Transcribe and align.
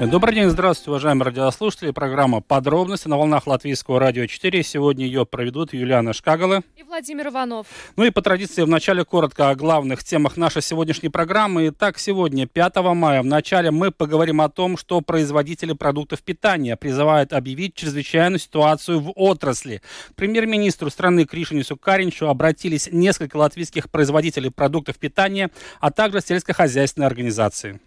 Добрый 0.00 0.34
день, 0.34 0.50
здравствуйте, 0.50 0.90
уважаемые 0.90 1.26
радиослушатели. 1.26 1.92
Программа 1.92 2.40
«Подробности» 2.40 3.06
на 3.06 3.16
волнах 3.16 3.46
Латвийского 3.46 4.00
радио 4.00 4.26
4. 4.26 4.64
Сегодня 4.64 5.06
ее 5.06 5.24
проведут 5.24 5.72
Юлиана 5.72 6.12
Шкагала 6.12 6.62
и 6.76 6.82
Владимир 6.82 7.28
Иванов. 7.28 7.68
Ну 7.94 8.04
и 8.04 8.10
по 8.10 8.20
традиции 8.20 8.62
в 8.62 8.68
начале 8.68 9.04
коротко 9.04 9.50
о 9.50 9.54
главных 9.54 10.02
темах 10.02 10.36
нашей 10.36 10.62
сегодняшней 10.62 11.10
программы. 11.10 11.68
Итак, 11.68 12.00
сегодня, 12.00 12.48
5 12.48 12.76
мая, 12.96 13.22
в 13.22 13.26
начале 13.26 13.70
мы 13.70 13.92
поговорим 13.92 14.40
о 14.40 14.48
том, 14.48 14.76
что 14.76 15.00
производители 15.00 15.74
продуктов 15.74 16.24
питания 16.24 16.76
призывают 16.76 17.32
объявить 17.32 17.76
чрезвычайную 17.76 18.40
ситуацию 18.40 18.98
в 18.98 19.12
отрасли. 19.14 19.80
К 20.10 20.14
премьер-министру 20.16 20.90
страны 20.90 21.24
Кришинису 21.24 21.76
Каринчу 21.76 22.26
обратились 22.26 22.88
несколько 22.90 23.36
латвийских 23.36 23.88
производителей 23.88 24.50
продуктов 24.50 24.98
питания, 24.98 25.52
а 25.78 25.92
также 25.92 26.20
сельскохозяйственные 26.20 27.06
организации. 27.06 27.80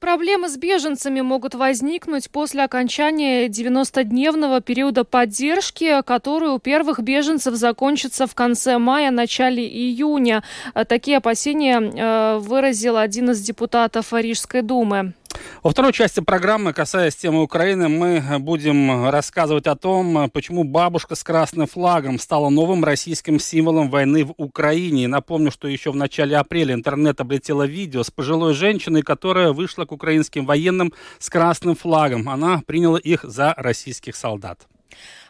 Проблемы 0.00 0.48
с 0.50 0.58
беженцами 0.58 1.22
могут 1.22 1.54
возникнуть 1.54 2.30
после 2.30 2.64
окончания 2.64 3.48
90-дневного 3.48 4.60
периода 4.60 5.04
поддержки, 5.04 6.02
который 6.02 6.50
у 6.50 6.58
первых 6.58 7.00
беженцев 7.00 7.54
закончится 7.54 8.26
в 8.26 8.34
конце 8.34 8.76
мая, 8.76 9.10
начале 9.10 9.66
июня. 9.66 10.42
Такие 10.88 11.16
опасения 11.16 11.80
э, 11.80 12.38
выразил 12.38 12.98
один 12.98 13.30
из 13.30 13.40
депутатов 13.40 14.12
Рижской 14.12 14.60
думы. 14.60 15.14
Во 15.62 15.70
второй 15.70 15.92
части 15.92 16.20
программы, 16.20 16.72
касаясь 16.72 17.16
темы 17.16 17.42
Украины, 17.42 17.88
мы 17.88 18.22
будем 18.38 19.08
рассказывать 19.08 19.66
о 19.66 19.74
том, 19.74 20.30
почему 20.30 20.64
бабушка 20.64 21.14
с 21.14 21.24
красным 21.24 21.66
флагом 21.66 22.18
стала 22.18 22.48
новым 22.50 22.84
российским 22.84 23.40
символом 23.40 23.90
войны 23.90 24.24
в 24.24 24.34
Украине. 24.36 25.08
напомню, 25.08 25.50
что 25.50 25.68
еще 25.68 25.90
в 25.90 25.96
начале 25.96 26.36
апреля 26.36 26.74
интернет 26.74 27.20
облетело 27.20 27.66
видео 27.66 28.02
с 28.02 28.10
пожилой 28.10 28.54
женщиной, 28.54 29.02
которая 29.02 29.52
вышла 29.52 29.84
к 29.86 29.92
украинским 29.92 30.46
военным 30.46 30.92
с 31.18 31.30
красным 31.30 31.74
флагом. 31.74 32.28
Она 32.28 32.62
приняла 32.66 32.98
их 32.98 33.24
за 33.24 33.54
российских 33.56 34.16
солдат. 34.16 34.66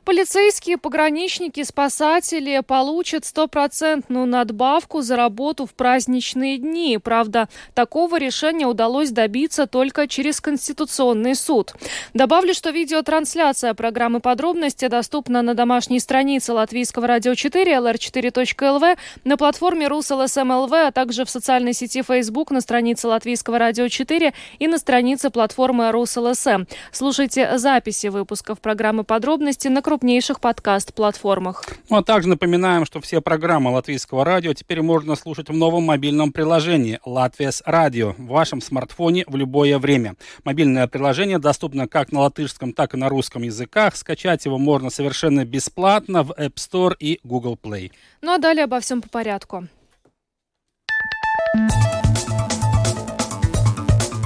Полицейские, 0.07 0.79
пограничники, 0.79 1.65
спасатели 1.65 2.63
получат 2.65 3.25
стопроцентную 3.25 4.25
надбавку 4.25 5.03
за 5.03 5.17
работу 5.17 5.67
в 5.67 5.75
праздничные 5.75 6.59
дни. 6.59 6.97
Правда, 7.03 7.49
такого 7.75 8.17
решения 8.17 8.69
удалось 8.69 9.11
добиться 9.11 9.67
только 9.67 10.07
через 10.07 10.41
Конституционный 10.41 11.35
суд. 11.35 11.75
Добавлю, 12.15 12.55
что 12.55 12.71
видеотрансляция 12.71 13.75
программы 13.75 14.21
«Подробности» 14.21 14.87
доступна 14.87 15.43
на 15.43 15.55
домашней 15.55 15.99
странице 15.99 16.53
Латвийского 16.53 17.09
радио 17.09 17.35
4 17.35 17.73
lr4.lv, 17.73 18.97
на 19.25 19.37
платформе 19.37 19.89
РусЛСМЛВ, 19.89 20.73
а 20.73 20.93
также 20.93 21.25
в 21.25 21.31
социальной 21.31 21.73
сети 21.73 22.03
Facebook 22.03 22.53
на 22.53 22.61
странице 22.61 23.09
Латвийского 23.09 23.59
радио 23.59 23.89
4 23.89 24.33
и 24.61 24.69
на 24.69 24.79
странице 24.79 25.31
платформы 25.31 25.91
РусЛСМ. 25.91 26.67
Слушайте 26.93 27.59
записи 27.59 28.07
выпусков 28.07 28.61
программы 28.61 29.03
«Подробности» 29.03 29.67
на 29.67 29.83
крупнейших 29.97 30.41
подкаст-платформах. 30.41 31.65
Ну, 31.89 31.97
а 31.97 32.03
также 32.03 32.29
напоминаем, 32.29 32.85
что 32.85 33.01
все 33.01 33.23
программы 33.23 33.71
Латвийского 33.71 34.27
радио 34.27 34.53
теперь 34.53 34.83
можно 34.83 35.17
слушать 35.17 35.49
в 35.49 35.55
новом 35.55 35.85
мобильном 35.85 36.33
приложении 36.33 37.01
«Латвияс 37.07 37.63
Радио» 37.65 38.13
в 38.13 38.27
вашем 38.27 38.61
смартфоне 38.61 39.25
в 39.27 39.37
любое 39.37 39.79
время. 39.79 40.17
Мобильное 40.45 40.87
приложение 40.87 41.39
доступно 41.39 41.89
как 41.89 42.13
на 42.13 42.21
латышском, 42.21 42.75
так 42.75 42.93
и 42.93 42.99
на 42.99 43.09
русском 43.09 43.41
языках. 43.41 43.97
Скачать 43.97 44.45
его 44.45 44.59
можно 44.59 44.91
совершенно 44.91 45.47
бесплатно 45.47 46.25
в 46.25 46.33
App 46.33 46.57
Store 46.57 46.95
и 47.01 47.19
Google 47.25 47.59
Play. 47.61 47.91
Ну 48.21 48.35
а 48.35 48.39
далее 48.39 48.65
обо 48.65 48.81
всем 48.81 49.01
по 49.01 49.09
порядку. 49.09 49.67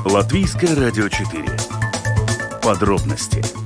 Латвийское 0.04 0.74
радио 0.74 1.08
4. 1.08 1.44
Подробности 2.60 3.59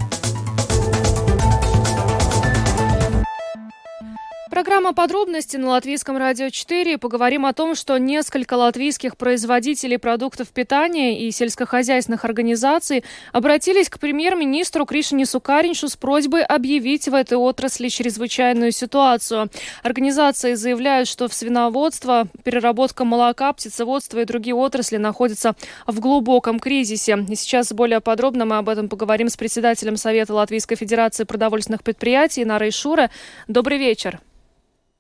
Программа 4.55 4.95
подробности 4.95 5.57
на 5.57 5.71
Латвийском 5.71 6.17
радио 6.17 6.49
4. 6.49 6.97
Поговорим 6.99 7.45
о 7.45 7.53
том, 7.53 7.75
что 7.75 7.99
несколько 7.99 8.55
латвийских 8.55 9.17
производителей 9.17 9.99
продуктов 9.99 10.51
питания 10.51 11.27
и 11.27 11.33
сельскохозяйственных 11.33 12.25
организаций 12.25 13.03
обратились 13.33 13.89
к 13.89 13.99
премьер-министру 13.99 14.87
Кришине 14.87 15.27
Сукариншу 15.27 15.89
с 15.89 15.97
просьбой 15.97 16.45
объявить 16.45 17.09
в 17.09 17.15
этой 17.15 17.37
отрасли 17.37 17.89
чрезвычайную 17.89 18.71
ситуацию. 18.71 19.51
Организации 19.83 20.55
заявляют, 20.55 21.09
что 21.09 21.27
в 21.27 21.35
свиноводство, 21.35 22.29
переработка 22.45 23.05
молока, 23.05 23.53
птицеводство 23.55 24.21
и 24.21 24.25
другие 24.25 24.55
отрасли 24.55 24.99
находятся 24.99 25.57
в 25.89 25.99
глубоком 25.99 26.61
кризисе. 26.61 27.27
И 27.29 27.35
сейчас 27.35 27.73
более 27.73 28.01
подробно 28.01 28.45
мы 28.45 28.59
об 28.59 28.69
этом 28.69 28.89
поговорим 28.89 29.31
с 29.31 29.37
председателем 29.37 29.97
Совета 29.97 30.33
Латвийской 30.33 30.77
Федерации 30.77 31.25
продовольственных 31.25 31.83
предприятий 31.83 32.45
Нарой 32.45 32.71
Шура. 32.71 33.11
Добрый 33.49 33.79
вечер. 33.79 34.21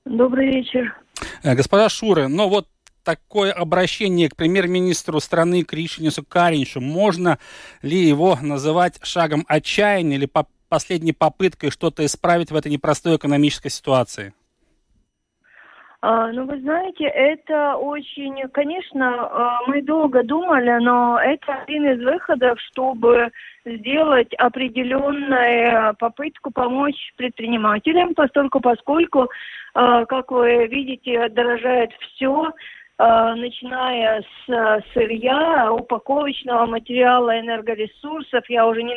Добрый 0.05 0.51
вечер. 0.51 0.95
Э, 1.43 1.55
господа 1.55 1.89
Шуры, 1.89 2.29
но 2.29 2.49
вот 2.49 2.69
такое 3.05 3.53
обращение 3.53 4.29
к 4.29 4.37
премьер-министру 4.37 5.19
страны 5.19 5.63
Кришинису 5.63 6.23
Кариншу, 6.25 6.81
можно 6.81 7.39
ли 7.81 7.99
его 7.99 8.39
называть 8.41 8.99
шагом 9.03 9.47
отчаяния 9.49 10.17
или 10.17 10.27
по 10.27 10.47
последней 10.69 11.13
попыткой 11.13 11.71
что-то 11.71 12.05
исправить 12.05 12.51
в 12.51 12.57
этой 12.57 12.71
непростой 12.71 13.17
экономической 13.17 13.71
ситуации? 13.71 14.35
А, 16.07 16.31
ну, 16.33 16.45
вы 16.45 16.61
знаете, 16.61 17.05
это 17.05 17.77
очень, 17.77 18.47
конечно, 18.53 19.27
а, 19.27 19.61
мы 19.67 19.81
долго 19.81 20.23
думали, 20.23 20.79
но 20.83 21.19
это 21.19 21.63
один 21.63 21.87
из 21.93 22.05
выходов, 22.05 22.61
чтобы 22.61 23.31
сделать 23.65 24.35
определенную 24.35 25.95
попытку 25.95 26.51
помочь 26.51 27.15
предпринимателям, 27.17 28.13
поскольку, 28.15 28.61
поскольку, 28.61 29.31
а, 29.73 30.05
как 30.05 30.31
вы 30.31 30.67
видите, 30.67 31.27
дорожает 31.31 31.91
все, 32.01 32.53
начиная 32.99 34.23
с 34.23 34.85
сырья, 34.93 35.73
упаковочного 35.73 36.67
материала, 36.67 37.41
энергоресурсов, 37.41 38.49
я 38.49 38.67
уже 38.67 38.83
не... 38.83 38.97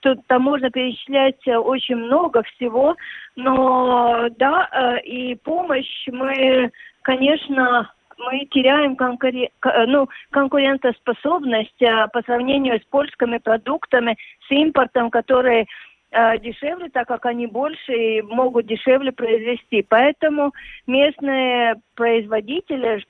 Тут 0.00 0.26
там 0.26 0.42
можно 0.42 0.70
перечислять 0.70 1.46
очень 1.46 1.96
много 1.96 2.42
всего, 2.42 2.96
но 3.36 4.28
да, 4.38 4.68
э, 4.72 5.00
и 5.02 5.34
помощь 5.34 6.06
мы, 6.06 6.70
конечно, 7.02 7.92
мы 8.18 8.46
теряем 8.50 8.96
конкурен... 8.96 9.48
ну, 9.86 10.08
конкурентоспособность 10.30 11.82
э, 11.82 12.08
по 12.12 12.22
сравнению 12.22 12.80
с 12.80 12.84
польскими 12.84 13.38
продуктами, 13.38 14.16
с 14.46 14.50
импортом, 14.50 15.10
которые 15.10 15.62
э, 15.62 15.66
дешевле, 16.10 16.88
так 16.88 17.06
как 17.06 17.26
они 17.26 17.46
больше 17.46 17.92
и 17.92 18.22
могут 18.22 18.66
дешевле 18.66 19.12
произвести. 19.12 19.84
Поэтому 19.88 20.52
местные 20.86 21.76
производители 21.94 23.04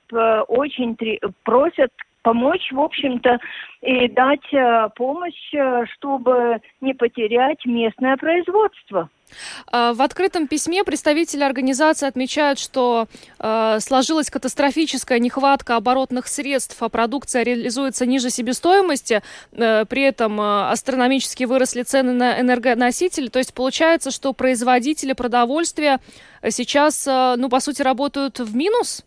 очень 0.47 0.97
просят 1.43 1.91
помочь, 2.21 2.71
в 2.71 2.79
общем-то, 2.79 3.39
и 3.81 4.07
дать 4.09 4.53
э, 4.53 4.89
помощь, 4.95 5.53
э, 5.53 5.85
чтобы 5.93 6.59
не 6.81 6.93
потерять 6.93 7.65
местное 7.65 8.17
производство. 8.17 9.09
А, 9.71 9.93
в 9.93 10.01
открытом 10.01 10.47
письме 10.47 10.83
представители 10.83 11.43
организации 11.43 12.07
отмечают, 12.07 12.59
что 12.59 13.07
э, 13.39 13.79
сложилась 13.79 14.29
катастрофическая 14.29 15.19
нехватка 15.19 15.75
оборотных 15.75 16.27
средств, 16.27 16.81
а 16.81 16.89
продукция 16.89 17.43
реализуется 17.43 18.05
ниже 18.05 18.29
себестоимости, 18.29 19.21
э, 19.51 19.85
при 19.85 20.03
этом 20.03 20.39
э, 20.39 20.69
астрономически 20.69 21.45
выросли 21.45 21.83
цены 21.83 22.13
на 22.13 22.39
энергоносители. 22.39 23.27
То 23.27 23.39
есть 23.39 23.53
получается, 23.53 24.11
что 24.11 24.33
производители 24.33 25.13
продовольствия 25.13 25.99
сейчас, 26.49 27.07
э, 27.07 27.35
ну, 27.37 27.49
по 27.49 27.59
сути, 27.59 27.81
работают 27.81 28.39
в 28.39 28.55
минус? 28.55 29.05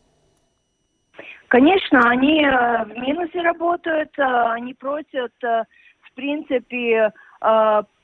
Конечно, 1.52 2.00
они 2.08 2.42
э, 2.42 2.84
в 2.84 2.96
минусе 2.96 3.42
работают, 3.42 4.08
э, 4.18 4.22
они 4.22 4.72
просят, 4.72 5.34
э, 5.44 5.64
в 6.00 6.14
принципе, 6.14 7.12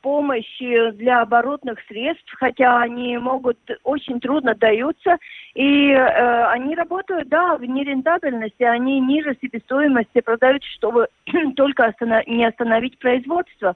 помощи 0.09 0.91
для 0.93 1.21
оборотных 1.21 1.79
средств, 1.87 2.33
хотя 2.39 2.81
они 2.81 3.19
могут 3.19 3.59
очень 3.85 4.21
трудно 4.21 4.55
даются, 4.55 5.19
и 5.53 5.91
э, 5.91 6.45
они 6.47 6.75
работают, 6.75 7.29
да, 7.29 7.57
в 7.59 7.63
нерентабельности, 7.63 8.63
они 8.63 9.01
ниже 9.01 9.37
себестоимости 9.43 10.23
продают, 10.23 10.65
чтобы 10.65 11.09
только 11.57 11.85
останов... 11.85 12.27
не 12.27 12.47
остановить 12.47 12.99
производство. 12.99 13.75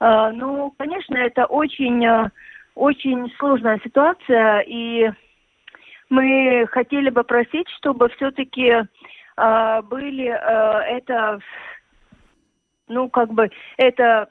Э, 0.00 0.30
ну, 0.32 0.72
конечно, 0.78 1.18
это 1.18 1.44
очень, 1.44 2.02
э, 2.06 2.30
очень 2.74 3.30
сложная 3.38 3.78
ситуация, 3.84 4.60
и 4.60 5.10
мы 6.08 6.66
хотели 6.70 7.10
бы 7.10 7.22
просить, 7.22 7.68
чтобы 7.76 8.08
все-таки 8.16 8.72
э, 9.36 9.82
были 9.82 10.28
э, 10.28 10.96
это, 10.96 11.38
ну 12.88 13.10
как 13.10 13.30
бы 13.30 13.50
эта 13.76 14.26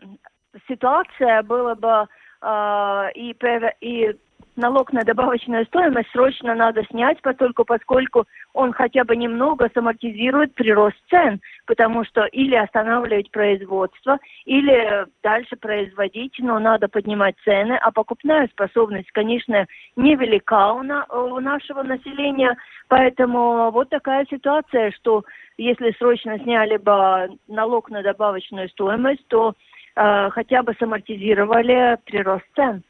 ситуация 0.67 1.43
была 1.43 1.75
бы 1.75 2.07
э, 2.41 3.11
и, 3.15 3.35
и 3.81 4.15
налог 4.55 4.93
на 4.93 5.03
добавочную 5.03 5.65
стоимость 5.65 6.09
срочно 6.11 6.55
надо 6.55 6.83
снять, 6.85 7.21
поскольку, 7.21 7.65
поскольку 7.65 8.25
он 8.53 8.71
хотя 8.71 9.03
бы 9.03 9.15
немного 9.15 9.69
самортизирует 9.73 10.53
прирост 10.55 10.95
цен, 11.09 11.41
потому 11.65 12.05
что 12.05 12.25
или 12.25 12.55
останавливать 12.55 13.31
производство, 13.31 14.17
или 14.45 15.05
дальше 15.23 15.55
производить, 15.57 16.35
но 16.39 16.59
надо 16.59 16.87
поднимать 16.87 17.35
цены, 17.43 17.77
а 17.81 17.91
покупная 17.91 18.47
способность, 18.47 19.11
конечно, 19.11 19.65
невелика 19.95 20.73
у, 20.73 20.83
на, 20.83 21.05
у 21.05 21.39
нашего 21.39 21.83
населения, 21.83 22.55
поэтому 22.87 23.71
вот 23.71 23.89
такая 23.89 24.25
ситуация, 24.29 24.91
что 24.91 25.23
если 25.57 25.91
срочно 25.97 26.37
сняли 26.39 26.77
бы 26.77 27.37
налог 27.47 27.89
на 27.89 28.01
добавочную 28.03 28.69
стоимость, 28.69 29.25
то 29.27 29.53
э, 29.95 30.29
хотя 30.31 30.63
бы 30.63 30.73
самортизировали 30.79 31.97
прирост 32.05 32.45
цен. 32.55 32.83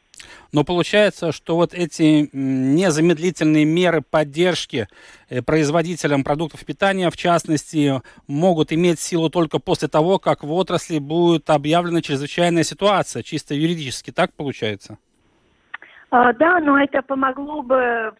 Но 0.52 0.63
получается, 0.63 1.31
что 1.31 1.56
вот 1.56 1.74
эти 1.74 2.30
незамедлительные 2.34 3.66
меры 3.66 4.02
поддержки 4.02 4.88
э, 5.30 5.42
производителям 5.42 6.24
продуктов 6.24 6.66
питания, 6.66 7.10
в 7.10 7.18
частности, 7.18 8.02
могут 8.28 8.72
иметь 8.72 9.00
силу 9.00 9.30
только 9.30 9.60
после 9.60 9.88
того, 9.88 10.19
как 10.19 10.44
в 10.44 10.52
отрасли 10.52 11.00
будет 11.00 11.50
объявлена 11.50 12.02
чрезвычайная 12.02 12.63
ситуация, 12.63 13.24
чисто 13.24 13.54
юридически. 13.54 14.12
Так 14.12 14.34
получается? 14.34 14.98
А, 16.12 16.31
да, 16.34 16.60
но 16.60 16.80
это 16.80 17.02
помогло 17.02 17.62
бы 17.62 18.13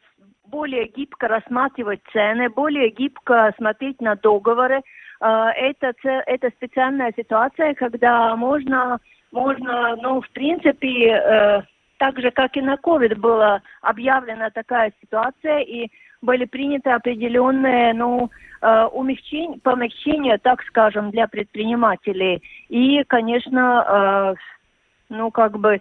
более 0.46 0.88
гибко 0.88 1.28
рассматривать 1.28 2.02
цены, 2.12 2.50
более 2.50 2.90
гибко 2.90 3.54
смотреть 3.58 4.02
на 4.02 4.16
договоры. 4.16 4.82
А, 5.20 5.52
это, 5.52 5.94
это 6.04 6.50
специальная 6.52 7.14
ситуация, 7.16 7.74
когда 7.74 8.36
можно, 8.36 9.00
можно 9.32 9.96
ну, 9.98 10.22
в 10.22 10.30
принципе, 10.32 11.12
э, 11.12 11.62
так 11.98 12.20
же, 12.20 12.32
как 12.32 12.58
и 12.58 12.62
на 12.62 12.76
COVID 12.76 13.16
была 13.16 13.62
объявлена 13.82 14.50
такая 14.50 14.92
ситуация, 15.02 15.60
и 15.60 15.90
были 16.22 16.46
приняты 16.46 16.90
определенные, 16.90 17.94
ну, 17.94 18.30
э, 18.62 18.86
умягчения, 18.86 19.60
помягчения, 19.60 20.38
так 20.38 20.64
скажем, 20.64 21.12
для 21.12 21.28
предпринимателей. 21.28 22.42
И, 22.70 23.04
конечно, 23.06 23.86
э, 23.88 24.36
ну, 25.10 25.30
как 25.32 25.60
бы 25.60 25.80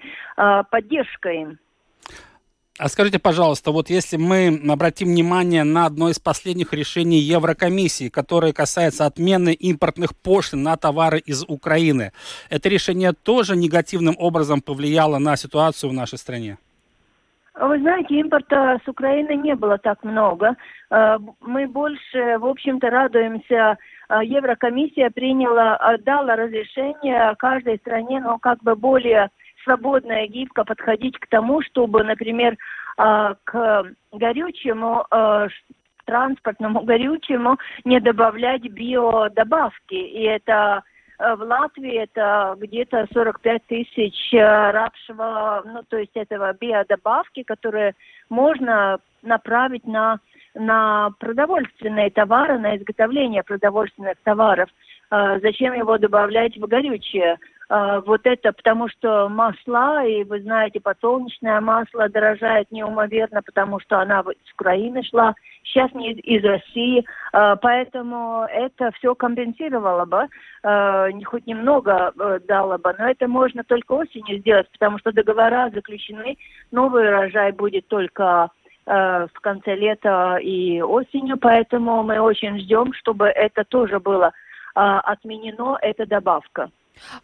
поддержка 0.70 1.30
им. 1.30 1.58
А 2.76 2.88
скажите, 2.88 3.20
пожалуйста, 3.20 3.70
вот 3.70 3.88
если 3.88 4.16
мы 4.16 4.60
обратим 4.68 5.06
внимание 5.06 5.62
на 5.62 5.86
одно 5.86 6.08
из 6.08 6.18
последних 6.18 6.72
решений 6.72 7.18
Еврокомиссии, 7.18 8.08
которое 8.08 8.52
касается 8.52 9.06
отмены 9.06 9.52
импортных 9.52 10.10
пошлин 10.16 10.64
на 10.64 10.76
товары 10.76 11.20
из 11.20 11.44
Украины, 11.46 12.10
это 12.50 12.68
решение 12.68 13.12
тоже 13.12 13.54
негативным 13.54 14.16
образом 14.18 14.60
повлияло 14.60 15.18
на 15.18 15.36
ситуацию 15.36 15.90
в 15.90 15.92
нашей 15.92 16.18
стране? 16.18 16.58
Вы 17.54 17.78
знаете, 17.78 18.16
импорта 18.16 18.80
с 18.84 18.88
Украины 18.88 19.36
не 19.36 19.54
было 19.54 19.78
так 19.78 20.02
много. 20.02 20.56
Э, 20.90 21.18
мы 21.40 21.68
больше, 21.68 22.38
в 22.38 22.46
общем-то, 22.46 22.90
радуемся. 22.90 23.78
Э, 24.08 24.18
Еврокомиссия 24.24 25.10
приняла, 25.10 25.78
дала 26.04 26.34
разрешение 26.34 27.36
каждой 27.38 27.76
стране, 27.78 28.20
но 28.20 28.38
как 28.38 28.60
бы 28.64 28.74
более 28.74 29.30
свободно 29.64 30.24
и 30.24 30.28
гибко 30.28 30.64
подходить 30.64 31.18
к 31.18 31.26
тому, 31.26 31.62
чтобы, 31.62 32.04
например, 32.04 32.56
а, 32.96 33.34
к 33.44 33.84
горючему 34.12 35.04
а, 35.10 35.48
транспортному 36.04 36.80
горючему 36.84 37.58
не 37.84 38.00
добавлять 38.00 38.62
биодобавки. 38.62 39.94
И 39.94 40.22
это 40.22 40.82
а, 41.18 41.36
в 41.36 41.40
Латвии 41.40 41.94
это 41.94 42.54
где-то 42.58 43.08
45 43.12 43.66
тысяч 43.66 44.32
рапшего, 44.32 45.62
ну, 45.64 45.82
то 45.88 45.96
есть 45.96 46.14
этого 46.14 46.52
биодобавки, 46.52 47.42
которые 47.42 47.94
можно 48.28 48.98
направить 49.22 49.86
на, 49.86 50.20
на 50.54 51.10
продовольственные 51.18 52.10
товары, 52.10 52.58
на 52.58 52.76
изготовление 52.76 53.42
продовольственных 53.42 54.18
товаров. 54.22 54.68
Зачем 55.10 55.74
его 55.74 55.96
добавлять 55.96 56.56
в 56.56 56.66
горючее? 56.66 57.38
А, 57.68 58.00
вот 58.00 58.20
это, 58.24 58.52
потому 58.52 58.88
что 58.88 59.28
масла, 59.28 60.04
и 60.04 60.24
вы 60.24 60.40
знаете, 60.42 60.80
подсолнечное 60.80 61.60
масло 61.60 62.08
дорожает 62.08 62.70
неумоверно, 62.70 63.42
потому 63.42 63.80
что 63.80 64.00
она 64.00 64.22
с 64.22 64.52
Украины 64.52 65.02
шла, 65.02 65.34
сейчас 65.62 65.92
не 65.94 66.12
из, 66.12 66.44
России, 66.44 67.04
а, 67.32 67.56
поэтому 67.56 68.46
это 68.50 68.90
все 68.92 69.14
компенсировало 69.14 70.04
бы, 70.04 70.28
а, 70.62 71.08
хоть 71.24 71.46
немного 71.46 72.12
дало 72.46 72.78
бы, 72.78 72.94
но 72.98 73.08
это 73.08 73.28
можно 73.28 73.64
только 73.64 73.92
осенью 73.92 74.38
сделать, 74.38 74.70
потому 74.70 74.98
что 74.98 75.12
договора 75.12 75.70
заключены, 75.74 76.36
новый 76.70 77.08
урожай 77.08 77.52
будет 77.52 77.86
только 77.88 78.50
в 78.86 79.40
конце 79.40 79.76
лета 79.76 80.36
и 80.42 80.82
осенью, 80.82 81.38
поэтому 81.38 82.02
мы 82.02 82.20
очень 82.20 82.58
ждем, 82.58 82.92
чтобы 82.92 83.28
это 83.28 83.64
тоже 83.64 83.98
было 83.98 84.34
отменено, 84.74 85.78
эта 85.80 86.04
добавка. 86.04 86.68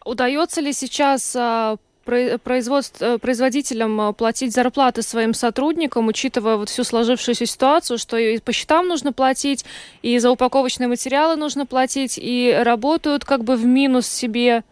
Удается 0.05 0.61
ли 0.61 0.73
сейчас 0.73 1.35
а, 1.35 1.77
производств, 2.05 3.01
э, 3.01 3.17
производителям 3.19 4.01
а, 4.01 4.13
платить 4.13 4.53
зарплаты 4.53 5.01
своим 5.01 5.33
сотрудникам, 5.33 6.07
учитывая 6.07 6.57
вот 6.57 6.69
всю 6.69 6.83
сложившуюся 6.83 7.45
ситуацию, 7.45 7.97
что 7.97 8.17
и 8.17 8.39
по 8.39 8.51
счетам 8.51 8.87
нужно 8.87 9.13
платить, 9.13 9.65
и 10.01 10.17
за 10.19 10.31
упаковочные 10.31 10.87
материалы 10.87 11.35
нужно 11.35 11.65
платить, 11.65 12.19
и 12.21 12.57
работают 12.63 13.25
как 13.25 13.43
бы 13.43 13.55
в 13.55 13.65
минус 13.65 14.07
себе? 14.07 14.63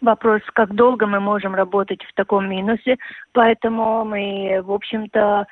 Вопрос, 0.00 0.42
как 0.52 0.74
долго 0.74 1.06
мы 1.06 1.18
можем 1.18 1.54
работать 1.54 2.02
в 2.04 2.14
таком 2.14 2.48
минусе, 2.48 2.98
поэтому 3.32 4.04
мы, 4.04 4.60
в 4.62 4.70
общем-то, 4.70 5.46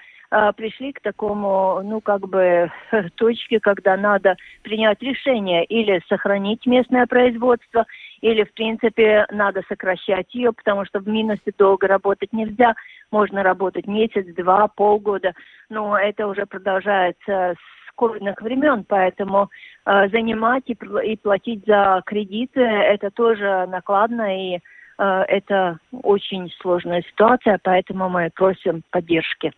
пришли 0.57 0.93
к 0.93 1.01
такому, 1.01 1.83
ну, 1.85 2.01
как 2.01 2.27
бы, 2.27 2.71
точке, 3.17 3.61
когда 3.61 3.97
надо 3.97 4.37
принять 4.63 5.03
решение 5.03 5.65
или 5.65 6.03
сохранить 6.09 6.65
местное 6.67 7.07
производство, 7.07 7.85
или, 8.23 8.45
в 8.45 8.53
принципе, 8.55 9.27
надо 9.31 9.63
сокращать 9.69 10.35
ее, 10.35 10.53
потому 10.53 10.87
что 10.87 11.01
в 11.01 11.09
минусе 11.09 11.53
долго 11.59 11.87
работать 11.87 12.33
нельзя. 12.33 12.75
Можно 13.11 13.43
работать 13.43 13.87
месяц, 13.87 14.25
два, 14.35 14.69
полгода, 14.69 15.35
но 15.69 15.99
это 15.99 16.27
уже 16.27 16.47
продолжается 16.47 17.55
с 17.57 17.95
ковидных 17.97 18.41
времен, 18.41 18.85
поэтому 18.89 19.51
э, 19.85 20.09
занимать 20.09 20.65
и, 20.67 20.79
и 21.05 21.17
платить 21.17 21.67
за 21.67 22.03
кредиты 22.07 22.61
это 22.61 23.11
тоже 23.11 23.67
накладно 23.69 24.35
и 24.35 24.57
э, 24.57 25.23
это 25.29 25.79
очень 25.91 26.51
сложная 26.61 27.03
ситуация, 27.03 27.59
поэтому 27.63 28.09
мы 28.09 28.31
просим 28.35 28.83
поддержки. 28.91 29.53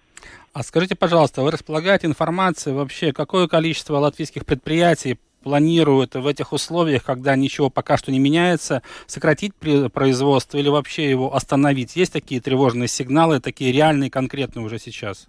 А 0.54 0.62
скажите, 0.62 0.94
пожалуйста, 0.94 1.42
вы 1.42 1.50
располагаете 1.50 2.06
информацией 2.06 2.76
вообще, 2.76 3.12
какое 3.12 3.49
количество 3.49 3.96
латвийских 3.96 4.46
предприятий 4.46 5.18
планируют 5.42 6.14
в 6.14 6.25
этих 6.28 6.52
условиях, 6.52 7.02
когда 7.02 7.34
ничего 7.34 7.70
пока 7.70 7.96
что 7.96 8.12
не 8.12 8.20
меняется, 8.20 8.82
сократить 9.06 9.52
производство 9.56 10.56
или 10.56 10.68
вообще 10.68 11.11
его 11.11 11.34
остановить? 11.34 11.96
Есть 11.96 12.12
такие 12.12 12.40
тревожные 12.40 12.87
сигналы, 12.87 13.40
такие 13.40 13.73
реальные, 13.73 14.12
конкретные 14.12 14.64
уже 14.64 14.78
сейчас? 14.78 15.28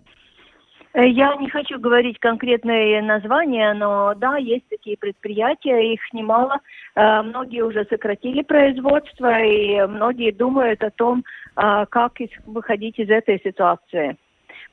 Э, 0.93 1.09
я 1.09 1.35
не 1.37 1.49
хочу 1.49 1.79
говорить 1.79 2.19
конкретные 2.19 3.01
названия, 3.01 3.73
но 3.73 4.13
да, 4.13 4.37
есть 4.37 4.69
такие 4.69 4.95
предприятия, 4.95 5.91
их 5.91 6.01
немало. 6.13 6.59
Э, 6.95 7.23
многие 7.23 7.63
уже 7.63 7.87
сократили 7.89 8.43
производство, 8.43 9.41
и 9.43 9.87
многие 9.87 10.31
думают 10.31 10.83
о 10.83 10.91
том, 10.91 11.23
э, 11.57 11.85
как 11.89 12.19
выходить 12.45 12.99
из 12.99 13.09
этой 13.09 13.41
ситуации 13.43 14.17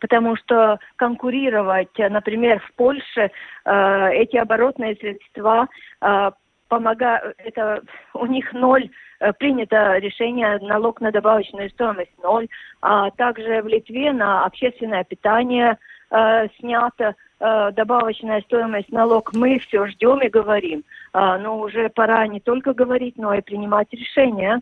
потому 0.02 0.34
что 0.36 0.80
конкурировать, 0.96 1.96
например, 1.96 2.58
в 2.58 2.72
Польше 2.74 3.30
э, 3.64 4.10
эти 4.14 4.36
оборотные 4.36 4.96
средства 4.96 5.68
э, 6.00 6.30
помогают, 6.66 7.36
это 7.38 7.82
у 8.12 8.26
них 8.26 8.52
ноль, 8.52 8.90
э, 9.20 9.32
принято 9.32 9.98
решение 9.98 10.58
налог 10.60 11.00
на 11.00 11.12
добавочную 11.12 11.70
стоимость 11.70 12.10
ноль, 12.20 12.48
а 12.80 13.10
также 13.12 13.62
в 13.62 13.68
Литве 13.68 14.12
на 14.12 14.44
общественное 14.44 15.04
питание 15.04 15.78
э, 16.10 16.48
снято 16.58 17.14
э, 17.38 17.70
добавочная 17.70 18.40
стоимость 18.40 18.90
налог. 18.90 19.32
Мы 19.34 19.60
все 19.60 19.86
ждем 19.86 20.18
и 20.18 20.28
говорим. 20.28 20.82
Э, 21.14 21.38
но 21.38 21.60
уже 21.60 21.90
пора 21.90 22.26
не 22.26 22.40
только 22.40 22.74
говорить, 22.74 23.16
но 23.16 23.34
и 23.34 23.40
принимать 23.40 23.86
решения. 23.92 24.60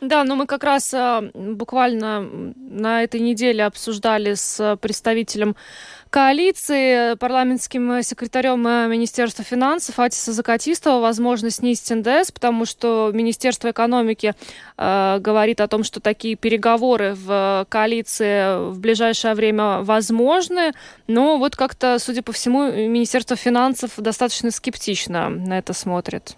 Да, 0.00 0.22
но 0.22 0.36
мы 0.36 0.46
как 0.46 0.62
раз 0.62 0.94
а, 0.94 1.22
буквально 1.34 2.20
на 2.20 3.02
этой 3.02 3.18
неделе 3.18 3.64
обсуждали 3.64 4.34
с 4.34 4.76
представителем 4.80 5.56
коалиции, 6.10 7.16
парламентским 7.16 8.02
секретарем 8.02 8.66
э, 8.66 8.86
Министерства 8.88 9.44
финансов 9.44 9.98
Атиса 9.98 10.32
Закатистова 10.32 11.00
возможность 11.00 11.56
снизить 11.56 11.90
НДС, 11.90 12.30
потому 12.30 12.64
что 12.64 13.10
Министерство 13.12 13.72
экономики 13.72 14.34
э, 14.76 15.18
говорит 15.20 15.60
о 15.60 15.68
том, 15.68 15.82
что 15.82 16.00
такие 16.00 16.36
переговоры 16.36 17.14
в 17.14 17.66
коалиции 17.68 18.70
в 18.70 18.78
ближайшее 18.78 19.34
время 19.34 19.80
возможны, 19.80 20.72
но 21.08 21.38
вот 21.38 21.56
как-то, 21.56 21.98
судя 21.98 22.22
по 22.22 22.32
всему, 22.32 22.70
Министерство 22.70 23.36
финансов 23.36 23.92
достаточно 23.96 24.50
скептично 24.52 25.28
на 25.28 25.58
это 25.58 25.72
смотрит. 25.72 26.36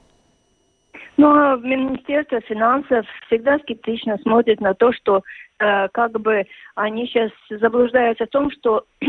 А 1.23 1.57
Министерство 1.57 2.41
финансов 2.41 3.07
всегда 3.27 3.59
скептично 3.59 4.19
смотрит 4.19 4.61
на 4.61 4.75
то, 4.75 4.93
что 4.93 5.23
э, 5.59 5.89
как 5.89 6.21
бы 6.21 6.45
они 6.75 7.07
сейчас 7.07 7.31
заблуждаются 7.51 8.27
в 8.27 8.31
том, 8.31 8.51
что 8.51 8.85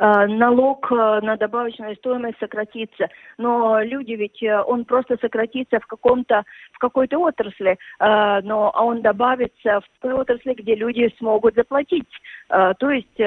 Э, 0.00 0.26
налог 0.26 0.92
э, 0.92 1.20
на 1.22 1.36
добавочную 1.36 1.96
стоимость 1.96 2.38
сократится. 2.38 3.08
Но 3.36 3.80
люди 3.82 4.12
ведь, 4.12 4.40
э, 4.42 4.62
он 4.62 4.84
просто 4.84 5.16
сократится 5.20 5.80
в 5.80 5.86
каком-то, 5.86 6.44
в 6.72 6.78
какой-то 6.78 7.18
отрасли, 7.18 7.76
но 7.98 8.72
он 8.74 9.02
добавится 9.02 9.80
в 9.80 10.00
той 10.00 10.12
отрасли, 10.12 10.54
где 10.54 10.74
люди 10.74 11.12
смогут 11.18 11.54
заплатить. 11.54 12.08
То 12.48 12.90
есть 12.90 13.18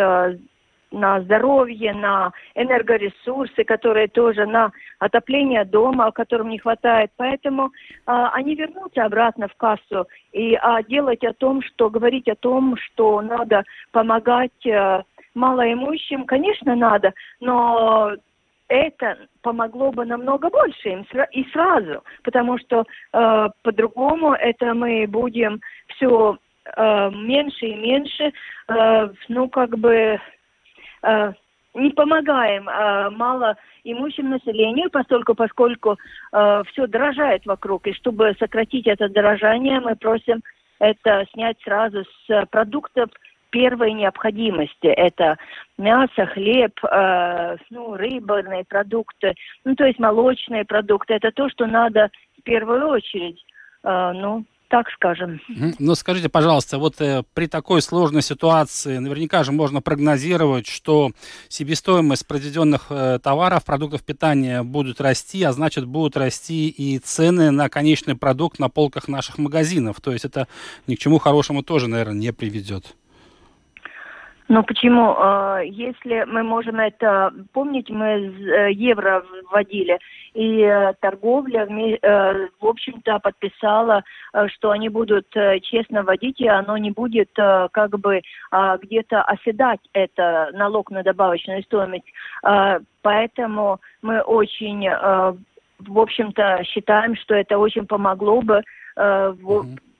на 0.91 1.21
здоровье, 1.21 1.93
на 1.93 2.31
энергоресурсы, 2.55 3.63
которые 3.63 4.07
тоже 4.07 4.45
на 4.45 4.71
отопление 4.99 5.65
дома, 5.65 6.11
которым 6.11 6.49
не 6.49 6.59
хватает. 6.59 7.11
Поэтому 7.17 7.67
э, 7.67 7.69
они 8.05 8.55
вернутся 8.55 9.05
обратно 9.05 9.47
в 9.47 9.55
кассу 9.55 10.07
и 10.31 10.55
а 10.55 10.83
делать 10.83 11.23
о 11.23 11.33
том, 11.33 11.61
что 11.61 11.89
говорить 11.89 12.27
о 12.27 12.35
том, 12.35 12.75
что 12.77 13.21
надо 13.21 13.63
помогать 13.91 14.65
э, 14.65 15.03
малоимущим, 15.33 16.25
конечно, 16.25 16.75
надо, 16.75 17.13
но 17.39 18.13
это 18.67 19.17
помогло 19.41 19.91
бы 19.91 20.05
намного 20.05 20.49
больше 20.49 20.89
им 20.89 21.05
и 21.31 21.43
сразу, 21.51 22.03
потому 22.23 22.57
что 22.57 22.85
э, 23.13 23.47
по-другому 23.63 24.33
это 24.33 24.73
мы 24.73 25.05
будем 25.07 25.59
все 25.89 26.37
э, 26.65 27.09
меньше 27.11 27.65
и 27.65 27.75
меньше, 27.75 28.31
э, 28.69 29.09
ну 29.27 29.49
как 29.49 29.77
бы 29.77 30.19
не 31.73 31.89
помогаем 31.91 32.67
э, 32.67 33.09
малоимущим 33.11 34.29
населению, 34.29 34.89
поскольку, 34.89 35.35
поскольку 35.35 35.97
э, 36.33 36.63
все 36.71 36.87
дорожает 36.87 37.45
вокруг, 37.45 37.87
и 37.87 37.93
чтобы 37.93 38.35
сократить 38.39 38.87
это 38.87 39.07
дорожание, 39.07 39.79
мы 39.79 39.95
просим 39.95 40.41
это 40.79 41.25
снять 41.33 41.57
сразу 41.63 42.03
с 42.03 42.45
продуктов 42.47 43.09
первой 43.51 43.93
необходимости. 43.93 44.87
Это 44.87 45.37
мясо, 45.77 46.25
хлеб, 46.25 46.73
э, 46.83 47.57
ну, 47.69 47.95
рыбные 47.95 48.65
продукты, 48.67 49.35
ну, 49.63 49.75
то 49.75 49.85
есть 49.85 49.99
молочные 49.99 50.65
продукты. 50.65 51.13
Это 51.13 51.31
то, 51.31 51.49
что 51.49 51.67
надо 51.67 52.09
в 52.39 52.43
первую 52.43 52.87
очередь, 52.87 53.45
э, 53.83 54.11
ну, 54.15 54.45
так 54.71 54.89
скажем. 54.95 55.41
Ну, 55.79 55.95
скажите, 55.95 56.29
пожалуйста, 56.29 56.77
вот 56.77 57.01
э, 57.01 57.23
при 57.33 57.47
такой 57.47 57.81
сложной 57.81 58.21
ситуации 58.21 58.99
наверняка 58.99 59.43
же 59.43 59.51
можно 59.51 59.81
прогнозировать, 59.81 60.65
что 60.65 61.11
себестоимость 61.49 62.25
произведенных 62.25 62.87
э, 62.89 63.19
товаров, 63.21 63.65
продуктов 63.65 64.01
питания 64.01 64.63
будут 64.63 65.01
расти, 65.01 65.43
а 65.43 65.51
значит 65.51 65.85
будут 65.85 66.15
расти 66.15 66.69
и 66.69 66.99
цены 66.99 67.51
на 67.51 67.67
конечный 67.67 68.15
продукт 68.15 68.59
на 68.59 68.69
полках 68.69 69.09
наших 69.09 69.37
магазинов. 69.37 69.99
То 69.99 70.13
есть 70.13 70.23
это 70.23 70.47
ни 70.87 70.95
к 70.95 70.99
чему 70.99 71.19
хорошему 71.19 71.63
тоже, 71.63 71.89
наверное, 71.89 72.15
не 72.15 72.31
приведет. 72.31 72.95
Ну 74.51 74.63
почему? 74.63 75.15
А, 75.17 75.61
если 75.61 76.25
мы 76.27 76.43
можем 76.43 76.77
это 76.81 77.31
помнить, 77.53 77.89
мы 77.89 78.05
э, 78.05 78.73
евро 78.73 79.23
вводили, 79.49 79.97
и 80.33 80.59
э, 80.59 80.91
торговля, 80.99 81.65
э, 81.65 82.47
в 82.59 82.67
общем-то, 82.67 83.19
подписала, 83.19 84.03
что 84.47 84.71
они 84.71 84.89
будут 84.89 85.27
честно 85.61 86.03
вводить, 86.03 86.41
и 86.41 86.49
оно 86.49 86.75
не 86.75 86.91
будет 86.91 87.29
как 87.33 87.97
бы 87.97 88.21
а, 88.51 88.77
где-то 88.77 89.21
оседать, 89.21 89.79
это 89.93 90.49
налог 90.51 90.91
на 90.91 91.01
добавочную 91.01 91.63
стоимость. 91.63 92.11
А, 92.43 92.79
поэтому 93.03 93.79
мы 94.01 94.19
очень, 94.19 94.85
в 94.89 95.97
общем-то, 95.97 96.63
считаем, 96.65 97.15
что 97.15 97.35
это 97.35 97.57
очень 97.57 97.87
помогло 97.87 98.41
бы, 98.41 98.63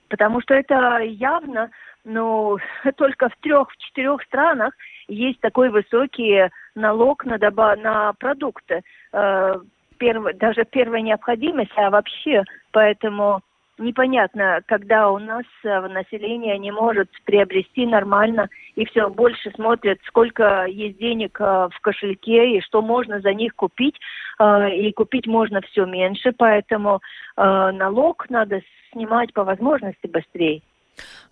потому 0.10 0.42
что 0.42 0.54
это 0.54 0.98
явно 1.00 1.70
ну, 2.04 2.58
только 2.98 3.30
в 3.30 3.36
трех-четырех 3.38 4.22
странах 4.24 4.74
есть 5.08 5.40
такой 5.40 5.70
высокий 5.70 6.50
налог 6.76 7.26
на, 7.26 7.38
доба 7.38 7.76
на 7.76 8.14
продукты. 8.14 8.82
Э, 9.14 9.60
перв, 9.98 10.36
даже 10.38 10.66
первая 10.66 11.02
необходимость, 11.02 11.72
а 11.76 11.90
вообще, 11.90 12.44
поэтому 12.72 13.42
непонятно, 13.82 14.62
когда 14.66 15.12
у 15.12 15.20
нас 15.20 15.46
э, 15.64 15.88
население 15.88 16.58
не 16.58 16.72
может 16.72 17.10
приобрести 17.26 17.86
нормально 17.86 18.50
и 18.76 18.86
все 18.86 19.10
больше 19.10 19.52
смотрят, 19.52 20.00
сколько 20.08 20.66
есть 20.66 20.98
денег 20.98 21.40
э, 21.40 21.70
в 21.72 21.80
кошельке 21.82 22.58
и 22.58 22.62
что 22.62 22.82
можно 22.82 23.20
за 23.20 23.34
них 23.34 23.56
купить, 23.56 24.00
э, 24.40 24.76
и 24.76 24.92
купить 24.92 25.28
можно 25.28 25.62
все 25.62 25.86
меньше, 25.86 26.32
поэтому 26.38 27.02
налог 27.38 28.30
надо 28.30 28.62
снимать 28.92 29.34
по 29.34 29.44
возможности 29.44 30.08
быстрее. 30.08 30.62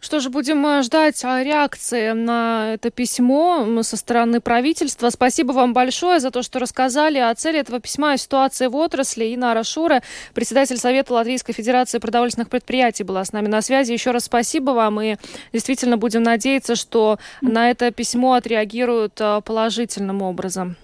Что 0.01 0.21
же, 0.21 0.29
будем 0.29 0.65
э, 0.65 0.81
ждать 0.81 1.21
а, 1.25 1.43
реакции 1.43 2.11
на 2.11 2.73
это 2.73 2.89
письмо 2.89 3.83
со 3.83 3.97
стороны 3.97 4.39
правительства. 4.39 5.09
Спасибо 5.09 5.51
вам 5.51 5.73
большое 5.73 6.21
за 6.21 6.31
то, 6.31 6.41
что 6.41 6.59
рассказали 6.59 7.17
о 7.17 7.35
цели 7.35 7.59
этого 7.59 7.81
письма 7.81 8.13
и 8.13 8.17
ситуации 8.17 8.67
в 8.67 8.75
отрасли. 8.77 9.35
Инара 9.35 9.63
Шура, 9.63 10.01
председатель 10.33 10.77
Совета 10.77 11.13
Латвийской 11.13 11.51
Федерации 11.51 11.99
продовольственных 11.99 12.49
предприятий, 12.49 13.03
была 13.03 13.25
с 13.25 13.33
нами 13.33 13.47
на 13.47 13.61
связи. 13.61 13.91
Еще 13.91 14.11
раз 14.11 14.25
спасибо 14.25 14.71
вам 14.71 15.01
и 15.01 15.17
действительно 15.51 15.97
будем 15.97 16.23
надеяться, 16.23 16.75
что 16.75 17.17
на 17.41 17.69
это 17.69 17.91
письмо 17.91 18.35
отреагируют 18.35 19.19
э, 19.19 19.41
положительным 19.45 20.21
образом. 20.21 20.77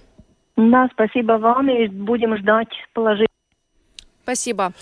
Да, 0.56 0.88
спасибо 0.92 1.32
вам 1.32 1.70
и 1.70 1.86
будем 1.86 2.36
ждать 2.36 2.68
положительного. 2.92 3.28
Спасибо. 4.24 4.72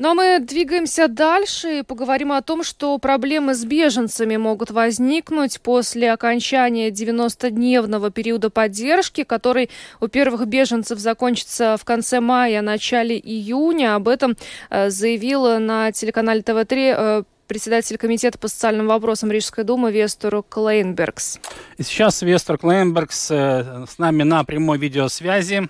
Ну 0.00 0.10
а 0.10 0.14
мы 0.14 0.40
двигаемся 0.40 1.06
дальше 1.06 1.78
и 1.78 1.82
поговорим 1.82 2.32
о 2.32 2.42
том, 2.42 2.64
что 2.64 2.98
проблемы 2.98 3.54
с 3.54 3.64
беженцами 3.64 4.36
могут 4.36 4.72
возникнуть 4.72 5.60
после 5.60 6.12
окончания 6.12 6.90
90-дневного 6.90 8.10
периода 8.10 8.50
поддержки, 8.50 9.22
который 9.22 9.70
у 10.00 10.08
первых 10.08 10.46
беженцев 10.48 10.98
закончится 10.98 11.76
в 11.78 11.84
конце 11.84 12.18
мая, 12.18 12.60
начале 12.60 13.16
июня. 13.16 13.94
Об 13.94 14.08
этом 14.08 14.36
э, 14.68 14.90
заявила 14.90 15.58
на 15.58 15.92
телеканале 15.92 16.42
ТВ-3 16.42 16.94
э, 16.96 17.22
председатель 17.46 17.96
комитета 17.96 18.36
по 18.36 18.48
социальным 18.48 18.88
вопросам 18.88 19.30
Рижской 19.30 19.62
думы 19.62 19.92
Вестер 19.92 20.42
Клейнбергс. 20.42 21.38
И 21.78 21.82
сейчас 21.84 22.20
Вестер 22.22 22.58
Клейнбергс 22.58 23.30
э, 23.30 23.84
с 23.88 23.98
нами 23.98 24.24
на 24.24 24.42
прямой 24.42 24.78
видеосвязи. 24.78 25.68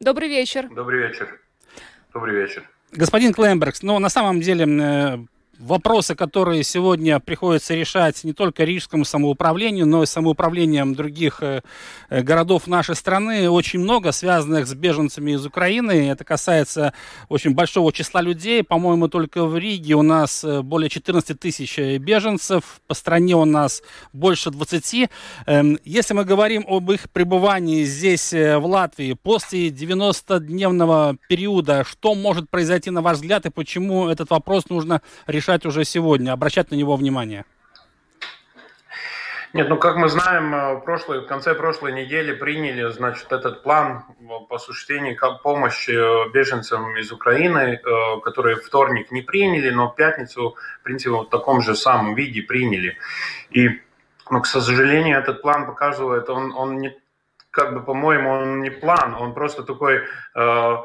Добрый 0.00 0.30
вечер. 0.30 0.70
Добрый 0.70 1.06
вечер. 1.06 1.38
Добрый 2.14 2.34
вечер. 2.34 2.66
Господин 2.92 3.34
Клембергс, 3.34 3.82
но 3.82 3.98
на 3.98 4.08
самом 4.08 4.40
деле 4.40 4.64
э, 4.66 5.18
вопросы, 5.58 6.14
которые 6.14 6.62
сегодня 6.62 7.20
приходится 7.20 7.74
решать 7.74 8.22
не 8.24 8.32
только 8.32 8.64
рижскому 8.64 9.04
самоуправлению, 9.04 9.86
но 9.86 10.02
и 10.02 10.06
самоуправлением 10.06 10.94
других 10.94 11.42
э, 11.42 11.62
э, 12.08 12.22
городов 12.22 12.66
нашей 12.66 12.94
страны, 12.94 13.50
очень 13.50 13.80
много 13.80 14.12
связанных 14.12 14.66
с 14.66 14.74
беженцами 14.74 15.32
из 15.32 15.44
Украины. 15.44 16.10
Это 16.10 16.24
касается 16.24 16.92
очень 17.28 17.54
большого 17.54 17.92
числа 17.92 18.20
людей. 18.20 18.62
По-моему, 18.62 19.08
только 19.08 19.44
в 19.44 19.56
Риге 19.56 19.94
у 19.94 20.02
нас 20.02 20.44
э, 20.44 20.62
более 20.62 20.88
14 20.88 21.38
тысяч 21.38 21.78
беженцев, 21.78 22.80
по 22.86 22.94
стране 22.94 23.34
у 23.34 23.44
нас 23.44 23.82
больше 24.12 24.50
20. 24.50 25.10
Эм, 25.46 25.78
если 25.84 26.14
мы 26.14 26.24
говорим 26.24 26.64
об 26.68 26.90
их 26.90 27.10
пребывании 27.10 27.84
здесь, 27.84 28.32
в 28.32 28.62
Латвии, 28.64 29.14
после 29.14 29.68
90-дневного 29.68 31.16
периода, 31.28 31.84
что 31.84 32.14
может 32.14 32.50
произойти, 32.50 32.90
на 32.90 33.02
ваш 33.02 33.16
взгляд, 33.16 33.46
и 33.46 33.50
почему 33.50 34.08
этот 34.08 34.30
вопрос 34.30 34.68
нужно 34.68 35.02
решать 35.26 35.47
решать 35.48 35.66
уже 35.66 35.84
сегодня, 35.84 36.32
обращать 36.32 36.70
на 36.70 36.76
него 36.76 36.96
внимание? 36.96 37.44
Нет, 39.54 39.68
ну 39.70 39.78
как 39.78 39.96
мы 39.96 40.08
знаем, 40.10 40.54
э, 40.54 40.80
прошлой, 40.84 41.20
в 41.20 41.26
конце 41.26 41.54
прошлой 41.54 41.92
недели 41.92 42.34
приняли, 42.34 42.92
значит, 42.92 43.32
этот 43.32 43.62
план 43.62 44.04
по 44.48 44.56
осуществлению 44.56 45.16
помощи 45.42 45.90
э, 45.90 46.30
беженцам 46.34 46.98
из 46.98 47.10
Украины, 47.12 47.58
э, 47.58 48.20
который 48.22 48.56
вторник 48.56 49.10
не 49.10 49.22
приняли, 49.22 49.70
но 49.70 49.88
в 49.88 49.94
пятницу, 49.94 50.54
в 50.80 50.82
принципе, 50.82 51.10
в 51.10 51.24
таком 51.24 51.62
же 51.62 51.74
самом 51.74 52.14
виде 52.14 52.42
приняли. 52.42 52.98
И, 53.56 53.80
ну, 54.30 54.40
к 54.42 54.46
сожалению, 54.46 55.18
этот 55.18 55.40
план 55.40 55.64
показывает, 55.64 56.28
он, 56.28 56.52
он 56.54 56.78
не, 56.78 56.94
как 57.50 57.72
бы, 57.72 57.82
по-моему, 57.82 58.30
он 58.30 58.60
не 58.60 58.70
план, 58.70 59.14
он 59.14 59.32
просто 59.32 59.62
такой 59.62 60.02
Э, 60.38 60.76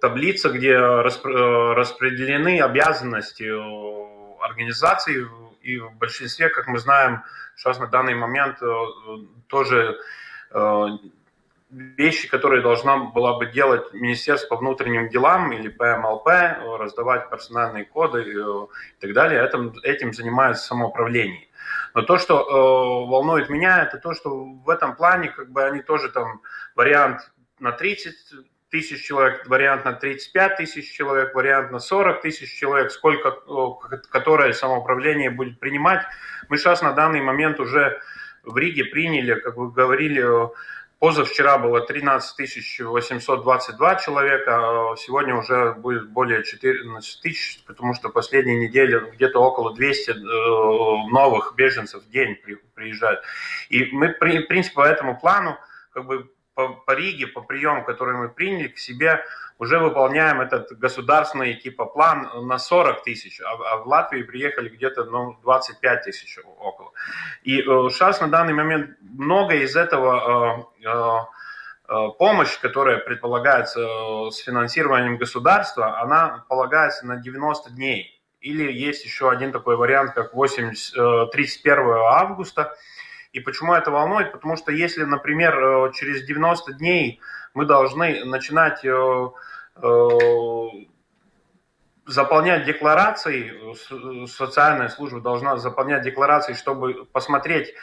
таблица, 0.00 0.50
где 0.50 0.72
э, 0.72 1.02
распределены 1.02 2.60
обязанности 2.60 3.44
организаций, 4.42 5.26
и 5.62 5.78
в 5.78 5.92
большинстве, 5.96 6.48
как 6.48 6.66
мы 6.66 6.78
знаем, 6.78 7.22
сейчас 7.56 7.78
на 7.78 7.86
данный 7.86 8.14
момент 8.14 8.62
э, 8.62 8.66
тоже 9.48 9.98
вещи, 11.70 12.28
которые 12.28 12.62
должна 12.62 12.96
была 12.96 13.36
бы 13.36 13.46
делать 13.46 13.92
Министерство 13.92 14.48
по 14.48 14.56
внутренним 14.56 15.10
делам 15.10 15.52
или 15.52 15.68
ПМЛП, 15.68 16.26
раздавать 16.78 17.28
персональные 17.28 17.84
коды 17.84 18.22
и 18.22 19.00
так 19.00 19.12
далее, 19.12 19.44
этим, 19.44 19.74
этим 19.82 20.14
занимается 20.14 20.64
самоуправление. 20.64 21.48
Но 21.94 22.02
то, 22.02 22.16
что 22.16 22.40
э, 22.40 23.10
волнует 23.10 23.50
меня, 23.50 23.82
это 23.82 23.98
то, 23.98 24.14
что 24.14 24.30
в 24.30 24.70
этом 24.70 24.96
плане 24.96 25.28
как 25.28 25.50
бы 25.50 25.64
они 25.64 25.82
тоже 25.82 26.08
там 26.10 26.40
вариант 26.74 27.30
на 27.58 27.72
30 27.72 28.14
тысяч 28.70 29.04
человек, 29.04 29.46
вариант 29.48 29.84
на 29.84 29.92
35 29.92 30.56
тысяч 30.56 30.92
человек, 30.92 31.34
вариант 31.34 31.70
на 31.70 31.78
40 31.78 32.20
тысяч 32.22 32.58
человек, 32.58 32.90
сколько, 32.90 33.30
которое 34.10 34.52
самоуправление 34.52 35.30
будет 35.30 35.58
принимать. 35.58 36.02
Мы 36.48 36.58
сейчас 36.58 36.82
на 36.82 36.92
данный 36.92 37.20
момент 37.20 37.60
уже 37.60 38.00
в 38.44 38.56
Риге 38.56 38.84
приняли, 38.84 39.34
как 39.34 39.56
вы 39.56 39.70
говорили, 39.70 40.24
позавчера 40.98 41.58
было 41.58 41.80
13 41.80 42.80
822 42.80 43.94
человека, 43.96 44.92
а 44.92 44.96
сегодня 44.96 45.36
уже 45.36 45.74
будет 45.74 46.08
более 46.10 46.44
14 46.44 47.22
тысяч, 47.22 47.62
потому 47.66 47.94
что 47.94 48.08
последние 48.08 48.58
недели 48.58 49.10
где-то 49.14 49.40
около 49.40 49.74
200 49.74 50.10
э, 50.10 50.14
новых 51.10 51.54
беженцев 51.56 52.02
в 52.02 52.10
день 52.10 52.36
приезжают. 52.74 53.22
И 53.68 53.86
мы, 53.92 54.08
в 54.14 54.18
принципе, 54.18 54.74
по 54.74 54.86
этому 54.86 55.18
плану 55.18 55.56
как 55.92 56.06
бы 56.06 56.30
по, 56.58 56.70
по 56.70 56.90
Риге, 56.90 57.28
по 57.28 57.40
приему, 57.40 57.84
который 57.84 58.16
мы 58.16 58.28
приняли 58.28 58.66
к 58.66 58.78
себе, 58.78 59.24
уже 59.60 59.78
выполняем 59.78 60.40
этот 60.40 60.76
государственный 60.76 61.54
типа 61.54 61.84
план 61.86 62.28
на 62.48 62.58
40 62.58 63.04
тысяч, 63.04 63.40
а, 63.40 63.52
а 63.52 63.76
в 63.76 63.86
Латвии 63.86 64.24
приехали 64.24 64.68
где-то 64.68 65.04
ну, 65.04 65.38
25 65.44 66.02
тысяч 66.02 66.36
около. 66.58 66.90
И 67.44 67.60
э, 67.60 67.62
сейчас 67.90 68.20
на 68.20 68.26
данный 68.26 68.54
момент 68.54 68.96
много 69.00 69.54
из 69.54 69.76
этого 69.76 70.66
э, 70.82 70.88
э, 70.88 71.94
э 71.94 72.08
помощь, 72.18 72.58
которая 72.58 72.98
предполагается 72.98 73.80
э, 73.80 74.30
с 74.32 74.38
финансированием 74.38 75.16
государства, 75.16 76.00
она 76.00 76.44
полагается 76.48 77.06
на 77.06 77.18
90 77.18 77.70
дней. 77.70 78.20
Или 78.40 78.72
есть 78.72 79.04
еще 79.04 79.30
один 79.30 79.52
такой 79.52 79.76
вариант, 79.76 80.12
как 80.14 80.34
8, 80.34 80.72
31 81.30 81.78
э, 81.78 81.92
августа, 82.10 82.76
и 83.38 83.40
почему 83.40 83.72
это 83.72 83.90
волнует? 83.90 84.32
Потому 84.32 84.56
что 84.56 84.72
если, 84.72 85.04
например, 85.04 85.58
э, 85.58 85.92
через 85.94 86.24
90 86.24 86.72
дней 86.74 87.20
мы 87.54 87.66
должны 87.66 88.24
начинать 88.24 88.84
э, 88.84 89.28
э, 89.76 90.08
заполнять 92.06 92.64
декларации, 92.64 93.54
социальная 94.26 94.88
служба 94.88 95.20
должна 95.20 95.56
заполнять 95.56 96.02
декларации, 96.02 96.54
чтобы 96.54 97.04
посмотреть, 97.12 97.74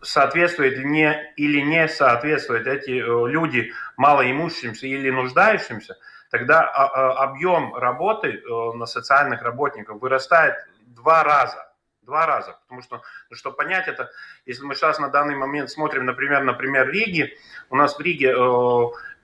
соответствует 0.00 0.78
ли 0.78 0.84
не, 0.84 1.32
или 1.36 1.60
не 1.60 1.88
соответствуют 1.88 2.68
эти 2.68 2.90
люди 2.90 3.72
малоимущимся 3.96 4.86
или 4.86 5.10
нуждающимся, 5.10 5.96
тогда 6.30 6.62
а, 6.62 6.86
а, 6.86 7.24
объем 7.24 7.74
работы 7.74 8.40
на 8.76 8.86
социальных 8.86 9.42
работников 9.42 10.00
вырастает 10.00 10.54
два 10.86 11.24
раза 11.24 11.73
два 12.04 12.26
раза. 12.26 12.58
Потому 12.62 12.82
что, 12.82 13.02
ну, 13.30 13.36
чтобы 13.36 13.56
понять 13.56 13.88
это, 13.88 14.10
если 14.46 14.64
мы 14.64 14.74
сейчас 14.74 14.98
на 14.98 15.08
данный 15.08 15.36
момент 15.36 15.70
смотрим, 15.70 16.04
например, 16.04 16.44
например, 16.44 16.88
Риги, 16.90 17.36
у 17.70 17.76
нас 17.76 17.96
в 17.96 18.00
Риге 18.00 18.34
э, 18.36 18.82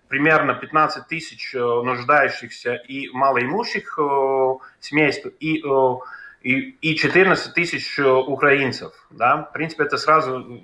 примерно 0.08 0.54
15 0.54 1.06
тысяч 1.06 1.54
э, 1.54 1.58
нуждающихся 1.58 2.74
и 2.74 3.08
малоимущих 3.10 3.98
э, 3.98 4.54
семейств, 4.80 5.26
и, 5.40 5.62
э, 5.64 5.94
и, 6.42 6.70
и 6.80 6.96
14 6.96 7.54
тысяч 7.54 7.98
э, 7.98 8.08
украинцев. 8.08 8.92
Да? 9.10 9.44
В 9.44 9.52
принципе, 9.52 9.84
это 9.84 9.96
сразу 9.96 10.60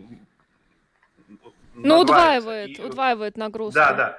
ну, 1.75 1.99
удваивает, 2.01 2.79
и, 2.79 2.83
удваивает 2.83 3.37
нагрузку. 3.37 3.75
Да, 3.75 3.93
да. 3.93 4.19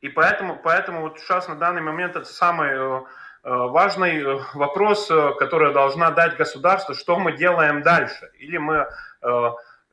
И 0.00 0.08
поэтому, 0.08 0.60
поэтому 0.62 1.00
вот 1.00 1.18
сейчас 1.18 1.48
на 1.48 1.54
данный 1.54 1.80
момент 1.80 2.16
это 2.16 2.26
самый 2.26 2.70
э, 2.72 3.00
Э, 3.00 3.02
важный 3.44 4.22
э, 4.22 4.40
вопрос, 4.54 5.10
э, 5.10 5.32
который 5.38 5.72
должна 5.72 6.10
дать 6.10 6.36
государство, 6.36 6.94
что 6.94 7.18
мы 7.18 7.32
делаем 7.32 7.82
дальше. 7.82 8.30
Или 8.38 8.58
мы 8.58 8.86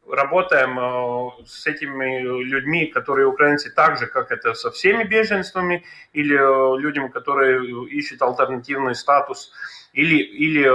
работаем 0.09 1.45
с 1.45 1.65
этими 1.67 2.19
людьми, 2.19 2.87
которые 2.87 3.27
украинцы, 3.27 3.71
так 3.71 3.97
же, 3.97 4.07
как 4.07 4.31
это 4.31 4.53
со 4.55 4.71
всеми 4.71 5.05
беженствами, 5.05 5.85
или 6.11 6.35
людям, 6.81 7.09
которые 7.09 7.87
ищут 7.87 8.21
альтернативный 8.21 8.93
статус, 8.93 9.53
или, 9.93 10.17
или 10.17 10.67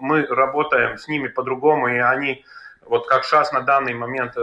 мы 0.00 0.26
работаем 0.26 0.96
с 0.96 1.08
ними 1.08 1.26
по-другому, 1.26 1.88
и 1.88 1.98
они, 1.98 2.44
вот 2.82 3.08
как 3.08 3.24
сейчас 3.24 3.52
на 3.52 3.62
данный 3.62 3.94
момент 3.94 4.36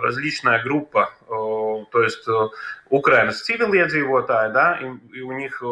различная 0.00 0.62
группа, 0.62 1.12
то 1.28 2.02
есть 2.02 2.26
Украина 2.88 3.32
с 3.32 3.42
цивiliedzīvotāji, 3.42 4.52
да, 4.52 4.78
и, 4.80 5.18
и 5.18 5.20
у 5.22 5.32
них 5.32 5.62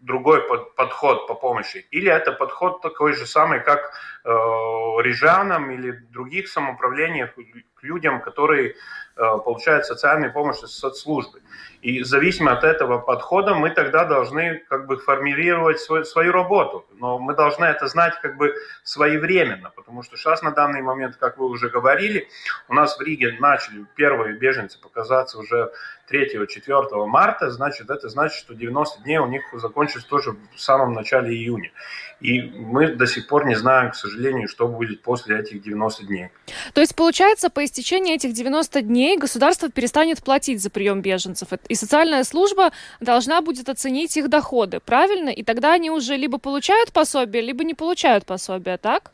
другой 0.00 0.42
под, 0.48 0.74
подход 0.74 1.26
по 1.26 1.34
помощи. 1.34 1.86
Или 1.90 2.10
это 2.10 2.32
подход 2.32 2.80
такой 2.82 3.12
же 3.12 3.26
самый, 3.26 3.60
как 3.60 3.92
э, 4.19 4.19
рижанам 4.24 5.70
или 5.70 5.92
других 6.10 6.48
самоуправлениях 6.48 7.34
к 7.34 7.82
людям, 7.82 8.20
которые 8.20 8.74
Э, 9.22 9.38
получают 9.44 9.84
социальную 9.84 10.32
помощь 10.32 10.62
из 10.62 10.70
соцслужбы. 10.70 11.42
И 11.82 12.02
зависимо 12.04 12.52
от 12.52 12.64
этого 12.64 12.98
подхода 12.98 13.54
мы 13.54 13.68
тогда 13.68 14.06
должны 14.06 14.62
как 14.70 14.86
бы 14.86 14.96
формировать 14.96 15.78
свой, 15.78 16.06
свою 16.06 16.32
работу. 16.32 16.86
Но 16.94 17.18
мы 17.18 17.34
должны 17.34 17.66
это 17.66 17.86
знать 17.86 18.14
как 18.22 18.38
бы 18.38 18.54
своевременно, 18.82 19.70
потому 19.76 20.02
что 20.02 20.16
сейчас 20.16 20.40
на 20.40 20.52
данный 20.52 20.80
момент, 20.80 21.16
как 21.16 21.36
вы 21.36 21.50
уже 21.50 21.68
говорили, 21.68 22.28
у 22.68 22.72
нас 22.72 22.96
в 22.96 23.02
Риге 23.02 23.36
начали 23.38 23.84
первые 23.94 24.38
беженцы 24.38 24.80
показаться 24.80 25.38
уже 25.38 25.70
3-4 26.10 27.04
марта, 27.06 27.50
значит, 27.50 27.90
это 27.90 28.08
значит, 28.08 28.38
что 28.38 28.54
90 28.54 29.02
дней 29.02 29.18
у 29.18 29.26
них 29.26 29.42
закончится 29.52 30.08
тоже 30.08 30.34
в 30.54 30.60
самом 30.60 30.94
начале 30.94 31.34
июня. 31.34 31.72
И 32.20 32.42
мы 32.42 32.94
до 32.94 33.06
сих 33.06 33.26
пор 33.26 33.46
не 33.46 33.54
знаем, 33.54 33.90
к 33.90 33.96
сожалению, 33.96 34.48
что 34.48 34.68
будет 34.68 35.02
после 35.02 35.38
этих 35.38 35.62
90 35.62 36.06
дней. 36.06 36.28
То 36.74 36.80
есть, 36.80 36.94
получается, 36.94 37.48
по 37.48 37.64
истечении 37.64 38.14
этих 38.14 38.32
90 38.32 38.82
дней 38.82 39.16
государство 39.16 39.70
перестанет 39.70 40.22
платить 40.22 40.62
за 40.62 40.70
прием 40.70 41.00
беженцев, 41.00 41.48
и 41.68 41.74
социальная 41.74 42.24
служба 42.24 42.72
должна 43.00 43.40
будет 43.40 43.68
оценить 43.68 44.16
их 44.16 44.28
доходы, 44.28 44.80
правильно? 44.80 45.30
И 45.30 45.42
тогда 45.42 45.72
они 45.72 45.90
уже 45.90 46.16
либо 46.16 46.38
получают 46.38 46.92
пособие, 46.92 47.42
либо 47.42 47.64
не 47.64 47.74
получают 47.74 48.26
пособие, 48.26 48.76
так? 48.76 49.12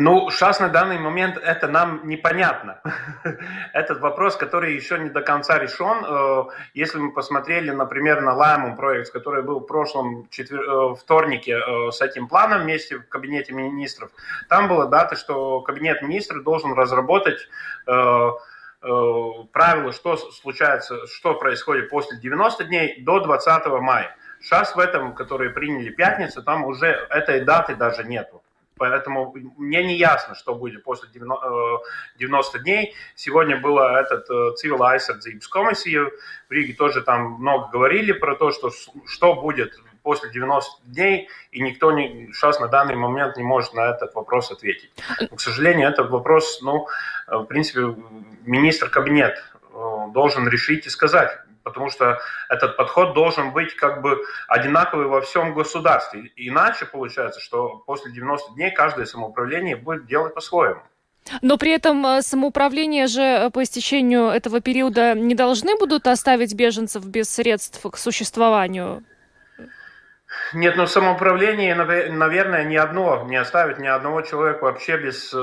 Ну, 0.00 0.30
сейчас 0.30 0.60
на 0.60 0.68
данный 0.68 0.96
момент 0.96 1.38
это 1.38 1.66
нам 1.66 2.06
непонятно. 2.06 2.80
Этот 3.72 3.98
вопрос, 3.98 4.36
который 4.36 4.76
еще 4.76 4.96
не 4.96 5.10
до 5.10 5.22
конца 5.22 5.58
решен. 5.58 6.04
Э, 6.04 6.44
если 6.72 6.98
мы 6.98 7.12
посмотрели, 7.12 7.72
например, 7.72 8.20
на 8.20 8.32
Лаймум 8.32 8.76
проект, 8.76 9.10
который 9.10 9.42
был 9.42 9.58
в 9.58 9.66
прошлом 9.66 10.28
четвер... 10.30 10.60
Э, 10.60 10.94
вторнике 10.94 11.58
э, 11.58 11.90
с 11.90 12.00
этим 12.00 12.28
планом 12.28 12.62
вместе 12.62 12.98
в 12.98 13.08
кабинете 13.08 13.52
министров, 13.52 14.12
там 14.48 14.68
была 14.68 14.86
дата, 14.86 15.16
что 15.16 15.62
кабинет 15.62 16.00
министров 16.00 16.44
должен 16.44 16.74
разработать 16.74 17.48
правила, 17.84 19.92
что 19.92 20.16
случается, 20.16 21.08
что 21.08 21.34
происходит 21.34 21.90
после 21.90 22.18
90 22.18 22.64
дней 22.66 23.02
до 23.02 23.18
20 23.18 23.66
мая. 23.80 24.16
Сейчас 24.40 24.76
в 24.76 24.78
этом, 24.78 25.16
которые 25.16 25.50
приняли 25.50 25.90
пятницу, 25.90 26.44
там 26.44 26.64
уже 26.64 26.86
этой 27.10 27.40
даты 27.40 27.74
даже 27.74 28.04
нету. 28.04 28.44
Поэтому 28.78 29.34
мне 29.56 29.84
не 29.84 29.96
ясно, 29.96 30.34
что 30.34 30.54
будет 30.54 30.84
после 30.84 31.08
90 31.10 32.58
э, 32.58 32.62
дней. 32.62 32.94
Сегодня 33.14 33.60
было 33.60 34.00
этот 34.00 34.28
Civil 34.62 34.80
Aizsardzības 34.80 35.48
комиссия. 35.50 36.10
В 36.48 36.52
Риге 36.52 36.74
тоже 36.74 37.02
там 37.02 37.32
много 37.40 37.70
говорили 37.70 38.12
про 38.12 38.34
то, 38.34 38.50
что, 38.50 38.70
что 39.06 39.34
будет 39.34 39.74
после 40.02 40.30
90 40.30 40.82
дней, 40.86 41.28
и 41.50 41.60
никто 41.60 41.92
не, 41.92 42.32
сейчас 42.32 42.60
на 42.60 42.68
данный 42.68 42.94
момент 42.94 43.36
не 43.36 43.42
может 43.42 43.74
на 43.74 43.90
этот 43.90 44.14
вопрос 44.14 44.50
ответить. 44.50 44.90
Но, 45.20 45.36
к 45.36 45.40
сожалению, 45.40 45.88
этот 45.88 46.10
вопрос, 46.10 46.60
ну, 46.62 46.86
э, 47.26 47.36
в 47.36 47.44
принципе, 47.44 47.94
министр 48.46 48.88
кабинет 48.88 49.34
э, 49.34 50.06
должен 50.12 50.48
решить 50.48 50.86
и 50.86 50.90
сказать, 50.90 51.38
потому 51.68 51.90
что 51.90 52.18
этот 52.48 52.76
подход 52.76 53.12
должен 53.14 53.52
быть 53.52 53.76
как 53.76 54.00
бы 54.00 54.18
одинаковый 54.48 55.06
во 55.06 55.20
всем 55.20 55.52
государстве. 55.52 56.32
Иначе 56.36 56.86
получается, 56.86 57.40
что 57.40 57.82
после 57.86 58.10
90 58.10 58.54
дней 58.54 58.70
каждое 58.70 59.04
самоуправление 59.04 59.76
будет 59.76 60.06
делать 60.06 60.34
по-своему. 60.34 60.80
Но 61.42 61.58
при 61.58 61.72
этом 61.72 62.06
э, 62.06 62.22
самоуправление 62.22 63.06
же 63.06 63.22
э, 63.22 63.50
по 63.50 63.62
истечению 63.62 64.28
этого 64.28 64.60
периода 64.60 65.14
не 65.14 65.34
должны 65.34 65.76
будут 65.76 66.06
оставить 66.06 66.54
беженцев 66.54 67.04
без 67.04 67.28
средств 67.28 67.82
к 67.82 67.96
существованию? 67.98 69.04
Нет, 70.54 70.76
ну 70.76 70.86
самоуправление, 70.86 71.74
наверное, 71.74 72.64
ни 72.64 72.76
одно 72.76 73.24
не 73.28 73.36
оставит 73.36 73.78
ни 73.78 73.86
одного 73.86 74.22
человека 74.22 74.64
вообще 74.64 74.96
без 74.96 75.34
э, 75.34 75.38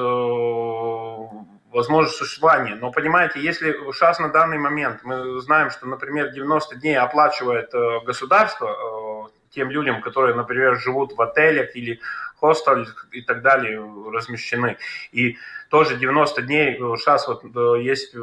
возможность 1.76 2.18
существования. 2.18 2.76
Но 2.76 2.90
понимаете, 2.90 3.42
если 3.42 3.74
сейчас 3.92 4.20
на 4.20 4.30
данный 4.30 4.58
момент 4.58 5.02
мы 5.04 5.42
знаем, 5.42 5.70
что, 5.70 5.86
например, 5.86 6.32
90 6.32 6.78
дней 6.78 6.98
оплачивает 6.98 7.74
э, 7.74 8.00
государство 8.06 9.28
э, 9.28 9.30
тем 9.50 9.70
людям, 9.70 10.02
которые, 10.02 10.36
например, 10.36 10.80
живут 10.80 11.14
в 11.14 11.22
отелях 11.22 11.76
или 11.76 12.00
хостелах 12.40 13.08
и 13.12 13.22
так 13.22 13.42
далее, 13.42 13.82
размещены. 14.12 14.78
И 15.12 15.38
тоже 15.70 15.98
90 15.98 16.42
дней, 16.44 16.78
сейчас 16.78 17.28
вот 17.28 17.44
есть 17.80 18.14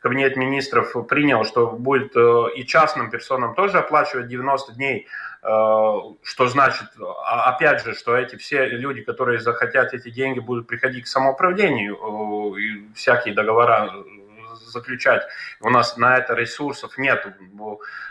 кабинет 0.00 0.36
министров 0.36 0.92
принял, 1.08 1.44
что 1.44 1.68
будет 1.68 2.16
и 2.56 2.66
частным 2.66 3.10
персонам 3.10 3.54
тоже 3.54 3.78
оплачивать 3.78 4.28
90 4.28 4.74
дней 4.74 5.06
Э, 5.46 6.00
что 6.22 6.48
значит, 6.48 6.86
а, 6.98 7.50
опять 7.50 7.84
же, 7.84 7.94
что 7.94 8.16
эти 8.16 8.36
все 8.36 8.64
люди, 8.66 9.02
которые 9.02 9.40
захотят 9.40 9.92
эти 9.92 10.08
деньги, 10.08 10.38
будут 10.38 10.66
приходить 10.66 11.04
к 11.04 11.06
самоуправлению, 11.06 11.98
всякие 12.94 13.34
договора 13.34 13.90
заключать. 14.54 15.22
У 15.60 15.70
нас 15.70 15.96
на 15.96 16.16
это 16.16 16.34
ресурсов 16.34 16.98
нет 16.98 17.26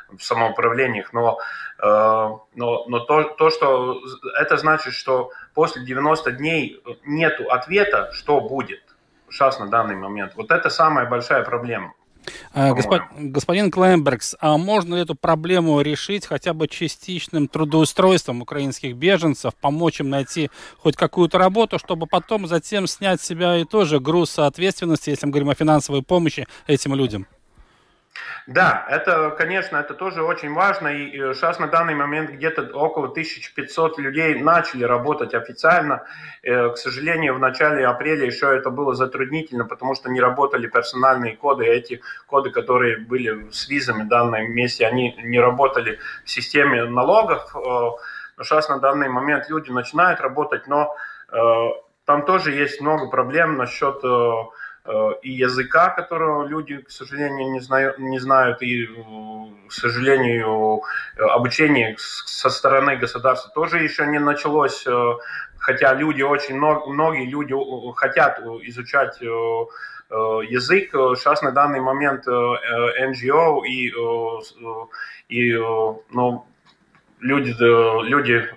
в 0.09 0.19
самоуправлениях, 0.19 1.13
но, 1.13 1.39
но, 1.79 2.85
но 2.87 2.99
то, 2.99 3.23
то, 3.23 3.49
что 3.49 4.01
это 4.39 4.57
значит, 4.57 4.93
что 4.93 5.31
после 5.53 5.83
90 5.83 6.31
дней 6.33 6.81
нет 7.05 7.39
ответа, 7.49 8.11
что 8.13 8.41
будет 8.41 8.81
сейчас 9.29 9.59
на 9.59 9.67
данный 9.67 9.95
момент. 9.95 10.35
Вот 10.35 10.51
это 10.51 10.69
самая 10.69 11.09
большая 11.09 11.43
проблема. 11.43 11.93
А, 12.53 12.73
Господ, 12.73 13.01
господин 13.17 13.71
Клембергс, 13.71 14.35
а 14.39 14.57
можно 14.57 14.95
ли 14.95 15.01
эту 15.01 15.15
проблему 15.15 15.81
решить 15.81 16.25
хотя 16.25 16.53
бы 16.53 16.67
частичным 16.67 17.47
трудоустройством 17.47 18.41
украинских 18.41 18.95
беженцев, 18.95 19.53
помочь 19.55 19.99
им 19.99 20.09
найти 20.09 20.49
хоть 20.77 20.95
какую-то 20.95 21.37
работу, 21.37 21.79
чтобы 21.79 22.07
потом 22.07 22.47
затем 22.47 22.87
снять 22.87 23.21
с 23.21 23.25
себя 23.25 23.57
и 23.57 23.65
тоже 23.65 23.99
груз 23.99 24.37
ответственности, 24.39 25.09
если 25.09 25.25
мы 25.25 25.31
говорим 25.31 25.49
о 25.49 25.55
финансовой 25.55 26.03
помощи 26.03 26.47
этим 26.67 26.95
людям? 26.95 27.27
Да, 28.45 28.85
это, 28.89 29.29
конечно, 29.31 29.77
это 29.77 29.93
тоже 29.93 30.21
очень 30.21 30.53
важно. 30.53 30.89
И 30.89 31.11
сейчас 31.33 31.59
на 31.59 31.67
данный 31.67 31.95
момент 31.95 32.29
где-то 32.29 32.63
около 32.73 33.07
1500 33.07 33.97
людей 33.99 34.35
начали 34.35 34.83
работать 34.83 35.33
официально. 35.33 36.03
Э, 36.43 36.69
к 36.69 36.77
сожалению, 36.77 37.35
в 37.35 37.39
начале 37.39 37.87
апреля 37.87 38.25
еще 38.25 38.53
это 38.53 38.69
было 38.69 38.95
затруднительно, 38.95 39.63
потому 39.65 39.95
что 39.95 40.09
не 40.09 40.19
работали 40.19 40.67
персональные 40.67 41.37
коды. 41.37 41.65
Эти 41.65 42.01
коды, 42.27 42.49
которые 42.49 42.97
были 42.97 43.49
с 43.49 43.69
визами 43.69 44.03
в 44.03 44.09
данном 44.09 44.51
месте, 44.51 44.85
они 44.85 45.15
не 45.23 45.39
работали 45.39 45.99
в 46.25 46.29
системе 46.29 46.83
налогов. 46.83 47.55
Э, 47.55 47.91
сейчас 48.43 48.67
на 48.67 48.79
данный 48.79 49.07
момент 49.07 49.49
люди 49.49 49.71
начинают 49.71 50.19
работать, 50.19 50.67
но 50.67 50.93
э, 51.31 51.37
там 52.05 52.25
тоже 52.25 52.51
есть 52.51 52.81
много 52.81 53.07
проблем 53.09 53.55
насчет 53.55 54.03
Э, 54.03 54.43
и 55.21 55.31
языка, 55.31 55.89
которого 55.89 56.45
люди, 56.45 56.77
к 56.79 56.91
сожалению, 56.91 57.51
не 57.51 57.61
знают, 57.61 57.99
не 57.99 58.19
знают 58.19 58.61
и, 58.61 58.85
к 59.67 59.71
сожалению, 59.71 60.81
обучение 61.17 61.95
со 61.97 62.49
стороны 62.49 62.97
государства 62.97 63.49
тоже 63.53 63.77
еще 63.77 64.05
не 64.05 64.19
началось, 64.19 64.85
э, 64.85 65.13
хотя 65.57 65.93
люди 65.93 66.21
очень, 66.21 66.57
многие 66.57 67.29
люди 67.29 67.55
хотят 67.95 68.39
изучать 68.39 69.21
э, 69.21 69.25
язык. 70.49 70.91
Сейчас 70.91 71.41
на 71.41 71.51
данный 71.51 71.79
момент 71.79 72.27
NGO 72.27 73.61
и, 73.65 73.87
и 75.29 75.53
ну, 76.11 76.45
люди, 77.21 77.55
люди 78.09 78.49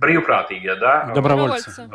брīvprātīgie, 0.00 0.74
да? 0.76 1.12
Добровольцы. 1.14 1.88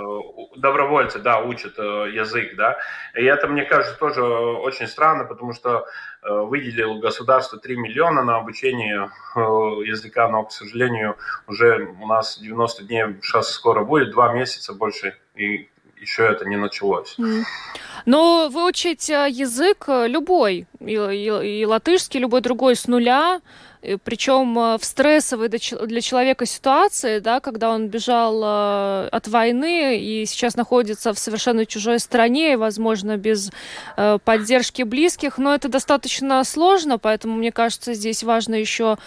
Добровольцы, 0.57 1.19
да, 1.19 1.39
учат 1.39 1.77
язык, 1.77 2.55
да. 2.55 2.77
И 3.15 3.23
это, 3.23 3.47
мне 3.47 3.63
кажется, 3.63 3.97
тоже 3.97 4.23
очень 4.23 4.87
странно, 4.87 5.25
потому 5.25 5.53
что 5.53 5.85
выделил 6.21 6.99
государство 6.99 7.57
3 7.59 7.77
миллиона 7.77 8.23
на 8.23 8.37
обучение 8.37 9.09
языка, 9.35 10.27
но, 10.29 10.43
к 10.43 10.51
сожалению, 10.51 11.17
уже 11.47 11.95
у 12.01 12.07
нас 12.07 12.39
90 12.39 12.83
дней 12.83 13.05
сейчас 13.23 13.49
скоро 13.49 13.83
будет, 13.83 14.11
два 14.11 14.33
месяца 14.33 14.73
больше, 14.73 15.15
и 15.35 15.69
еще 16.01 16.25
это 16.25 16.45
не 16.45 16.57
началось. 16.57 17.15
Mm. 17.19 17.43
Но 18.05 18.49
выучить 18.49 19.09
язык 19.09 19.85
любой, 19.87 20.67
и, 20.79 20.93
и, 20.93 21.61
и 21.61 21.65
латышский, 21.65 22.19
любой 22.19 22.41
другой 22.41 22.75
с 22.75 22.87
нуля, 22.87 23.41
причем 24.03 24.57
э, 24.59 24.77
в 24.77 24.85
стрессовой 24.85 25.49
для 25.49 26.01
человека 26.01 26.45
ситуации, 26.45 27.19
да, 27.19 27.39
когда 27.39 27.71
он 27.71 27.87
бежал 27.87 28.41
э, 28.43 29.07
от 29.11 29.27
войны 29.27 29.99
и 29.99 30.25
сейчас 30.25 30.55
находится 30.55 31.13
в 31.13 31.19
совершенно 31.19 31.65
чужой 31.65 31.99
стране, 31.99 32.57
возможно, 32.57 33.17
без 33.17 33.49
э, 33.97 34.19
поддержки 34.23 34.83
близких, 34.83 35.39
но 35.39 35.55
это 35.55 35.67
достаточно 35.67 36.43
сложно, 36.43 36.99
поэтому, 36.99 37.35
мне 37.35 37.51
кажется, 37.51 37.93
здесь 37.93 38.23
важно 38.23 38.55
еще 38.55 38.97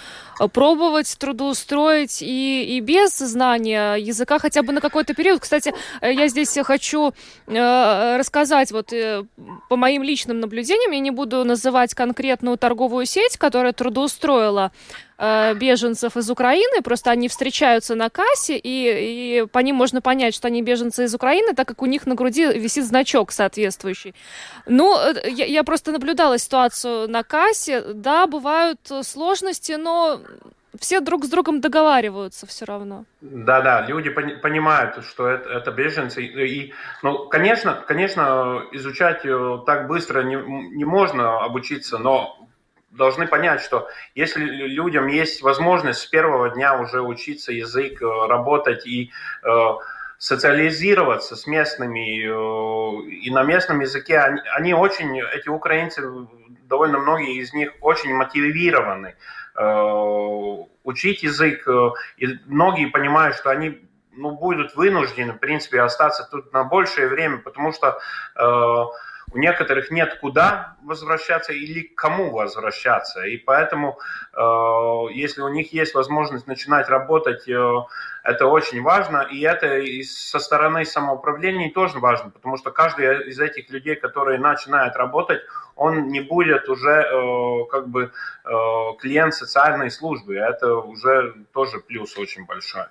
пробовать 0.52 1.16
трудоустроить 1.18 2.20
и, 2.20 2.76
и 2.76 2.80
без 2.80 3.16
знания 3.16 3.94
языка 3.94 4.40
хотя 4.40 4.62
бы 4.62 4.72
на 4.72 4.80
какой-то 4.80 5.14
период. 5.14 5.40
Кстати, 5.40 5.72
я 6.02 6.26
здесь 6.26 6.58
хочу 6.64 7.14
э, 7.46 8.16
рассказать 8.16 8.72
вот 8.72 8.92
э, 8.92 9.24
по 9.68 9.76
моим 9.76 10.02
личным 10.02 10.40
наблюдениям, 10.40 10.90
я 10.90 10.98
не 10.98 11.12
буду 11.12 11.44
называть 11.44 11.94
конкретную 11.94 12.58
торговую 12.58 13.06
сеть, 13.06 13.37
которая 13.37 13.72
трудоустроила 13.72 14.63
Э, 15.16 15.55
беженцев 15.55 16.16
из 16.16 16.29
Украины, 16.29 16.83
просто 16.83 17.11
они 17.12 17.29
встречаются 17.29 17.94
на 17.94 18.11
кассе, 18.11 18.59
и, 18.59 19.42
и 19.42 19.46
по 19.46 19.61
ним 19.61 19.77
можно 19.77 20.00
понять, 20.00 20.35
что 20.35 20.48
они 20.48 20.61
беженцы 20.61 21.05
из 21.05 21.14
Украины, 21.14 21.55
так 21.55 21.68
как 21.68 21.83
у 21.83 21.87
них 21.87 22.07
на 22.07 22.16
груди 22.16 22.46
висит 22.46 22.85
значок 22.85 23.31
соответствующий. 23.31 24.14
Ну, 24.66 24.98
э, 24.98 25.31
я, 25.31 25.44
я 25.46 25.62
просто 25.62 25.92
наблюдала 25.92 26.37
ситуацию 26.37 27.09
на 27.09 27.22
кассе, 27.22 27.81
да, 27.94 28.27
бывают 28.27 28.81
сложности, 29.03 29.72
но 29.72 30.20
все 30.81 31.00
друг 31.00 31.24
с 31.24 31.29
другом 31.29 31.61
договариваются 31.61 32.46
все 32.46 32.64
равно. 32.64 33.05
Да, 33.20 33.61
да, 33.61 33.87
люди 33.87 34.11
понимают, 34.11 35.05
что 35.05 35.29
это, 35.29 35.48
это 35.48 35.70
беженцы. 35.70 36.24
И, 36.24 36.74
ну, 37.05 37.29
конечно, 37.29 37.85
конечно, 37.87 38.64
изучать 38.72 39.24
э, 39.24 39.59
так 39.64 39.87
быстро 39.87 40.22
не, 40.22 40.37
не 40.77 40.85
можно 40.85 41.38
обучиться, 41.44 41.98
но 41.98 42.43
должны 42.94 43.26
понять, 43.26 43.61
что 43.61 43.88
если 44.14 44.44
людям 44.44 45.09
есть 45.09 45.42
возможность 45.42 46.00
с 46.00 46.07
первого 46.07 46.50
дня 46.50 46.78
уже 46.78 47.02
учиться 47.02 47.52
язык, 47.52 48.00
э, 48.00 48.26
работать 48.28 48.87
и 48.87 49.11
э, 49.42 49.48
социализироваться 50.18 51.37
с 51.37 51.46
местными 51.46 52.22
э, 52.22 53.11
и 53.11 53.30
на 53.30 53.42
местном 53.42 53.80
языке, 53.80 54.18
они, 54.18 54.40
они 54.57 54.74
очень, 54.74 55.20
эти 55.20 55.48
украинцы, 55.48 56.02
довольно 56.68 56.98
многие 56.98 57.37
из 57.37 57.52
них 57.52 57.72
очень 57.80 58.14
мотивированы 58.14 59.16
учить 60.83 61.22
язык, 61.22 61.68
и 62.16 62.26
многие 62.46 62.87
понимают, 62.87 63.37
что 63.37 63.50
они 63.50 63.88
ну, 64.11 64.33
будут 64.33 64.74
вынуждены, 64.74 65.35
в 65.35 65.38
принципе, 65.38 65.80
остаться 65.80 66.26
тут 66.28 66.52
на 66.52 66.64
большее 66.64 67.07
время, 67.07 67.38
потому 67.38 67.70
что 67.70 68.00
у 69.35 69.38
некоторых 69.38 69.90
нет 69.90 70.18
куда 70.20 70.77
возвращаться 70.83 71.53
или 71.53 71.83
кому 71.83 72.31
возвращаться. 72.31 73.25
И 73.25 73.37
поэтому, 73.37 73.99
э, 74.33 75.12
если 75.12 75.42
у 75.42 75.49
них 75.49 75.73
есть 75.73 75.94
возможность 75.94 76.47
начинать 76.47 76.88
работать, 76.88 77.49
э, 77.49 77.83
это 78.23 78.47
очень 78.47 78.83
важно. 78.83 79.23
И 79.23 79.40
это 79.40 79.79
и 79.79 80.05
со 80.05 80.38
стороны 80.38 80.85
самоуправления 80.85 81.73
тоже 81.73 81.99
важно, 81.99 82.31
потому 82.31 82.57
что 82.57 82.70
каждый 82.70 83.29
из 83.29 83.40
этих 83.40 83.70
людей, 83.70 83.97
которые 83.97 84.38
начинают 84.38 84.94
работать, 84.94 85.42
он 85.75 86.09
не 86.09 86.20
будет 86.20 86.68
уже 86.68 87.03
э, 87.03 87.64
как 87.70 87.88
бы 87.88 88.12
клиент 89.01 89.35
социальной 89.35 89.90
службы. 89.90 90.37
Это 90.37 90.77
уже 90.77 91.35
тоже 91.53 91.81
плюс 91.81 92.16
очень 92.16 92.44
большой. 92.47 92.85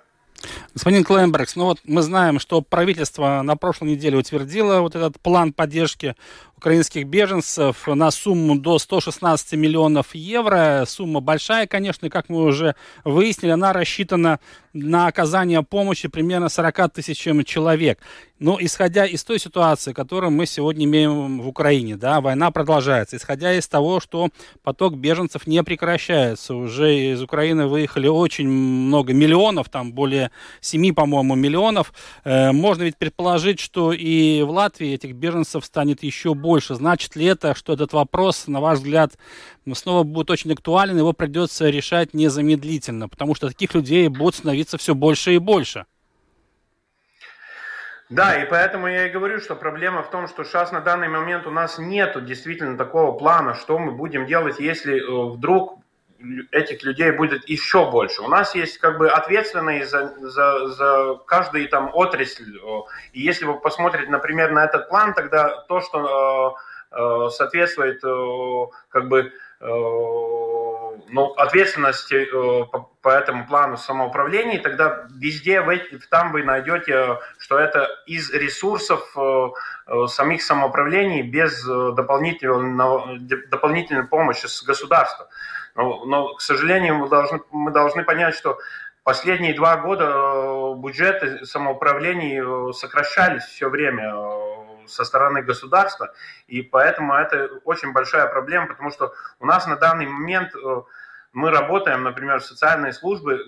Господин 0.74 1.04
Клембергс, 1.04 1.56
ну 1.56 1.66
вот 1.66 1.80
мы 1.84 2.02
знаем, 2.02 2.38
что 2.38 2.60
правительство 2.60 3.42
на 3.42 3.56
прошлой 3.56 3.90
неделе 3.90 4.18
утвердило 4.18 4.80
вот 4.80 4.94
этот 4.94 5.20
план 5.20 5.52
поддержки 5.52 6.16
украинских 6.64 7.06
беженцев 7.06 7.86
на 7.86 8.10
сумму 8.10 8.58
до 8.58 8.78
116 8.78 9.52
миллионов 9.52 10.14
евро. 10.14 10.84
Сумма 10.86 11.20
большая, 11.20 11.66
конечно, 11.66 12.08
как 12.08 12.30
мы 12.30 12.42
уже 12.42 12.74
выяснили, 13.04 13.50
она 13.52 13.74
рассчитана 13.74 14.40
на 14.72 15.06
оказание 15.06 15.62
помощи 15.62 16.08
примерно 16.08 16.48
40 16.48 16.94
тысячам 16.94 17.44
человек. 17.44 18.00
Но 18.40 18.58
исходя 18.60 19.06
из 19.06 19.22
той 19.22 19.38
ситуации, 19.38 19.92
которую 19.92 20.32
мы 20.32 20.44
сегодня 20.46 20.84
имеем 20.84 21.40
в 21.40 21.48
Украине, 21.48 21.96
да, 21.96 22.20
война 22.20 22.50
продолжается, 22.50 23.16
исходя 23.16 23.54
из 23.54 23.68
того, 23.68 24.00
что 24.00 24.28
поток 24.64 24.96
беженцев 24.96 25.46
не 25.46 25.62
прекращается, 25.62 26.54
уже 26.54 27.12
из 27.12 27.22
Украины 27.22 27.68
выехали 27.68 28.08
очень 28.08 28.48
много 28.48 29.14
миллионов, 29.14 29.68
там 29.68 29.92
более 29.92 30.32
7, 30.60 30.92
по-моему, 30.94 31.36
миллионов, 31.36 31.94
э, 32.24 32.50
можно 32.50 32.82
ведь 32.82 32.96
предположить, 32.96 33.60
что 33.60 33.92
и 33.92 34.42
в 34.42 34.50
Латвии 34.50 34.92
этих 34.92 35.14
беженцев 35.14 35.64
станет 35.64 36.02
еще 36.02 36.34
больше. 36.34 36.53
Значит 36.62 37.16
ли 37.16 37.26
это, 37.26 37.54
что 37.54 37.72
этот 37.72 37.92
вопрос, 37.92 38.46
на 38.46 38.60
ваш 38.60 38.78
взгляд, 38.78 39.12
снова 39.72 40.02
будет 40.04 40.30
очень 40.30 40.52
актуален, 40.52 40.96
его 40.96 41.12
придется 41.12 41.68
решать 41.68 42.14
незамедлительно, 42.14 43.08
потому 43.08 43.34
что 43.34 43.48
таких 43.48 43.74
людей 43.74 44.08
будет 44.08 44.34
становиться 44.34 44.78
все 44.78 44.94
больше 44.94 45.34
и 45.34 45.38
больше? 45.38 45.86
Да, 48.10 48.40
и 48.40 48.48
поэтому 48.48 48.86
я 48.86 49.06
и 49.06 49.10
говорю, 49.10 49.40
что 49.40 49.56
проблема 49.56 50.02
в 50.02 50.10
том, 50.10 50.28
что 50.28 50.44
сейчас 50.44 50.72
на 50.72 50.80
данный 50.80 51.08
момент 51.08 51.46
у 51.46 51.50
нас 51.50 51.78
нет 51.78 52.22
действительно 52.24 52.76
такого 52.76 53.16
плана, 53.18 53.54
что 53.54 53.78
мы 53.78 53.92
будем 53.92 54.26
делать, 54.26 54.60
если 54.60 54.98
э, 55.00 55.32
вдруг 55.32 55.83
этих 56.50 56.82
людей 56.82 57.10
будет 57.12 57.48
еще 57.48 57.90
больше. 57.90 58.22
У 58.22 58.28
нас 58.28 58.54
есть 58.54 58.78
как 58.78 58.98
бы 58.98 59.08
ответственные 59.10 59.86
за, 59.86 60.14
за, 60.20 60.68
за 60.68 61.14
каждый 61.26 61.66
там 61.68 61.90
отрасль. 61.92 62.58
И 63.12 63.20
если 63.20 63.44
вы 63.44 63.58
посмотрите, 63.58 64.10
например, 64.10 64.52
на 64.52 64.64
этот 64.64 64.88
план, 64.88 65.14
тогда 65.14 65.64
то, 65.68 65.80
что 65.80 66.56
э, 66.92 66.96
э, 66.96 67.30
соответствует 67.30 68.00
как 68.88 69.08
бы 69.08 69.32
ну, 69.60 71.32
ответственности 71.36 72.28
по 73.00 73.08
этому 73.08 73.46
плану 73.46 73.78
самоуправления, 73.78 74.60
тогда 74.60 75.06
везде 75.16 75.62
в 75.62 75.70
эти, 75.70 75.98
там 76.10 76.32
вы 76.32 76.42
найдете, 76.42 77.18
что 77.38 77.58
это 77.58 77.88
из 78.04 78.30
ресурсов 78.30 79.16
самих 80.08 80.42
самоуправлений 80.42 81.22
без 81.22 81.64
дополнительного, 81.64 83.16
дополнительной 83.48 84.06
помощи 84.06 84.44
с 84.46 84.62
государства. 84.62 85.28
Но, 85.74 86.04
но 86.04 86.34
к 86.34 86.40
сожалению, 86.40 86.96
мы 86.96 87.08
должны, 87.08 87.40
мы 87.50 87.70
должны 87.70 88.04
понять, 88.04 88.34
что 88.34 88.58
Последние 89.04 89.52
два 89.52 89.76
года 89.76 90.06
э, 90.06 90.74
бюджеты 90.78 91.44
самоуправлений 91.44 92.40
э, 92.40 92.72
сокращались 92.72 93.42
все 93.42 93.68
время 93.68 94.14
э, 94.14 94.86
со 94.86 95.04
стороны 95.04 95.42
государства, 95.42 96.14
и 96.46 96.62
поэтому 96.62 97.12
это 97.12 97.50
очень 97.64 97.92
большая 97.92 98.26
проблема, 98.28 98.66
потому 98.66 98.90
что 98.90 99.12
у 99.40 99.46
нас 99.46 99.66
на 99.66 99.76
данный 99.76 100.06
момент 100.06 100.54
мы 101.34 101.50
работаем, 101.50 102.02
например, 102.02 102.40
в 102.40 102.46
социальной 102.46 102.94
службе 102.94 103.38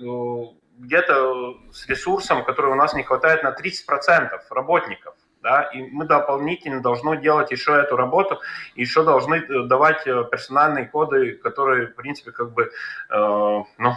где-то 0.78 1.56
с 1.72 1.86
ресурсом, 1.86 2.44
который 2.44 2.72
у 2.72 2.74
нас 2.74 2.92
не 2.92 3.02
хватает 3.02 3.42
на 3.42 3.48
30% 3.48 4.38
работников. 4.50 5.14
Да, 5.46 5.62
и 5.62 5.82
мы 5.82 6.06
дополнительно 6.06 6.82
должны 6.82 7.16
делать 7.18 7.52
еще 7.52 7.72
эту 7.76 7.96
работу, 7.96 8.40
еще 8.74 9.04
должны 9.04 9.46
давать 9.66 10.02
персональные 10.04 10.86
коды, 10.86 11.34
которые, 11.34 11.86
в 11.86 11.94
принципе, 11.94 12.32
как 12.32 12.52
бы, 12.52 12.72
э, 13.10 13.62
ну, 13.78 13.92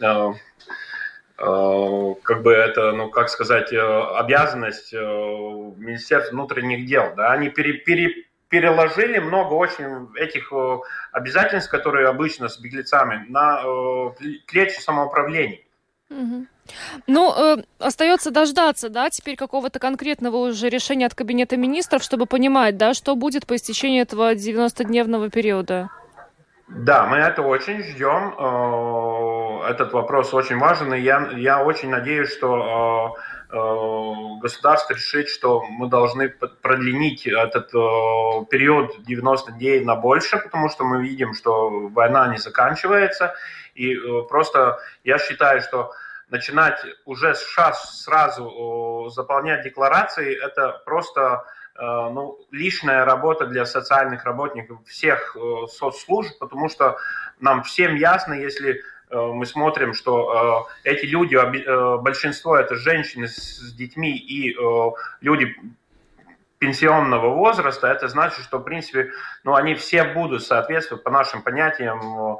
э, 0.00 0.32
Э, 1.36 2.14
как 2.22 2.42
бы 2.42 2.52
это, 2.52 2.92
ну, 2.92 3.10
как 3.10 3.28
сказать, 3.28 3.72
э, 3.72 3.78
обязанность 3.80 4.94
э, 4.94 4.98
Министерства 4.98 6.32
внутренних 6.32 6.86
дел. 6.86 7.12
Да? 7.16 7.32
Они 7.32 7.48
пере, 7.48 7.72
пере, 7.74 8.26
переложили 8.48 9.18
много 9.18 9.54
очень 9.54 10.08
этих 10.14 10.52
обязательств, 11.10 11.70
которые 11.70 12.06
обычно 12.06 12.48
с 12.48 12.58
беглецами, 12.60 13.26
на 13.28 13.64
плечи 14.46 14.78
самоуправлений. 14.78 15.66
Угу. 16.08 16.46
Ну, 17.06 17.32
э, 17.36 17.62
остается 17.78 18.30
дождаться, 18.30 18.88
да, 18.88 19.10
теперь 19.10 19.36
какого-то 19.36 19.78
конкретного 19.78 20.36
уже 20.36 20.68
решения 20.68 21.06
от 21.06 21.14
Кабинета 21.14 21.56
министров, 21.56 22.02
чтобы 22.02 22.26
понимать, 22.26 22.76
да, 22.76 22.94
что 22.94 23.16
будет 23.16 23.46
по 23.46 23.56
истечении 23.56 24.00
этого 24.00 24.34
90-дневного 24.34 25.30
периода. 25.30 25.90
Да, 26.68 27.06
мы 27.06 27.18
это 27.18 27.42
очень 27.42 27.82
ждем. 27.82 28.34
Э, 28.38 29.70
этот 29.70 29.92
вопрос 29.92 30.32
очень 30.32 30.58
важен, 30.58 30.94
и 30.94 31.00
я, 31.00 31.28
я 31.36 31.62
очень 31.62 31.90
надеюсь, 31.90 32.32
что 32.32 33.16
э, 33.52 33.56
э, 33.56 34.40
государство 34.40 34.94
решит, 34.94 35.28
что 35.28 35.62
мы 35.62 35.88
должны 35.88 36.30
продлинить 36.62 37.26
этот 37.26 37.70
период 38.48 39.04
90 39.04 39.52
дней 39.52 39.84
на 39.84 39.94
больше, 39.94 40.38
потому 40.38 40.70
что 40.70 40.84
мы 40.84 41.02
видим, 41.02 41.34
что 41.34 41.88
война 41.88 42.28
не 42.28 42.38
заканчивается. 42.38 43.34
И 43.74 43.94
просто 44.28 44.78
я 45.04 45.18
считаю, 45.18 45.60
что 45.60 45.92
начинать 46.34 46.84
уже 47.04 47.34
сейчас 47.34 48.02
сразу 48.02 49.10
заполнять 49.14 49.62
декларации, 49.62 50.34
это 50.34 50.82
просто 50.84 51.44
Э, 51.76 52.08
ну, 52.12 52.38
лишняя 52.52 53.04
работа 53.04 53.46
для 53.46 53.66
социальных 53.66 54.24
работников 54.24 54.78
всех 54.86 55.36
э, 55.36 55.66
соцслужб, 55.68 56.38
потому 56.38 56.68
что 56.68 56.96
нам 57.40 57.64
всем 57.64 57.96
ясно, 57.96 58.34
если 58.34 58.74
э, 58.74 59.16
мы 59.16 59.44
смотрим, 59.44 59.92
что 59.92 60.68
эти 60.84 61.06
люди, 61.06 61.36
большинство 62.00 62.56
это 62.56 62.76
женщины 62.76 63.26
с 63.26 63.72
детьми 63.72 64.16
и 64.16 64.56
люди 65.20 65.56
пенсионного 66.64 67.34
возраста, 67.34 67.88
это 67.88 68.08
значит, 68.08 68.42
что, 68.42 68.58
в 68.58 68.62
принципе, 68.62 69.10
ну, 69.44 69.54
они 69.54 69.74
все 69.74 70.04
будут 70.04 70.42
соответствовать 70.42 71.04
по 71.04 71.10
нашим 71.10 71.42
понятиям 71.42 72.38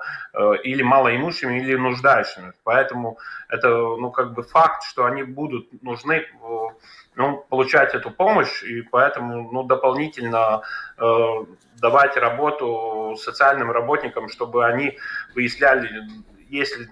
или 0.62 0.82
малоимущими, 0.82 1.58
или 1.58 1.74
нуждающими. 1.74 2.54
Поэтому 2.64 3.18
это, 3.50 3.68
ну, 3.68 4.10
как 4.10 4.32
бы 4.32 4.42
факт, 4.42 4.84
что 4.84 5.04
они 5.04 5.24
будут 5.24 5.82
нужны 5.82 6.24
ну, 7.16 7.44
получать 7.48 7.94
эту 7.94 8.10
помощь, 8.10 8.62
и 8.62 8.80
поэтому 8.82 9.50
ну, 9.52 9.62
дополнительно 9.62 10.62
э, 10.98 11.44
давать 11.76 12.16
работу 12.16 13.16
социальным 13.18 13.70
работникам, 13.70 14.28
чтобы 14.28 14.66
они 14.66 14.98
выясняли, 15.34 16.08
если 16.48 16.88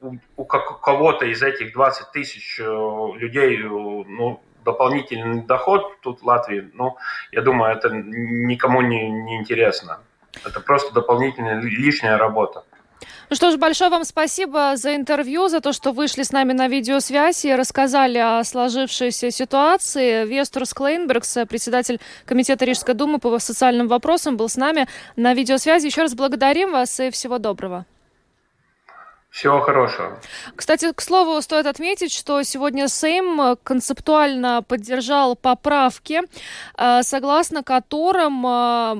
у, 0.00 0.16
у 0.36 0.44
кого-то 0.44 1.26
из 1.26 1.42
этих 1.42 1.72
20 1.72 2.10
тысяч 2.12 2.60
э, 2.60 2.64
людей 2.64 3.58
э, 3.58 3.68
ну, 3.68 4.42
дополнительный 4.64 5.42
доход 5.42 6.00
тут 6.00 6.22
в 6.22 6.26
Латвии, 6.26 6.70
ну, 6.74 6.96
я 7.32 7.42
думаю, 7.42 7.74
это 7.76 7.90
никому 7.90 8.82
не, 8.82 9.10
не 9.10 9.36
интересно. 9.36 10.00
Это 10.44 10.60
просто 10.60 10.92
дополнительная 10.94 11.60
лишняя 11.60 12.16
работа. 12.16 12.64
Ну 13.30 13.36
что 13.36 13.50
ж, 13.50 13.56
большое 13.56 13.90
вам 13.90 14.04
спасибо 14.04 14.76
за 14.76 14.94
интервью, 14.94 15.48
за 15.48 15.60
то, 15.60 15.72
что 15.72 15.92
вышли 15.92 16.22
с 16.22 16.32
нами 16.32 16.52
на 16.52 16.68
видеосвязь 16.68 17.44
и 17.44 17.54
рассказали 17.54 18.18
о 18.18 18.44
сложившейся 18.44 19.30
ситуации. 19.30 20.26
Виестурс 20.26 20.74
Клейнбергс, 20.74 21.38
председатель 21.48 21.98
Комитета 22.26 22.64
Рижской 22.64 22.94
думы 22.94 23.18
по 23.18 23.38
социальным 23.38 23.88
вопросам, 23.88 24.36
был 24.36 24.48
с 24.48 24.56
нами 24.56 24.86
на 25.16 25.34
видеосвязи. 25.34 25.86
Еще 25.86 26.02
раз 26.02 26.14
благодарим 26.14 26.72
вас 26.72 27.00
и 27.00 27.10
всего 27.10 27.38
доброго. 27.38 27.86
Всего 29.32 29.60
хорошего. 29.60 30.20
Кстати, 30.54 30.92
к 30.92 31.00
слову, 31.00 31.40
стоит 31.40 31.64
отметить, 31.64 32.12
что 32.12 32.42
сегодня 32.42 32.86
Сейм 32.86 33.56
концептуально 33.62 34.62
поддержал 34.62 35.36
поправки, 35.36 36.20
э, 36.76 37.02
согласно 37.02 37.62
которым 37.62 38.46
э, 38.46 38.94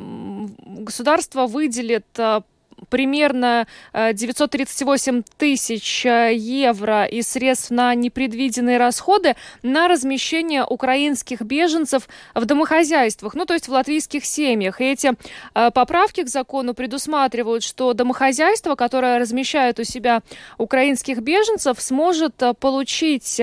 государство 0.85 1.47
выделит 1.47 2.07
э, 2.19 2.41
примерно 2.89 3.67
938 3.95 5.19
э, 5.19 5.23
тысяч 5.37 6.07
э, 6.07 6.33
евро 6.35 7.05
из 7.05 7.29
средств 7.29 7.71
на 7.71 7.95
непредвиденные 7.95 8.79
расходы 8.79 9.37
на 9.63 9.89
размещение 9.89 10.65
украинских 10.65 11.43
беженцев 11.43 12.09
в 12.35 12.45
домохозяйствах, 12.45 13.35
ну 13.35 13.47
то 13.47 13.55
есть 13.55 13.69
в 13.69 13.73
латвийских 13.73 14.25
семьях. 14.25 14.81
И 14.81 14.85
эти 14.85 15.13
э, 15.55 15.71
поправки 15.71 16.23
к 16.23 16.29
закону 16.29 16.75
предусматривают, 16.75 17.63
что 17.63 17.93
домохозяйство, 17.93 18.75
которое 18.75 19.19
размещает 19.19 19.79
у 19.79 19.85
себя 19.85 20.23
украинских 20.59 21.19
беженцев, 21.21 21.81
сможет 21.81 22.43
получить 22.61 23.41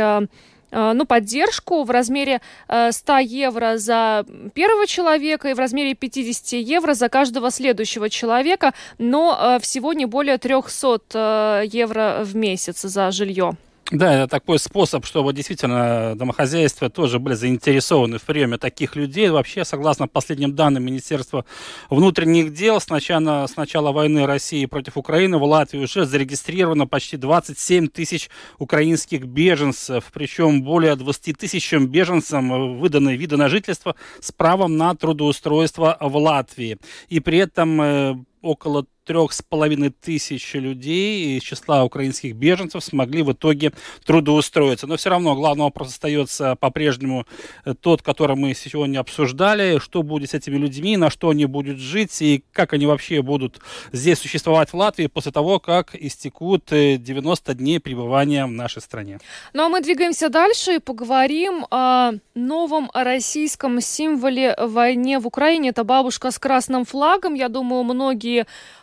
ну, 0.72 1.06
поддержку 1.06 1.84
в 1.84 1.92
размере 1.92 2.42
100 2.68 3.14
э, 3.14 3.24
евро 3.24 3.78
за 3.78 4.26
первого 4.54 4.88
человека 4.88 5.50
и 5.50 5.54
в 5.54 5.60
размере 5.60 5.94
50 5.94 6.54
евро 6.60 6.94
за 6.94 7.10
каждого 7.10 7.52
следующего 7.52 8.10
человека, 8.10 8.74
но 8.98 9.38
э, 9.40 9.60
всего 9.60 9.94
не 9.94 10.06
более 10.06 10.38
300 10.38 11.64
евро 11.66 12.22
в 12.24 12.36
месяц 12.36 12.82
за 12.82 13.12
жилье. 13.12 13.58
Да, 13.92 14.14
это 14.14 14.28
такой 14.28 14.60
способ, 14.60 15.04
чтобы 15.08 15.34
действительно 15.34 16.14
домохозяйства 16.16 16.92
тоже 16.92 17.18
были 17.18 17.34
заинтересованы 17.34 18.20
в 18.20 18.22
приеме 18.22 18.60
таких 18.60 18.96
людей. 18.96 19.30
Вообще, 19.30 19.66
согласно 19.66 20.08
последним 20.08 20.54
данным 20.54 20.86
Министерства 20.86 21.44
внутренних 21.90 22.54
дел, 22.54 22.80
с 22.80 22.90
начала, 22.90 23.48
с 23.48 23.56
начала 23.56 23.92
войны 23.92 24.28
России 24.28 24.68
против 24.68 24.96
Украины 24.96 25.40
в 25.40 25.44
Латвии 25.44 25.80
уже 25.80 26.06
зарегистрировано 26.06 26.86
почти 26.86 27.18
27 27.18 27.88
тысяч 27.88 28.30
украинских 28.60 29.26
беженцев. 29.26 30.06
Причем 30.14 30.62
более 30.62 30.96
20 30.96 31.36
тысячам 31.36 31.88
беженцам 31.88 32.78
выданы 32.78 33.16
виды 33.16 33.38
на 33.38 33.50
жительство 33.50 33.96
с 34.22 34.32
правом 34.32 34.78
на 34.78 34.94
трудоустройство 34.94 35.98
в 36.00 36.16
Латвии. 36.16 36.78
И 37.08 37.20
при 37.20 37.40
этом 37.40 37.82
э, 37.82 38.16
около 38.42 38.86
трех 39.10 39.34
с 39.34 39.42
половиной 39.42 39.90
тысяч 39.90 40.54
людей 40.54 41.36
из 41.36 41.42
числа 41.42 41.84
украинских 41.84 42.36
беженцев 42.36 42.84
смогли 42.84 43.24
в 43.24 43.32
итоге 43.32 43.72
трудоустроиться. 44.06 44.86
Но 44.86 44.98
все 44.98 45.10
равно 45.10 45.34
главный 45.34 45.64
вопрос 45.64 45.88
остается 45.88 46.56
по-прежнему 46.56 47.26
э, 47.66 47.74
тот, 47.74 48.04
который 48.04 48.36
мы 48.36 48.54
сегодня 48.54 49.00
обсуждали. 49.00 49.80
Что 49.80 50.04
будет 50.04 50.30
с 50.30 50.36
этими 50.36 50.58
людьми, 50.58 50.96
на 50.96 51.10
что 51.10 51.30
они 51.30 51.46
будут 51.46 51.80
жить 51.80 52.22
и 52.22 52.44
как 52.52 52.74
они 52.74 52.86
вообще 52.86 53.24
будут 53.24 53.60
здесь 53.92 54.20
существовать 54.20 54.70
в 54.70 54.76
Латвии 54.76 55.08
после 55.08 55.32
того, 55.32 55.60
как 55.60 55.96
истекут 55.96 56.66
90 56.70 57.52
э, 57.52 57.56
дней 57.56 57.80
пребывания 57.80 58.46
в 58.46 58.52
нашей 58.52 58.84
стране. 58.84 59.20
Ну 59.54 59.64
а 59.64 59.70
мы 59.70 59.82
двигаемся 59.82 60.30
дальше 60.30 60.76
и 60.76 60.80
поговорим 60.80 61.66
о 61.72 62.12
новом 62.36 62.92
российском 62.94 63.82
символе 63.82 64.56
войне 64.60 65.18
в 65.18 65.26
Украине. 65.26 65.70
Это 65.70 65.84
бабушка 65.84 66.30
с 66.30 66.38
красным 66.38 66.86
флагом. 66.86 67.34
Я 67.34 67.50
думаю, 67.50 67.84
многие 67.84 68.29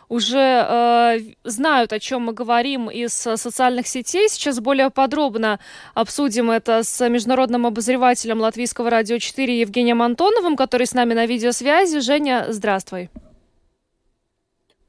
уже 0.09 0.37
э, 0.39 1.19
знают, 1.43 1.93
о 1.93 1.99
чем 1.99 2.23
мы 2.23 2.33
говорим 2.33 2.89
из 2.89 3.13
социальных 3.13 3.87
сетей. 3.87 4.29
Сейчас 4.29 4.59
более 4.59 4.89
подробно 4.89 5.59
обсудим 5.93 6.49
это 6.49 6.83
с 6.83 7.09
международным 7.09 7.65
обозревателем 7.65 8.39
Латвийского 8.39 8.89
радио 8.89 9.17
4 9.17 9.59
Евгением 9.59 10.01
Антоновым, 10.01 10.55
который 10.55 10.87
с 10.87 10.93
нами 10.93 11.13
на 11.13 11.25
видеосвязи. 11.25 11.99
Женя, 11.99 12.45
здравствуй. 12.49 13.09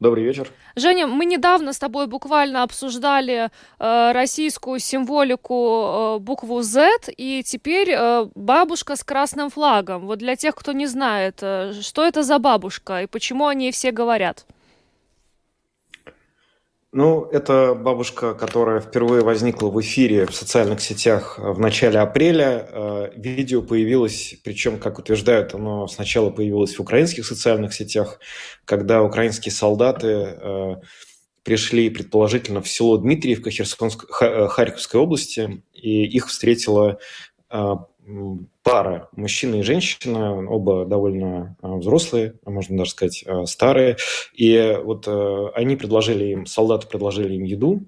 Добрый 0.01 0.23
вечер. 0.23 0.49
Женя, 0.77 1.09
мы 1.09 1.25
недавно 1.25 1.73
с 1.73 1.79
тобой 1.79 2.07
буквально 2.07 2.63
обсуждали 2.63 3.51
э, 3.81 4.13
российскую 4.13 4.79
символику 4.79 5.55
э, 5.57 6.19
букву 6.21 6.63
Z, 6.63 6.89
и 7.17 7.43
теперь 7.43 7.91
э, 7.91 8.29
бабушка 8.37 8.95
с 8.95 9.03
красным 9.03 9.51
флагом. 9.51 10.07
Вот 10.07 10.21
для 10.21 10.37
тех, 10.37 10.55
кто 10.55 10.71
не 10.71 10.87
знает, 10.87 11.41
э, 11.43 11.73
что 11.83 12.05
это 12.05 12.23
за 12.23 12.39
бабушка 12.39 13.03
и 13.03 13.07
почему 13.07 13.49
о 13.49 13.55
ней 13.55 13.73
все 13.73 13.91
говорят? 13.91 14.47
Ну, 17.01 17.29
это 17.31 17.77
бабушка, 17.81 18.35
которая 18.35 18.81
впервые 18.81 19.23
возникла 19.23 19.69
в 19.69 19.81
эфире 19.81 20.27
в 20.27 20.35
социальных 20.35 20.81
сетях 20.81 21.39
в 21.39 21.61
начале 21.61 22.01
апреля. 22.01 22.69
Э, 22.73 23.11
видео 23.15 23.63
появилось, 23.63 24.35
причем, 24.43 24.81
как 24.81 24.99
утверждают, 24.99 25.55
оно 25.55 25.87
сначала 25.87 26.31
появилось 26.31 26.77
в 26.77 26.81
украинских 26.81 27.25
социальных 27.25 27.73
сетях, 27.73 28.19
когда 28.65 29.05
украинские 29.05 29.53
солдаты 29.53 30.09
э, 30.09 30.75
пришли, 31.45 31.89
предположительно, 31.89 32.63
в 32.63 32.69
село 32.69 32.97
Дмитриевка. 32.97 33.51
Э, 33.51 34.49
Харьковской 34.49 35.01
области, 35.01 35.63
и 35.75 36.05
их 36.05 36.27
встретила 36.27 36.99
пара, 38.63 39.09
мужчина 39.17 39.57
и 39.57 39.63
женщина, 39.63 40.47
оба 40.49 40.85
довольно 40.85 41.57
а, 41.61 41.77
взрослые, 41.77 42.35
а 42.45 42.51
можно 42.51 42.77
даже 42.77 42.91
сказать 42.91 43.25
а, 43.27 43.47
старые. 43.47 43.97
И 44.35 44.79
вот 44.83 45.07
э, 45.07 45.47
они 45.55 45.77
предложили 45.77 46.25
им, 46.27 46.47
солдаты 46.47 46.87
предложили 46.87 47.35
им 47.35 47.45
еду, 47.45 47.87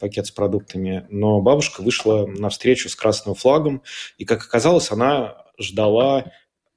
пакет 0.00 0.26
с 0.26 0.32
продуктами, 0.32 1.06
но 1.10 1.40
бабушка 1.40 1.82
вышла 1.82 2.26
навстречу 2.26 2.88
с 2.88 2.96
красным 2.96 3.36
флагом, 3.36 3.82
и, 4.18 4.24
как 4.24 4.42
оказалось, 4.42 4.90
она 4.90 5.44
ждала 5.60 6.32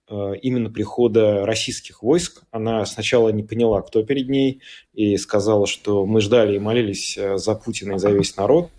именно 0.08 0.70
прихода 0.70 1.44
российских 1.44 2.04
войск. 2.04 2.44
Она 2.52 2.86
сначала 2.86 3.30
не 3.30 3.42
поняла, 3.42 3.82
кто 3.82 4.04
перед 4.04 4.30
ней, 4.30 4.62
и 4.94 5.18
сказала, 5.18 5.66
что 5.66 6.06
мы 6.06 6.22
ждали 6.22 6.58
и 6.58 6.60
молились 6.60 7.18
за 7.18 7.56
Путина 7.56 7.96
и 7.96 7.98
за 7.98 8.12
весь 8.12 8.38
народ. 8.38 8.70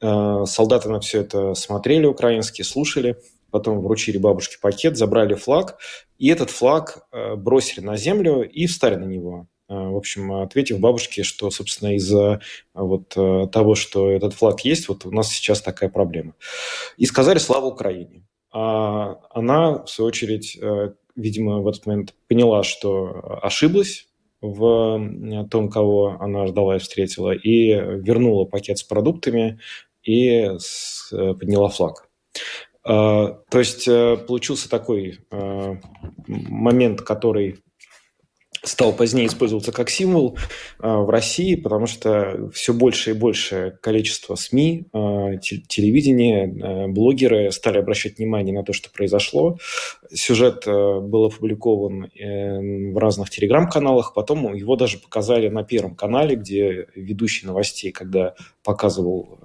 Э, 0.00 0.44
солдаты 0.46 0.88
на 0.88 1.00
все 1.00 1.20
это 1.20 1.54
смотрели 1.54 2.06
украинские, 2.06 2.64
слушали 2.64 3.16
потом 3.50 3.80
вручили 3.80 4.16
бабушке 4.16 4.58
пакет, 4.60 4.96
забрали 4.96 5.34
флаг, 5.34 5.76
и 6.18 6.28
этот 6.28 6.50
флаг 6.50 7.06
э, 7.10 7.34
бросили 7.34 7.84
на 7.84 7.96
землю 7.96 8.48
и 8.48 8.68
встали 8.68 8.94
на 8.94 9.06
него. 9.06 9.48
Э, 9.68 9.74
в 9.74 9.96
общем, 9.96 10.32
ответив 10.32 10.78
бабушке, 10.78 11.24
что, 11.24 11.50
собственно, 11.50 11.96
из-за 11.96 12.40
вот 12.74 13.08
того, 13.08 13.74
что 13.74 14.08
этот 14.08 14.34
флаг 14.34 14.60
есть, 14.64 14.88
вот 14.88 15.04
у 15.04 15.10
нас 15.10 15.30
сейчас 15.30 15.60
такая 15.62 15.90
проблема. 15.90 16.34
И 16.96 17.06
сказали 17.06 17.38
«Слава 17.38 17.66
Украине!». 17.66 18.24
А 18.52 19.18
она, 19.30 19.82
в 19.82 19.88
свою 19.88 20.08
очередь, 20.08 20.58
видимо, 21.16 21.60
в 21.60 21.68
этот 21.68 21.86
момент 21.86 22.14
поняла, 22.28 22.62
что 22.62 23.38
ошиблась 23.42 24.06
в 24.40 25.46
том, 25.50 25.68
кого 25.68 26.16
она 26.18 26.46
ждала 26.46 26.76
и 26.76 26.78
встретила, 26.78 27.32
и 27.32 27.68
вернула 27.68 28.44
пакет 28.44 28.78
с 28.78 28.82
продуктами 28.82 29.60
и 30.02 30.50
подняла 31.10 31.68
флаг. 31.68 32.10
А, 32.82 33.38
то 33.50 33.58
есть 33.58 33.86
э, 33.88 34.16
получился 34.16 34.68
такой 34.68 35.20
э, 35.30 35.76
момент, 36.26 37.02
который 37.02 37.62
стал 38.62 38.92
позднее 38.92 39.26
использоваться 39.26 39.72
как 39.72 39.90
символ 39.90 40.36
э, 40.78 40.88
в 40.88 41.08
России, 41.08 41.54
потому 41.54 41.86
что 41.86 42.50
все 42.52 42.74
больше 42.74 43.10
и 43.10 43.14
больше 43.14 43.78
количество 43.80 44.34
СМИ, 44.34 44.84
э, 44.92 45.38
телевидения, 45.40 46.46
э, 46.46 46.86
блогеры 46.88 47.50
стали 47.52 47.78
обращать 47.78 48.18
внимание 48.18 48.54
на 48.54 48.62
то, 48.62 48.72
что 48.72 48.90
произошло. 48.90 49.58
Сюжет 50.12 50.64
был 50.66 51.26
опубликован 51.26 52.10
в 52.12 52.98
разных 52.98 53.30
телеграм-каналах, 53.30 54.12
потом 54.12 54.54
его 54.54 54.76
даже 54.76 54.98
показали 54.98 55.48
на 55.48 55.62
Первом 55.62 55.94
канале, 55.94 56.34
где 56.34 56.88
ведущий 56.94 57.46
новостей, 57.46 57.92
когда 57.92 58.34
показывал 58.64 59.38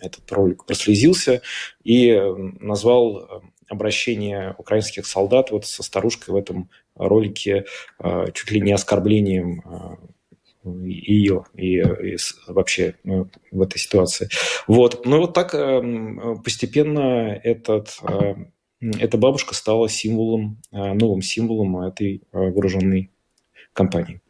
этот 0.00 0.30
ролик, 0.30 0.66
прослезился 0.66 1.40
и 1.82 2.20
назвал 2.60 3.42
обращение 3.70 4.54
украинских 4.58 5.06
солдат 5.06 5.52
вот 5.52 5.64
со 5.64 5.82
старушкой 5.82 6.34
в 6.34 6.36
этом 6.36 6.68
ролике 6.94 7.64
э, 7.98 8.26
чуть 8.34 8.50
ли 8.50 8.60
не 8.60 8.72
оскорблением 8.72 9.62
э, 9.64 9.96
ее 10.84 11.44
и, 11.54 11.78
и 11.78 12.16
вообще 12.46 12.96
ну, 13.04 13.28
в 13.50 13.62
этой 13.62 13.78
ситуации. 13.78 14.28
Вот. 14.66 15.06
Ну 15.06 15.18
вот 15.18 15.32
так 15.32 15.54
э, 15.54 16.36
постепенно 16.44 17.40
этот, 17.42 17.98
эта 18.80 19.16
бабушка 19.16 19.54
стала 19.54 19.88
символом, 19.88 20.60
новым 20.70 21.22
символом 21.22 21.78
этой 21.80 22.22
вооруженной 22.32 23.10
компании. 23.72 24.20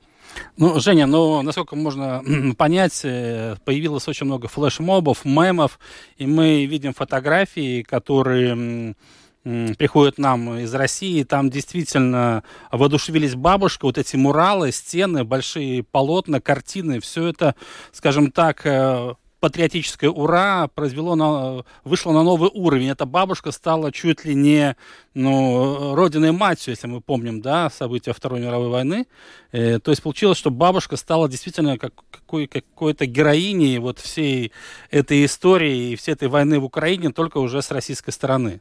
Ну, 0.57 0.79
Женя, 0.79 1.07
ну, 1.07 1.43
насколько 1.43 1.75
можно 1.75 2.23
понять, 2.57 3.01
появилось 3.03 4.07
очень 4.07 4.27
много 4.27 4.47
флешмобов, 4.47 5.25
мемов, 5.25 5.81
и 6.17 6.27
мы 6.27 6.65
видим 6.67 6.95
фотографии, 6.95 7.83
которые 7.83 8.95
приходят 9.43 10.19
нам 10.19 10.59
из 10.59 10.75
России, 10.75 11.23
там 11.23 11.51
действительно 11.51 12.43
воодушевились 12.71 13.35
бабушка, 13.35 13.87
вот 13.87 13.99
эти 13.99 14.17
муралы, 14.17 14.71
стены, 14.73 15.25
большие 15.25 15.83
полотна, 15.83 16.41
картины, 16.41 17.01
все 17.01 17.29
это, 17.29 17.55
скажем 17.93 18.33
так, 18.33 18.67
э, 18.67 19.15
патриотическое 19.41 20.11
ура 20.11 20.69
произвело 20.69 21.15
на, 21.15 21.65
вышло 21.83 22.13
на 22.13 22.23
новый 22.23 22.51
уровень. 22.53 22.91
Эта 22.91 23.07
бабушка 23.07 23.51
стала 23.51 23.91
чуть 23.91 24.25
ли 24.25 24.35
не 24.35 24.77
ну, 25.15 25.95
родиной 25.95 26.33
матью, 26.33 26.73
если 26.73 26.87
мы 26.87 27.01
помним, 27.01 27.41
да, 27.41 27.71
события 27.71 28.13
Второй 28.13 28.41
мировой 28.41 28.69
войны. 28.69 29.07
Э, 29.53 29.79
то 29.81 29.91
есть 29.91 30.03
получилось, 30.03 30.39
что 30.39 30.51
бабушка 30.51 30.97
стала 30.97 31.29
действительно 31.29 31.79
как, 31.79 31.95
какой, 32.11 32.47
какой-то 32.47 33.07
героиней 33.07 33.79
вот 33.79 33.99
всей 33.99 34.53
этой 34.91 35.25
истории 35.25 35.93
и 35.93 35.97
всей 35.97 36.13
этой 36.13 36.29
войны 36.29 36.61
в 36.61 36.65
Украине, 36.65 37.11
только 37.11 37.39
уже 37.39 37.63
с 37.63 37.71
российской 37.71 38.11
стороны. 38.11 38.61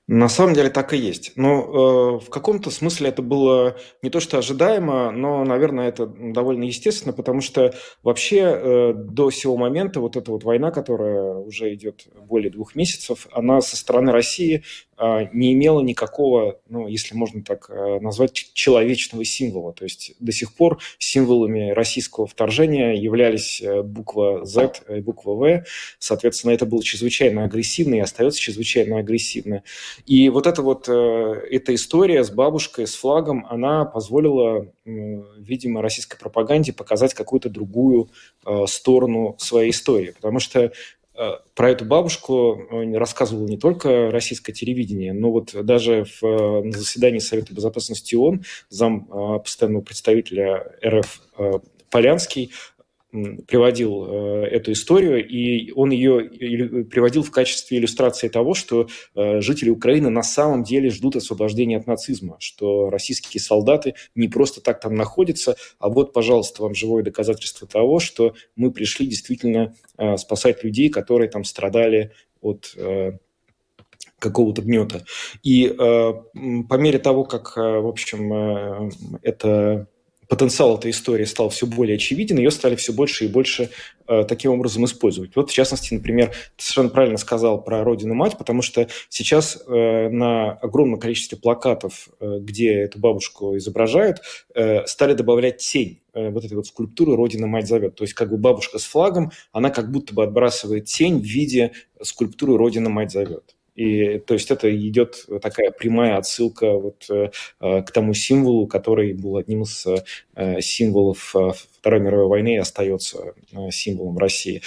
На 0.13 0.27
самом 0.27 0.55
деле 0.55 0.69
так 0.69 0.91
и 0.91 0.97
есть. 0.97 1.31
Но 1.37 1.61
э, 2.19 2.25
в 2.25 2.29
каком-то 2.29 2.69
смысле 2.69 3.07
это 3.07 3.21
было 3.21 3.77
не 4.01 4.09
то 4.09 4.19
что 4.19 4.39
ожидаемо, 4.39 5.09
но, 5.09 5.45
наверное, 5.45 5.87
это 5.87 6.05
довольно 6.05 6.65
естественно, 6.65 7.13
потому 7.13 7.39
что 7.39 7.73
вообще 8.03 8.39
э, 8.39 8.93
до 8.93 9.31
сего 9.31 9.55
момента 9.55 10.01
вот 10.01 10.17
эта 10.17 10.29
вот 10.31 10.43
война, 10.43 10.69
которая 10.71 11.35
уже 11.35 11.73
идет 11.73 12.07
более 12.27 12.51
двух 12.51 12.75
месяцев, 12.75 13.25
она 13.31 13.61
со 13.61 13.77
стороны 13.77 14.11
России 14.11 14.65
э, 14.97 15.27
не 15.31 15.53
имела 15.53 15.79
никакого, 15.79 16.59
ну, 16.67 16.89
если 16.89 17.15
можно 17.15 17.41
так 17.41 17.69
э, 17.69 17.99
назвать, 18.01 18.33
человечного 18.33 19.23
символа. 19.23 19.71
То 19.71 19.85
есть 19.85 20.15
до 20.19 20.33
сих 20.33 20.53
пор 20.53 20.79
символами 20.99 21.69
российского 21.69 22.27
вторжения 22.27 22.95
являлись 22.95 23.61
э, 23.61 23.81
буква 23.81 24.43
Z 24.43 24.73
и 24.89 24.99
буква 24.99 25.35
В. 25.35 25.63
Соответственно, 25.99 26.51
это 26.51 26.65
было 26.65 26.83
чрезвычайно 26.83 27.45
агрессивно 27.45 27.95
и 27.95 27.99
остается 27.99 28.41
чрезвычайно 28.41 28.97
агрессивно. 28.97 29.63
И 30.05 30.29
вот 30.29 30.47
эта 30.47 30.61
вот 30.61 30.87
э, 30.87 30.91
эта 31.51 31.73
история 31.75 32.23
с 32.23 32.31
бабушкой, 32.31 32.87
с 32.87 32.95
флагом, 32.95 33.45
она 33.49 33.85
позволила, 33.85 34.67
видимо, 34.85 35.81
российской 35.81 36.17
пропаганде 36.17 36.73
показать 36.73 37.13
какую-то 37.13 37.49
другую 37.49 38.09
э, 38.45 38.65
сторону 38.67 39.35
своей 39.39 39.71
истории. 39.71 40.11
Потому 40.11 40.39
что 40.39 40.59
э, 40.61 40.71
про 41.55 41.69
эту 41.69 41.85
бабушку 41.85 42.59
рассказывало 42.93 43.47
не 43.47 43.57
только 43.57 44.11
российское 44.11 44.53
телевидение, 44.53 45.13
но 45.13 45.31
вот 45.31 45.53
даже 45.65 46.05
в, 46.21 46.61
на 46.63 46.77
заседании 46.77 47.19
Совета 47.19 47.53
Безопасности 47.53 48.15
ООН 48.15 48.43
зам 48.69 49.05
постоянного 49.43 49.81
представителя 49.81 50.73
РФ 50.83 51.21
Полянский 51.89 52.51
приводил 53.11 54.05
э, 54.05 54.45
эту 54.45 54.71
историю, 54.71 55.27
и 55.27 55.71
он 55.73 55.91
ее 55.91 56.85
приводил 56.85 57.23
в 57.23 57.31
качестве 57.31 57.77
иллюстрации 57.77 58.29
того, 58.29 58.53
что 58.53 58.87
э, 59.15 59.41
жители 59.41 59.69
Украины 59.69 60.09
на 60.09 60.23
самом 60.23 60.63
деле 60.63 60.89
ждут 60.89 61.17
освобождения 61.17 61.77
от 61.77 61.87
нацизма, 61.87 62.37
что 62.39 62.89
российские 62.89 63.41
солдаты 63.41 63.95
не 64.15 64.29
просто 64.29 64.61
так 64.61 64.79
там 64.79 64.95
находятся, 64.95 65.57
а 65.79 65.89
вот, 65.89 66.13
пожалуйста, 66.13 66.63
вам 66.63 66.73
живое 66.73 67.03
доказательство 67.03 67.67
того, 67.67 67.99
что 67.99 68.33
мы 68.55 68.71
пришли 68.71 69.05
действительно 69.05 69.75
э, 69.97 70.15
спасать 70.17 70.63
людей, 70.63 70.89
которые 70.89 71.29
там 71.29 71.43
страдали 71.43 72.11
от 72.41 72.75
какого-то 74.17 74.63
гнета. 74.63 75.03
И 75.43 75.67
по 75.67 76.75
мере 76.77 76.97
того, 76.97 77.23
как, 77.23 77.55
в 77.55 77.87
общем, 77.87 78.91
это 79.21 79.87
потенциал 80.31 80.77
этой 80.77 80.91
истории 80.91 81.25
стал 81.25 81.49
все 81.49 81.67
более 81.67 81.95
очевиден, 81.95 82.37
ее 82.37 82.51
стали 82.51 82.77
все 82.77 82.93
больше 82.93 83.25
и 83.25 83.27
больше 83.27 83.69
э, 84.07 84.23
таким 84.23 84.51
образом 84.53 84.85
использовать. 84.85 85.35
Вот, 85.35 85.51
в 85.51 85.53
частности, 85.53 85.93
например, 85.93 86.29
ты 86.55 86.63
совершенно 86.63 86.87
правильно 86.87 87.17
сказал 87.17 87.61
про 87.61 87.83
Родину-мать, 87.83 88.37
потому 88.37 88.61
что 88.61 88.87
сейчас 89.09 89.61
э, 89.67 90.07
на 90.07 90.53
огромном 90.53 91.01
количестве 91.01 91.37
плакатов, 91.37 92.07
э, 92.21 92.37
где 92.39 92.75
эту 92.75 92.97
бабушку 92.97 93.57
изображают, 93.57 94.21
э, 94.55 94.85
стали 94.85 95.15
добавлять 95.15 95.57
тень 95.57 96.01
э, 96.13 96.29
вот 96.29 96.45
этой 96.45 96.53
вот 96.53 96.65
скульптуры 96.65 97.17
«Родина-мать 97.17 97.67
зовет». 97.67 97.95
То 97.95 98.05
есть 98.05 98.13
как 98.13 98.29
бы 98.29 98.37
бабушка 98.37 98.79
с 98.79 98.85
флагом, 98.85 99.33
она 99.51 99.69
как 99.69 99.91
будто 99.91 100.13
бы 100.13 100.23
отбрасывает 100.23 100.85
тень 100.85 101.19
в 101.19 101.25
виде 101.25 101.73
скульптуры 102.01 102.55
«Родина-мать 102.55 103.11
зовет». 103.11 103.57
И 103.75 104.19
то 104.19 104.33
есть 104.33 104.51
это 104.51 104.73
идет 104.75 105.25
такая 105.41 105.71
прямая 105.71 106.17
отсылка 106.17 106.73
вот 106.73 107.09
э, 107.09 107.29
к 107.59 107.91
тому 107.91 108.13
символу, 108.13 108.67
который 108.67 109.13
был 109.13 109.37
одним 109.37 109.63
из 109.63 109.85
э, 110.35 110.61
символов 110.61 111.35
э, 111.35 111.51
Второй 111.79 112.01
мировой 112.01 112.27
войны 112.27 112.55
и 112.55 112.57
остается 112.57 113.33
символом 113.69 114.17
России. 114.17 114.61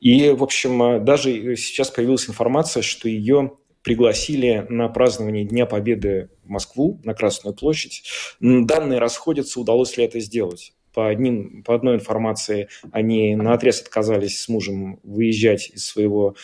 И, 0.00 0.30
в 0.30 0.42
общем, 0.42 1.04
даже 1.04 1.56
сейчас 1.56 1.90
появилась 1.90 2.28
информация, 2.28 2.82
что 2.82 3.08
ее 3.08 3.52
пригласили 3.82 4.66
на 4.68 4.88
празднование 4.88 5.44
Дня 5.44 5.64
Победы 5.64 6.30
в 6.44 6.48
Москву, 6.48 7.00
на 7.04 7.14
Красную 7.14 7.54
площадь. 7.54 8.02
Данные 8.40 8.98
расходятся, 8.98 9.60
удалось 9.60 9.96
ли 9.96 10.04
это 10.04 10.18
сделать 10.20 10.72
по, 10.96 11.08
одним, 11.08 11.62
по 11.62 11.74
одной 11.74 11.96
информации 11.96 12.68
они 12.90 13.36
на 13.36 13.52
отрез 13.52 13.82
отказались 13.82 14.40
с 14.40 14.48
мужем 14.48 14.98
выезжать 15.02 15.68
из 15.74 15.84
своего 15.84 16.34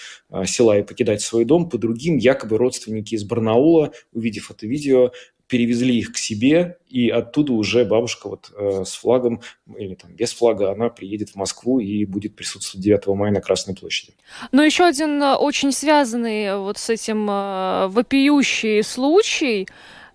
села 0.45 0.79
и 0.79 0.83
покидать 0.83 1.23
свой 1.23 1.47
дом, 1.47 1.71
по 1.71 1.79
другим 1.79 2.19
якобы 2.19 2.59
родственники 2.59 3.15
из 3.15 3.25
Барнаула, 3.25 3.93
увидев 4.13 4.51
это 4.51 4.67
видео, 4.67 5.11
перевезли 5.53 5.99
их 5.99 6.13
к 6.13 6.17
себе, 6.17 6.79
и 6.89 7.11
оттуда 7.11 7.53
уже 7.53 7.85
бабушка 7.85 8.29
вот 8.29 8.51
э, 8.57 8.85
с 8.87 8.95
флагом 8.95 9.43
или 9.77 9.95
там 9.95 10.11
без 10.15 10.33
флага, 10.33 10.71
она 10.71 10.89
приедет 10.89 11.29
в 11.31 11.37
Москву 11.37 11.79
и 11.79 12.07
будет 12.07 12.35
присутствовать 12.35 12.83
9 12.83 13.07
мая 13.09 13.33
на 13.33 13.43
Красной 13.43 13.75
площади. 13.75 14.15
Но 14.51 14.63
еще 14.63 14.85
один 14.85 15.23
э, 15.23 15.35
очень 15.35 15.73
связанный 15.73 16.45
э, 16.45 16.57
вот 16.57 16.79
с 16.79 16.89
этим 16.89 17.29
э, 17.29 17.89
вопиющий 17.89 18.83
случай, 18.83 19.69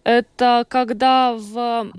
это 0.03 0.65
когда 0.67 1.33
в 1.33 1.91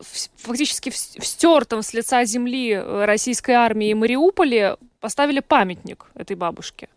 фактически 0.00 0.90
в 0.90 0.96
стертом 0.96 1.82
с 1.82 1.92
лица 1.94 2.24
земли 2.24 2.76
российской 2.78 3.52
армии 3.52 3.92
Мариуполе 3.94 4.76
поставили 5.00 5.40
памятник 5.40 6.06
этой 6.14 6.36
бабушке. 6.36 6.88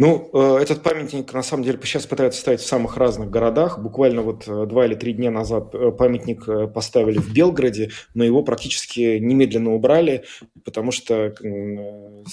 Ну, 0.00 0.30
э, 0.32 0.62
этот 0.62 0.84
памятник, 0.84 1.32
на 1.32 1.42
самом 1.42 1.64
деле, 1.64 1.76
сейчас 1.82 2.06
пытаются 2.06 2.40
ставить 2.40 2.60
в 2.60 2.66
самых 2.66 2.96
разных 2.96 3.30
городах. 3.30 3.80
Буквально 3.80 4.22
вот 4.22 4.44
э, 4.46 4.66
два 4.66 4.86
или 4.86 4.94
три 4.94 5.12
дня 5.12 5.32
назад 5.32 5.74
э, 5.74 5.90
памятник 5.90 6.72
поставили 6.72 7.18
в 7.18 7.34
Белграде, 7.34 7.90
но 8.14 8.22
его 8.22 8.44
практически 8.44 9.18
немедленно 9.18 9.74
убрали, 9.74 10.24
потому 10.64 10.92
что, 10.92 11.34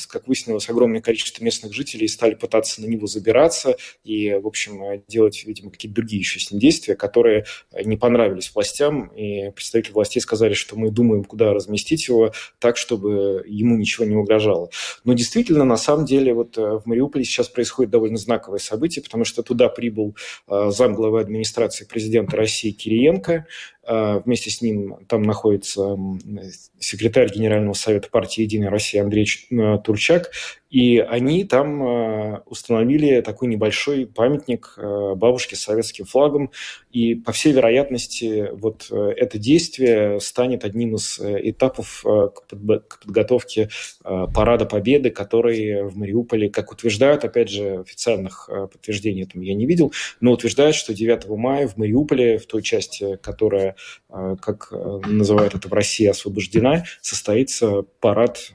как 0.09 0.27
выяснилось, 0.27 0.69
огромное 0.69 1.01
количество 1.01 1.43
местных 1.43 1.73
жителей 1.73 2.07
стали 2.07 2.35
пытаться 2.35 2.81
на 2.81 2.85
него 2.85 3.07
забираться 3.07 3.77
и, 4.03 4.33
в 4.33 4.45
общем, 4.45 5.01
делать, 5.07 5.43
видимо, 5.43 5.71
какие-то 5.71 5.95
другие 5.95 6.19
еще 6.19 6.39
с 6.39 6.51
ним 6.51 6.59
действия, 6.59 6.95
которые 6.95 7.45
не 7.83 7.97
понравились 7.97 8.51
властям. 8.53 9.07
И 9.07 9.49
представители 9.49 9.93
властей 9.93 10.21
сказали, 10.21 10.53
что 10.53 10.75
мы 10.77 10.91
думаем, 10.91 11.23
куда 11.23 11.51
разместить 11.51 12.07
его 12.07 12.31
так, 12.59 12.77
чтобы 12.77 13.43
ему 13.47 13.75
ничего 13.75 14.05
не 14.05 14.15
угрожало. 14.15 14.69
Но 15.03 15.13
действительно, 15.13 15.63
на 15.63 15.77
самом 15.77 16.05
деле, 16.05 16.35
вот 16.35 16.57
в 16.57 16.83
Мариуполе 16.85 17.25
сейчас 17.25 17.49
происходит 17.55 17.91
довольно 17.91 18.17
знаковое 18.17 18.59
событие, 18.59 19.01
потому 19.03 19.25
что 19.25 19.41
туда 19.41 19.69
прибыл 19.69 20.15
э, 20.47 20.69
замглавы 20.69 21.21
администрации 21.21 21.85
президента 21.85 22.37
России 22.37 22.71
Кириенко, 22.71 23.47
э, 23.87 24.21
Вместе 24.25 24.51
с 24.51 24.61
ним 24.61 24.97
там 25.07 25.23
находится 25.23 25.97
секретарь 26.79 27.31
Генерального 27.33 27.73
совета 27.73 28.09
партии 28.09 28.41
«Единая 28.41 28.69
Россия» 28.69 29.01
Андрей 29.01 29.27
э, 29.51 29.77
Турчак. 29.83 30.31
И 30.75 30.99
они 30.99 31.45
там 31.45 31.81
э, 31.81 32.39
установили 32.47 33.21
такой 33.21 33.47
небольшой 33.47 34.05
памятник 34.05 34.73
э, 34.75 35.13
бабушке 35.15 35.55
с 35.55 35.61
советским 35.61 36.03
флагом. 36.03 36.51
И, 36.91 37.15
по 37.15 37.31
всей 37.31 37.53
вероятности, 37.53 38.49
вот 38.51 38.87
э, 38.91 39.13
это 39.15 39.37
действие 39.37 40.19
станет 40.19 40.65
одним 40.65 40.95
из 40.95 41.17
этапов 41.21 42.03
к 42.03 42.47
подготовке 43.05 43.69
Парада 44.03 44.65
Победы, 44.65 45.11
который 45.11 45.83
в 45.83 45.95
Мариуполе, 45.95 46.49
как 46.49 46.73
утверждают, 46.73 47.23
опять 47.23 47.49
же, 47.49 47.79
официальных 47.79 48.49
подтверждений 48.49 49.23
этому 49.23 49.43
я 49.43 49.53
не 49.53 49.65
видел, 49.65 49.93
но 50.19 50.33
утверждают, 50.33 50.75
что 50.75 50.93
9 50.93 51.27
мая 51.37 51.69
в 51.69 51.77
Мариуполе, 51.77 52.37
в 52.37 52.47
той 52.47 52.61
части, 52.61 53.17
которая, 53.21 53.75
как 54.09 54.71
называют 54.71 55.55
это 55.55 55.69
в 55.69 55.73
России, 55.73 56.07
освобождена, 56.07 56.83
состоится 57.01 57.83
Парад 58.01 58.51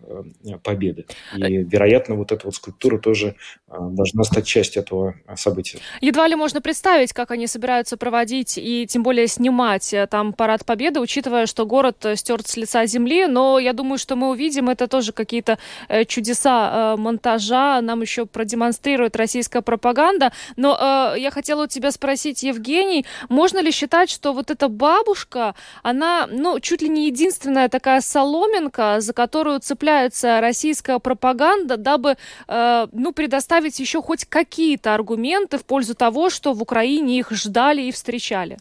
Победы. 0.63 1.07
И, 1.37 1.57
вероятно, 1.59 2.10
вероятно, 2.11 2.15
вот 2.17 2.33
эта 2.33 2.47
вот 2.47 2.55
скульптура 2.55 2.99
тоже 2.99 3.35
а, 3.69 3.79
должна 3.81 4.25
стать 4.25 4.47
частью 4.47 4.83
этого 4.83 5.15
а, 5.27 5.37
события. 5.37 5.79
Едва 6.01 6.29
ли 6.29 6.37
можно 6.37 6.61
представить, 6.61 7.13
как 7.13 7.31
они 7.31 7.47
собираются 7.47 7.97
проводить 7.97 8.59
и 8.59 8.87
тем 8.87 9.03
более 9.03 9.27
снимать 9.27 9.93
э, 9.93 10.07
там 10.07 10.33
парад 10.33 10.65
Победы, 10.65 11.01
учитывая, 11.01 11.47
что 11.47 11.67
город 11.67 12.05
э, 12.05 12.17
стерт 12.17 12.47
с 12.47 12.57
лица 12.57 12.87
земли. 12.87 13.27
Но 13.27 13.59
я 13.59 13.73
думаю, 13.73 13.99
что 13.99 14.17
мы 14.17 14.31
увидим 14.31 14.69
это 14.69 14.87
тоже 14.87 15.13
какие-то 15.13 15.59
э, 15.89 16.05
чудеса 16.05 16.97
монтажа. 16.97 17.81
Нам 17.81 18.03
еще 18.03 18.27
продемонстрирует 18.27 19.17
российская 19.17 19.63
пропаганда. 19.63 20.33
Но 20.57 21.15
я 21.17 21.31
хотела 21.31 21.65
у 21.65 21.67
тебя 21.67 21.91
спросить, 21.91 22.43
Евгений, 22.43 23.05
можно 23.29 23.61
ли 23.61 23.71
считать, 23.71 24.11
что 24.11 24.33
вот 24.33 24.51
эта 24.51 24.69
бабушка, 24.69 25.55
она, 25.83 26.29
ну, 26.31 26.61
чуть 26.61 26.83
ли 26.83 26.89
не 26.89 27.07
единственная 27.07 27.69
такая 27.69 28.01
соломинка, 28.01 29.01
за 29.01 29.13
которую 29.13 29.61
цепляется 29.61 30.41
российская 30.41 30.99
пропаганда, 30.99 31.77
дабы, 31.77 32.00
ну, 32.49 33.13
предоставить 33.13 33.81
еще 33.81 34.03
хоть 34.03 34.25
какие-то 34.25 34.95
аргументы 34.95 35.59
в 35.59 35.65
пользу 35.65 35.95
того, 35.95 36.31
что 36.31 36.53
в 36.53 36.63
Украине 36.63 37.19
их 37.19 37.31
ждали 37.31 37.83
и 37.83 37.93
встречали? 37.93 38.59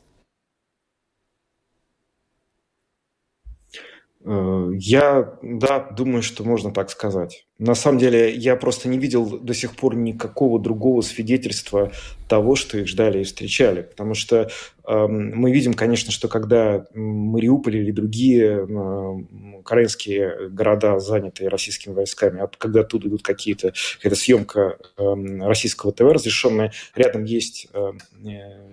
Э, 4.25 4.69
я, 4.75 5.37
да, 5.41 5.79
думаю, 5.79 6.21
что 6.21 6.43
можно 6.43 6.71
так 6.73 6.89
сказать. 6.89 7.47
На 7.59 7.75
самом 7.75 7.99
деле, 7.99 8.33
я 8.33 8.55
просто 8.55 8.87
не 8.87 8.97
видел 8.97 9.37
до 9.37 9.53
сих 9.53 9.75
пор 9.75 9.95
никакого 9.95 10.59
другого 10.59 11.01
свидетельства 11.01 11.91
того, 12.29 12.55
что 12.55 12.77
их 12.77 12.87
ждали 12.87 13.19
и 13.19 13.23
встречали. 13.23 13.81
Потому 13.81 14.13
что 14.13 14.49
э, 14.87 15.07
мы 15.07 15.51
видим, 15.51 15.73
конечно, 15.73 16.11
что 16.11 16.29
когда 16.29 16.85
Мариуполь 16.93 17.77
или 17.77 17.91
другие 17.91 18.65
э, 18.65 19.59
украинские 19.59 20.49
города, 20.49 20.99
занятые 20.99 21.49
российскими 21.49 21.93
войсками, 21.93 22.41
а 22.41 22.49
когда 22.57 22.81
оттуда 22.81 23.09
идут 23.09 23.23
какие-то, 23.23 23.73
какая-то 23.97 24.15
съемка 24.15 24.77
э, 24.97 25.13
российского 25.41 25.91
ТВ 25.91 26.01
разрешенная, 26.01 26.71
рядом 26.95 27.25
есть 27.25 27.67
э, 27.73 27.91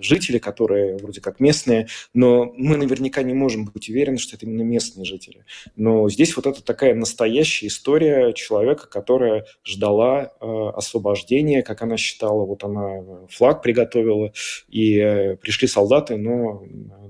жители, 0.01 0.39
которые 0.39 0.99
вроде 0.99 1.20
как 1.20 1.41
местные, 1.41 1.89
но 2.14 2.53
мы 2.57 2.76
наверняка 2.76 3.22
не 3.22 3.34
можем 3.34 3.64
быть 3.64 3.89
уверены, 3.89 4.18
что 4.18 4.37
это 4.37 4.47
именно 4.47 4.62
местные 4.62 5.07
жители. 5.07 5.45
Но 5.76 6.09
здесь 6.11 6.37
вот 6.37 6.47
это 6.47 6.62
такая 6.62 6.95
настоящая 6.95 7.68
история 7.68 8.32
человека, 8.34 8.76
которая 8.77 9.47
ждала 9.64 10.33
э, 10.41 10.68
освобождения, 10.74 11.62
как 11.62 11.83
она 11.83 11.97
считала, 11.97 12.45
вот 12.45 12.64
она 12.64 13.27
флаг 13.29 13.62
приготовила, 13.62 14.33
и 14.68 14.99
э, 14.99 15.37
пришли 15.37 15.68
солдаты, 15.68 16.16
но 16.16 16.62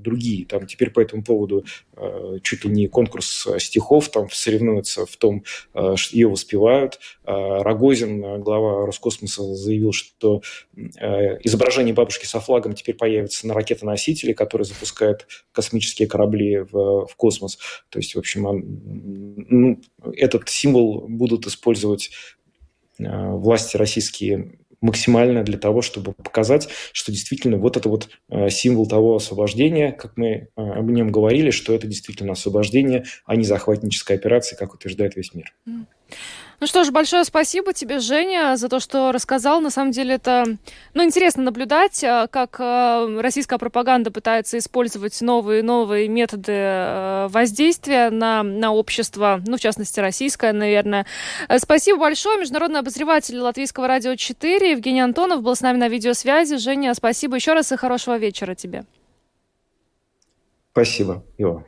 другие. 0.03 0.47
Там 0.47 0.67
теперь 0.67 0.91
по 0.91 1.01
этому 1.01 1.23
поводу 1.23 1.65
э, 1.97 2.39
чуть 2.43 2.65
ли 2.65 2.71
не 2.71 2.89
конкурс 2.89 3.47
стихов, 3.59 4.11
там 4.11 4.29
соревнуются 4.31 5.07
в 5.07 5.17
том, 5.17 5.45
э, 5.75 5.95
что 5.97 6.17
ее 6.17 6.29
воспевают. 6.29 6.99
Э, 7.25 7.63
Рогозин, 7.63 8.41
глава 8.43 8.87
Роскосмоса, 8.87 9.43
заявил, 9.55 9.93
что 9.93 10.43
э, 10.77 11.39
изображение 11.43 11.95
бабушки 11.95 12.27
со 12.27 12.41
флагом 12.41 12.75
теперь 12.75 12.95
появится 12.95 13.47
на 13.47 13.55
ракетоносителе, 13.55 14.35
который 14.35 14.63
запускает 14.63 15.27
космические 15.53 16.09
корабли 16.09 16.59
в, 16.59 17.07
в 17.07 17.17
космос. 17.17 17.59
То 17.91 17.99
есть, 17.99 18.15
в 18.15 18.19
общем, 18.19 18.47
ну, 19.49 19.81
этот 20.15 20.49
символ 20.49 21.07
будут 21.09 21.47
использовать 21.47 22.11
власти 22.99 23.77
российские 23.77 24.59
максимально 24.81 25.43
для 25.43 25.59
того, 25.59 25.83
чтобы 25.83 26.13
показать, 26.13 26.69
что 26.93 27.13
действительно 27.13 27.57
вот 27.57 27.77
это 27.77 27.89
вот 27.89 28.09
символ 28.51 28.87
того 28.87 29.17
освобождения, 29.17 29.93
как 29.93 30.17
мы 30.17 30.49
об 30.57 30.91
нем 30.91 31.11
говорили, 31.11 31.51
что 31.51 31.75
это 31.75 31.87
действительно 31.87 32.33
освобождение, 32.33 33.05
а 33.25 33.37
не 33.37 33.45
захватническая 33.45 34.17
операция, 34.17 34.57
как 34.57 34.75
утверждает 34.75 35.17
весь 35.17 35.35
мир. 35.35 35.53
Ну 36.59 36.67
что 36.67 36.85
ж, 36.85 36.91
большое 36.91 37.25
спасибо 37.25 37.75
тебе, 37.75 37.99
Женя, 37.99 38.57
за 38.57 38.71
то, 38.71 38.81
что 38.81 39.13
рассказал. 39.13 39.61
На 39.61 39.69
самом 39.69 39.91
деле 39.91 40.15
это, 40.15 40.57
ну, 40.95 41.05
интересно 41.05 41.43
наблюдать, 41.43 42.03
э, 42.03 42.29
как 42.31 42.57
э, 42.59 43.21
российская 43.21 43.59
пропаганда 43.59 44.11
пытается 44.11 44.57
использовать 44.57 45.21
новые 45.21 45.63
новые 45.63 46.09
методы 46.09 46.53
э, 46.53 47.29
воздействия 47.29 48.09
на, 48.09 48.43
на 48.43 48.73
общество, 48.73 49.43
ну, 49.47 49.59
в 49.59 49.61
частности, 49.61 50.01
российское, 50.01 50.55
наверное. 50.55 51.05
Спасибо 51.59 51.99
большое. 51.99 52.39
Международный 52.39 52.81
обозреватель 52.81 53.39
Латвийского 53.39 53.87
радио 53.87 54.17
4 54.17 54.71
Евгений 54.71 55.03
Антонов 55.03 55.43
был 55.43 55.55
с 55.55 55.61
нами 55.61 55.77
на 55.77 55.89
видеосвязи. 55.89 56.57
Женя, 56.57 56.95
спасибо 56.95 57.37
еще 57.37 57.53
раз 57.53 57.71
и 57.73 57.77
хорошего 57.77 58.17
вечера 58.17 58.55
тебе. 58.55 58.85
Спасибо, 60.73 61.25
Ио. 61.39 61.65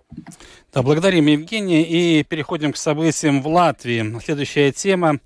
Да, 0.73 0.83
благодарим 0.83 1.27
Евгения 1.27 1.83
и 1.83 2.23
переходим 2.25 2.75
к 2.75 2.77
событиям 2.77 3.41
в 3.43 3.49
Латвии. 3.49 4.21
Следующая 4.23 4.71
тема 4.71 5.19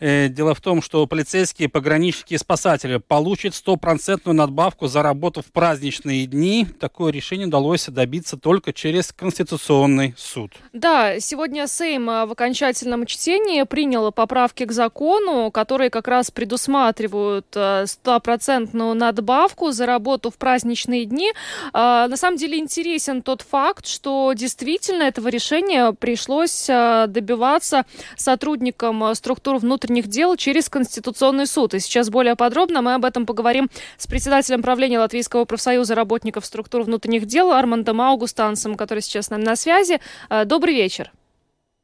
дело 0.00 0.54
в 0.54 0.60
том, 0.60 0.80
что 0.80 1.06
полицейские, 1.06 1.68
пограничники 1.68 2.34
и 2.34 2.38
спасатели 2.38 2.98
получат 2.98 3.54
стопроцентную 3.54 4.34
надбавку 4.36 4.86
за 4.86 5.02
работу 5.02 5.42
в 5.42 5.46
праздничные 5.46 6.26
дни. 6.26 6.66
Такое 6.78 7.12
решение 7.12 7.46
удалось 7.46 7.86
добиться 7.86 8.36
только 8.36 8.72
через 8.72 9.12
Конституционный 9.12 10.14
суд. 10.16 10.52
Да, 10.72 11.18
сегодня 11.18 11.66
Сейм 11.66 12.08
э, 12.08 12.26
в 12.26 12.32
окончательном 12.32 13.06
чтении 13.06 13.62
принял 13.64 14.12
поправки 14.12 14.64
к 14.64 14.72
закону, 14.72 15.50
которые 15.50 15.90
как 15.90 16.06
раз 16.06 16.30
предусматривают 16.30 17.46
э, 17.54 17.86
стопроцентную 17.86 18.94
надбавку 18.94 19.72
за 19.72 19.86
работу 19.86 20.30
в 20.30 20.36
праздничные 20.36 21.04
дни. 21.06 21.32
На 21.72 22.16
самом 22.16 22.36
деле 22.36 22.58
интересен 22.58 23.22
тот 23.22 23.42
факт, 23.42 23.86
что 23.86 24.32
действительно 24.34 25.04
этого 25.04 25.28
решения 25.28 25.92
пришлось 25.92 26.66
добиваться 26.66 27.84
сотрудникам 28.16 29.14
структур 29.14 29.56
внутренней 29.58 29.87
внутренних 29.88 30.08
дел 30.08 30.36
через 30.36 30.68
Конституционный 30.68 31.46
суд. 31.46 31.74
И 31.74 31.80
сейчас 31.80 32.10
более 32.10 32.36
подробно 32.36 32.82
мы 32.82 32.94
об 32.94 33.04
этом 33.04 33.26
поговорим 33.26 33.68
с 33.96 34.06
председателем 34.06 34.62
правления 34.62 34.98
Латвийского 34.98 35.44
профсоюза 35.44 35.94
работников 35.94 36.44
структур 36.44 36.82
внутренних 36.82 37.26
дел 37.26 37.52
Армандом 37.52 38.00
Аугустансом, 38.00 38.76
который 38.76 39.00
сейчас 39.00 39.26
с 39.26 39.30
нами 39.30 39.44
на 39.44 39.56
связи. 39.56 39.98
Э, 40.28 40.44
добрый 40.44 40.74
вечер. 40.74 41.10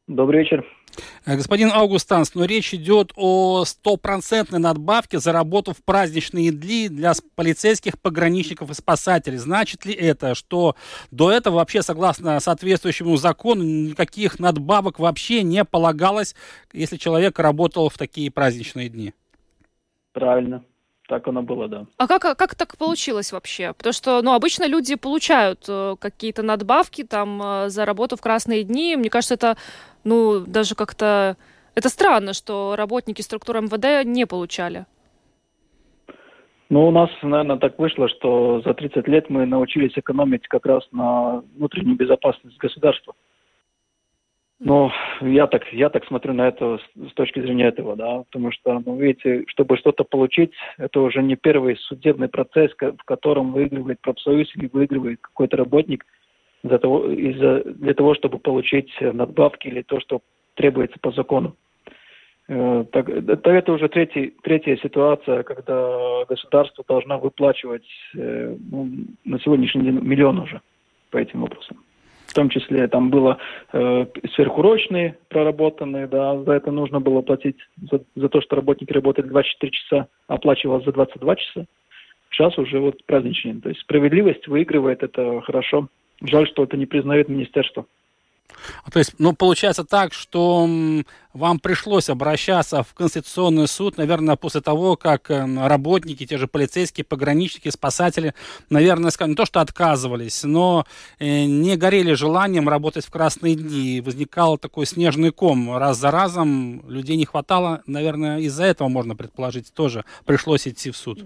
Добрый 0.06 0.40
вечер. 0.40 0.66
Э, 1.26 1.36
господин 1.36 1.70
Аугустанс, 1.72 2.34
но 2.34 2.44
речь 2.44 2.74
идет 2.74 3.12
о 3.16 3.64
стопроцентной 3.64 4.58
надбавке 4.58 5.18
за 5.18 5.32
работу 5.32 5.72
в 5.72 5.82
праздничные 5.82 6.50
дни 6.50 6.88
для 6.88 7.12
полицейских, 7.34 7.98
пограничников 8.00 8.70
и 8.70 8.74
спасателей. 8.74 9.38
Значит 9.38 9.84
ли 9.84 9.94
это, 9.94 10.34
что 10.34 10.76
до 11.10 11.30
этого 11.30 11.56
вообще, 11.56 11.82
согласно 11.82 12.38
соответствующему 12.40 13.16
закону, 13.16 13.62
никаких 13.62 14.38
надбавок 14.38 14.98
вообще 14.98 15.42
не 15.42 15.64
полагалось, 15.64 16.34
если 16.72 16.96
человек 16.96 17.38
работал 17.38 17.88
в 17.88 17.98
такие 17.98 18.30
праздничные 18.30 18.88
дни? 18.88 19.14
Правильно. 20.12 20.64
Так 21.06 21.28
оно 21.28 21.42
было, 21.42 21.68
да. 21.68 21.86
А 21.98 22.06
как, 22.06 22.22
как 22.38 22.54
так 22.54 22.78
получилось 22.78 23.32
вообще? 23.32 23.74
Потому 23.74 23.92
что, 23.92 24.22
ну, 24.22 24.32
обычно 24.32 24.66
люди 24.66 24.94
получают 24.94 25.64
э, 25.68 25.96
какие-то 25.98 26.42
надбавки 26.42 27.04
там 27.04 27.42
э, 27.42 27.68
за 27.68 27.84
работу 27.84 28.16
в 28.16 28.22
красные 28.22 28.64
дни. 28.64 28.96
Мне 28.96 29.10
кажется, 29.10 29.34
это, 29.34 29.56
ну, 30.02 30.40
даже 30.40 30.74
как-то... 30.74 31.36
Это 31.74 31.88
странно, 31.90 32.32
что 32.32 32.74
работники 32.76 33.20
структуры 33.20 33.60
МВД 33.60 34.06
не 34.06 34.26
получали. 34.26 34.86
Ну, 36.70 36.88
у 36.88 36.90
нас, 36.90 37.10
наверное, 37.22 37.58
так 37.58 37.78
вышло, 37.78 38.08
что 38.08 38.62
за 38.64 38.72
30 38.72 39.06
лет 39.06 39.28
мы 39.28 39.44
научились 39.44 39.92
экономить 39.96 40.48
как 40.48 40.64
раз 40.64 40.82
на 40.90 41.42
внутреннюю 41.56 41.96
безопасность 41.96 42.56
государства. 42.56 43.14
Ну, 44.60 44.90
я 45.20 45.46
так, 45.46 45.70
я 45.72 45.90
так 45.90 46.06
смотрю 46.06 46.32
на 46.32 46.48
это 46.48 46.78
с, 47.08 47.12
точки 47.14 47.40
зрения 47.40 47.66
этого, 47.66 47.96
да, 47.96 48.22
потому 48.22 48.52
что, 48.52 48.80
ну, 48.86 48.96
видите, 48.96 49.44
чтобы 49.48 49.76
что-то 49.76 50.04
получить, 50.04 50.52
это 50.78 51.00
уже 51.00 51.22
не 51.22 51.34
первый 51.34 51.76
судебный 51.76 52.28
процесс, 52.28 52.70
в 52.78 53.04
котором 53.04 53.52
выигрывает 53.52 54.00
профсоюз 54.00 54.54
или 54.56 54.70
выигрывает 54.72 55.20
какой-то 55.20 55.56
работник 55.56 56.06
за 56.62 56.78
того, 56.78 57.10
из-за, 57.10 57.64
для 57.64 57.94
того, 57.94 58.14
чтобы 58.14 58.38
получить 58.38 58.90
надбавки 59.00 59.66
или 59.66 59.82
то, 59.82 60.00
что 60.00 60.20
требуется 60.54 60.98
по 61.00 61.10
закону. 61.10 61.56
Э, 62.46 62.84
так, 62.92 63.08
это, 63.08 63.50
это 63.50 63.72
уже 63.72 63.88
третий, 63.88 64.34
третья 64.42 64.76
ситуация, 64.76 65.42
когда 65.42 66.24
государство 66.28 66.84
должно 66.86 67.18
выплачивать 67.18 67.86
э, 68.16 68.56
ну, 68.70 68.88
на 69.24 69.40
сегодняшний 69.40 69.82
день 69.82 70.00
миллион 70.00 70.38
уже 70.38 70.60
по 71.10 71.16
этим 71.16 71.40
вопросам 71.40 71.78
в 72.26 72.34
том 72.34 72.48
числе 72.48 72.88
там 72.88 73.10
было 73.10 73.38
э, 73.72 74.06
сверхурочные 74.34 75.16
проработанные, 75.28 76.06
да, 76.06 76.42
за 76.42 76.52
это 76.52 76.70
нужно 76.70 77.00
было 77.00 77.22
платить, 77.22 77.56
за, 77.90 78.00
за 78.14 78.28
то, 78.28 78.40
что 78.40 78.56
работники 78.56 78.92
работали 78.92 79.26
24 79.26 79.72
часа, 79.72 80.08
оплачивалось 80.26 80.84
за 80.84 80.92
22 80.92 81.36
часа. 81.36 81.66
Сейчас 82.30 82.58
уже 82.58 82.80
вот 82.80 83.04
праздничный. 83.06 83.60
То 83.60 83.68
есть 83.68 83.80
справедливость 83.82 84.48
выигрывает, 84.48 85.02
это 85.02 85.40
хорошо. 85.42 85.88
Жаль, 86.22 86.48
что 86.48 86.64
это 86.64 86.76
не 86.76 86.86
признает 86.86 87.28
министерство. 87.28 87.86
А, 88.84 88.90
то 88.90 88.98
есть, 88.98 89.14
ну, 89.18 89.32
получается 89.32 89.84
так, 89.84 90.12
что 90.12 90.68
вам 91.32 91.58
пришлось 91.58 92.08
обращаться 92.08 92.82
в 92.82 92.94
Конституционный 92.94 93.68
суд, 93.68 93.98
наверное, 93.98 94.36
после 94.36 94.60
того, 94.60 94.96
как 94.96 95.30
эм, 95.30 95.66
работники, 95.66 96.26
те 96.26 96.38
же 96.38 96.46
полицейские, 96.46 97.04
пограничники, 97.04 97.68
спасатели, 97.70 98.34
наверное, 98.70 99.12
не 99.26 99.34
то, 99.34 99.44
что 99.44 99.60
отказывались, 99.60 100.44
но 100.44 100.86
э, 101.18 101.44
не 101.44 101.76
горели 101.76 102.14
желанием 102.14 102.68
работать 102.68 103.04
в 103.04 103.10
красные 103.10 103.54
дни. 103.54 104.00
Возникал 104.00 104.58
такой 104.58 104.86
снежный 104.86 105.30
ком. 105.30 105.76
Раз 105.76 105.98
за 105.98 106.10
разом 106.10 106.88
людей 106.88 107.16
не 107.16 107.26
хватало. 107.26 107.82
Наверное, 107.86 108.38
из-за 108.40 108.64
этого, 108.64 108.88
можно 108.88 109.16
предположить, 109.16 109.72
тоже 109.72 110.04
пришлось 110.24 110.68
идти 110.68 110.90
в 110.90 110.96
суд. 110.96 111.24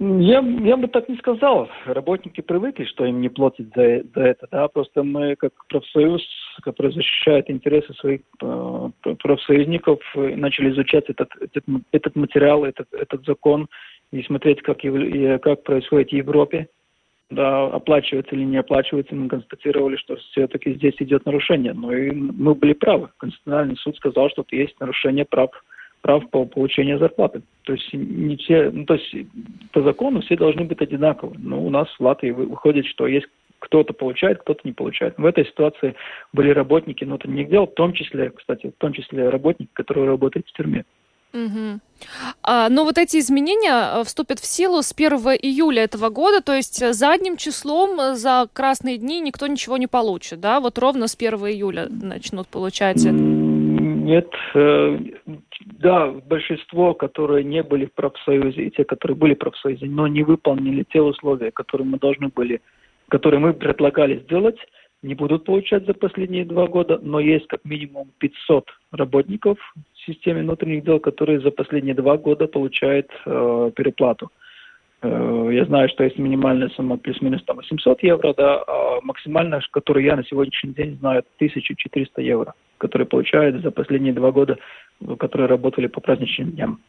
Я, 0.00 0.40
я 0.40 0.76
бы 0.76 0.86
так 0.86 1.08
не 1.08 1.16
сказал. 1.16 1.68
Работники 1.84 2.40
привыкли, 2.40 2.84
что 2.84 3.04
им 3.04 3.20
не 3.20 3.28
платят 3.28 3.66
за, 3.74 4.04
за 4.14 4.20
это. 4.20 4.46
Да? 4.50 4.68
Просто 4.68 5.02
мы, 5.02 5.34
как 5.34 5.52
профсоюз, 5.68 6.22
который 6.62 6.92
защищает 6.92 7.50
интересы 7.50 7.92
своих 7.94 8.20
э, 8.40 8.90
профсоюзников, 9.18 9.98
начали 10.14 10.70
изучать 10.70 11.06
этот, 11.08 11.30
этот, 11.40 11.64
этот 11.90 12.14
материал, 12.14 12.64
этот, 12.64 12.86
этот 12.92 13.24
закон 13.24 13.66
и 14.12 14.22
смотреть, 14.22 14.62
как, 14.62 14.84
и, 14.84 15.38
как 15.38 15.64
происходит 15.64 16.10
в 16.10 16.14
Европе. 16.14 16.68
Да, 17.30 17.66
оплачивается 17.66 18.34
или 18.34 18.44
не 18.44 18.56
оплачивается, 18.56 19.14
мы 19.14 19.28
констатировали, 19.28 19.96
что 19.96 20.16
все-таки 20.16 20.74
здесь 20.74 20.94
идет 21.00 21.26
нарушение. 21.26 21.74
Но 21.74 21.92
и 21.92 22.10
мы 22.12 22.54
были 22.54 22.72
правы. 22.72 23.10
Конституциональный 23.18 23.76
суд 23.76 23.96
сказал, 23.96 24.30
что 24.30 24.46
есть 24.50 24.78
нарушение 24.80 25.24
прав 25.24 25.50
прав 26.02 26.28
по 26.30 26.44
получению 26.44 26.98
зарплаты. 26.98 27.42
То 27.64 27.72
есть 27.72 27.92
не 27.92 28.36
все, 28.36 28.70
ну, 28.70 28.84
то 28.84 28.94
есть 28.94 29.14
по 29.72 29.82
закону 29.82 30.20
все 30.22 30.36
должны 30.36 30.64
быть 30.64 30.80
одинаковы. 30.80 31.36
Но 31.38 31.62
у 31.62 31.70
нас 31.70 31.88
в 31.98 32.00
Латвии 32.02 32.30
выходит, 32.30 32.86
что 32.86 33.06
есть 33.06 33.26
кто-то 33.58 33.92
получает, 33.92 34.40
кто-то 34.40 34.60
не 34.64 34.72
получает. 34.72 35.14
В 35.18 35.24
этой 35.24 35.44
ситуации 35.44 35.94
были 36.32 36.50
работники 36.50 37.04
внутренних 37.04 37.48
дел, 37.48 37.66
в 37.66 37.74
том 37.74 37.92
числе, 37.92 38.30
кстати, 38.30 38.68
в 38.68 38.80
том 38.80 38.92
числе 38.92 39.28
работники, 39.28 39.70
которые 39.72 40.06
работают 40.06 40.46
в 40.46 40.52
тюрьме. 40.52 40.84
Угу. 41.34 41.80
А, 42.42 42.68
но 42.70 42.84
вот 42.84 42.96
эти 42.96 43.18
изменения 43.18 44.00
э, 44.00 44.04
вступят 44.04 44.38
в 44.38 44.46
силу 44.46 44.80
с 44.80 44.94
1 44.96 45.18
июля 45.42 45.84
этого 45.84 46.08
года, 46.08 46.40
то 46.40 46.54
есть 46.54 46.82
задним 46.94 47.36
числом 47.36 48.14
за 48.14 48.48
красные 48.50 48.96
дни 48.96 49.20
никто 49.20 49.46
ничего 49.46 49.76
не 49.76 49.86
получит, 49.86 50.40
да? 50.40 50.60
Вот 50.60 50.78
ровно 50.78 51.06
с 51.06 51.14
1 51.14 51.34
июля 51.48 51.86
начнут 51.90 52.48
получать. 52.48 53.04
Нет, 53.04 54.30
э, 54.54 54.98
да, 55.64 56.08
большинство, 56.08 56.94
которые 56.94 57.44
не 57.44 57.62
были 57.62 57.86
в 57.86 57.92
профсоюзе, 57.92 58.64
и 58.64 58.70
те, 58.70 58.84
которые 58.84 59.16
были 59.16 59.34
в 59.34 59.38
профсоюзе, 59.38 59.86
но 59.86 60.06
не 60.06 60.22
выполнили 60.22 60.84
те 60.92 61.00
условия, 61.00 61.50
которые 61.50 61.86
мы 61.86 61.98
должны 61.98 62.28
были, 62.28 62.60
которые 63.08 63.40
мы 63.40 63.52
предлагали 63.54 64.20
сделать, 64.20 64.58
не 65.02 65.14
будут 65.14 65.44
получать 65.44 65.86
за 65.86 65.94
последние 65.94 66.44
два 66.44 66.66
года, 66.66 66.98
но 67.02 67.20
есть 67.20 67.46
как 67.46 67.64
минимум 67.64 68.10
500 68.18 68.68
работников 68.92 69.58
в 69.94 70.06
системе 70.06 70.42
внутренних 70.42 70.84
дел, 70.84 70.98
которые 70.98 71.40
за 71.40 71.50
последние 71.50 71.94
два 71.94 72.16
года 72.16 72.48
получают 72.48 73.08
э, 73.24 73.70
переплату. 73.76 74.26
Э, 74.26 74.47
я 75.02 75.64
знаю, 75.66 75.88
что 75.90 76.04
есть 76.04 76.18
минимальная 76.18 76.68
сумма 76.70 76.96
плюс-минус 76.96 77.42
там 77.44 77.58
800 77.58 78.02
евро, 78.02 78.34
да, 78.36 78.62
а 78.66 79.00
максимальная, 79.02 79.62
которую 79.70 80.04
я 80.04 80.16
на 80.16 80.24
сегодняшний 80.24 80.72
день 80.72 80.98
знаю, 80.98 81.22
1400 81.36 82.20
евро, 82.20 82.54
которые 82.78 83.06
получают 83.06 83.62
за 83.62 83.70
последние 83.70 84.12
два 84.12 84.32
года, 84.32 84.58
которые 85.18 85.48
работали 85.48 85.86
по 85.86 86.00
праздничным 86.00 86.50
дням. 86.50 86.80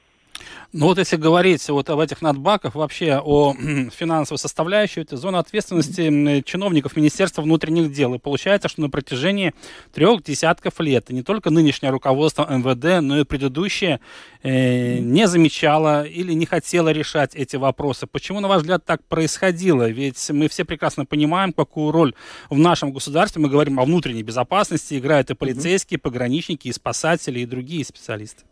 Ну 0.71 0.85
вот 0.85 0.99
если 0.99 1.15
говорить 1.15 1.67
вот 1.69 1.89
об 1.89 1.99
этих 1.99 2.21
надбаках, 2.21 2.75
вообще 2.75 3.19
о 3.23 3.53
финансовой 3.53 4.37
составляющей, 4.37 5.01
это 5.01 5.17
зона 5.17 5.39
ответственности 5.39 6.41
чиновников 6.41 6.95
Министерства 6.95 7.41
внутренних 7.41 7.91
дел. 7.91 8.13
И 8.13 8.19
получается, 8.19 8.69
что 8.69 8.81
на 8.81 8.89
протяжении 8.89 9.53
трех 9.93 10.23
десятков 10.23 10.79
лет 10.79 11.09
и 11.09 11.13
не 11.13 11.23
только 11.23 11.49
нынешнее 11.49 11.89
руководство 11.89 12.47
МВД, 12.49 13.01
но 13.01 13.19
и 13.19 13.23
предыдущее 13.23 13.99
э, 14.43 14.99
не 14.99 15.27
замечало 15.27 16.03
или 16.05 16.33
не 16.33 16.45
хотело 16.45 16.89
решать 16.89 17.35
эти 17.35 17.55
вопросы. 17.55 18.05
Почему, 18.05 18.39
на 18.39 18.47
ваш 18.47 18.61
взгляд, 18.61 18.85
так 18.85 19.03
происходило? 19.05 19.89
Ведь 19.89 20.29
мы 20.29 20.47
все 20.49 20.65
прекрасно 20.65 21.05
понимаем, 21.05 21.53
какую 21.53 21.91
роль 21.91 22.13
в 22.49 22.57
нашем 22.57 22.91
государстве, 22.91 23.41
мы 23.41 23.49
говорим 23.49 23.79
о 23.79 23.85
внутренней 23.85 24.23
безопасности, 24.23 24.97
играют 24.97 25.31
и 25.31 25.35
полицейские, 25.35 25.97
и 25.97 26.01
пограничники, 26.01 26.67
и 26.67 26.73
спасатели, 26.73 27.39
и 27.39 27.45
другие 27.45 27.83
специалисты. 27.83 28.43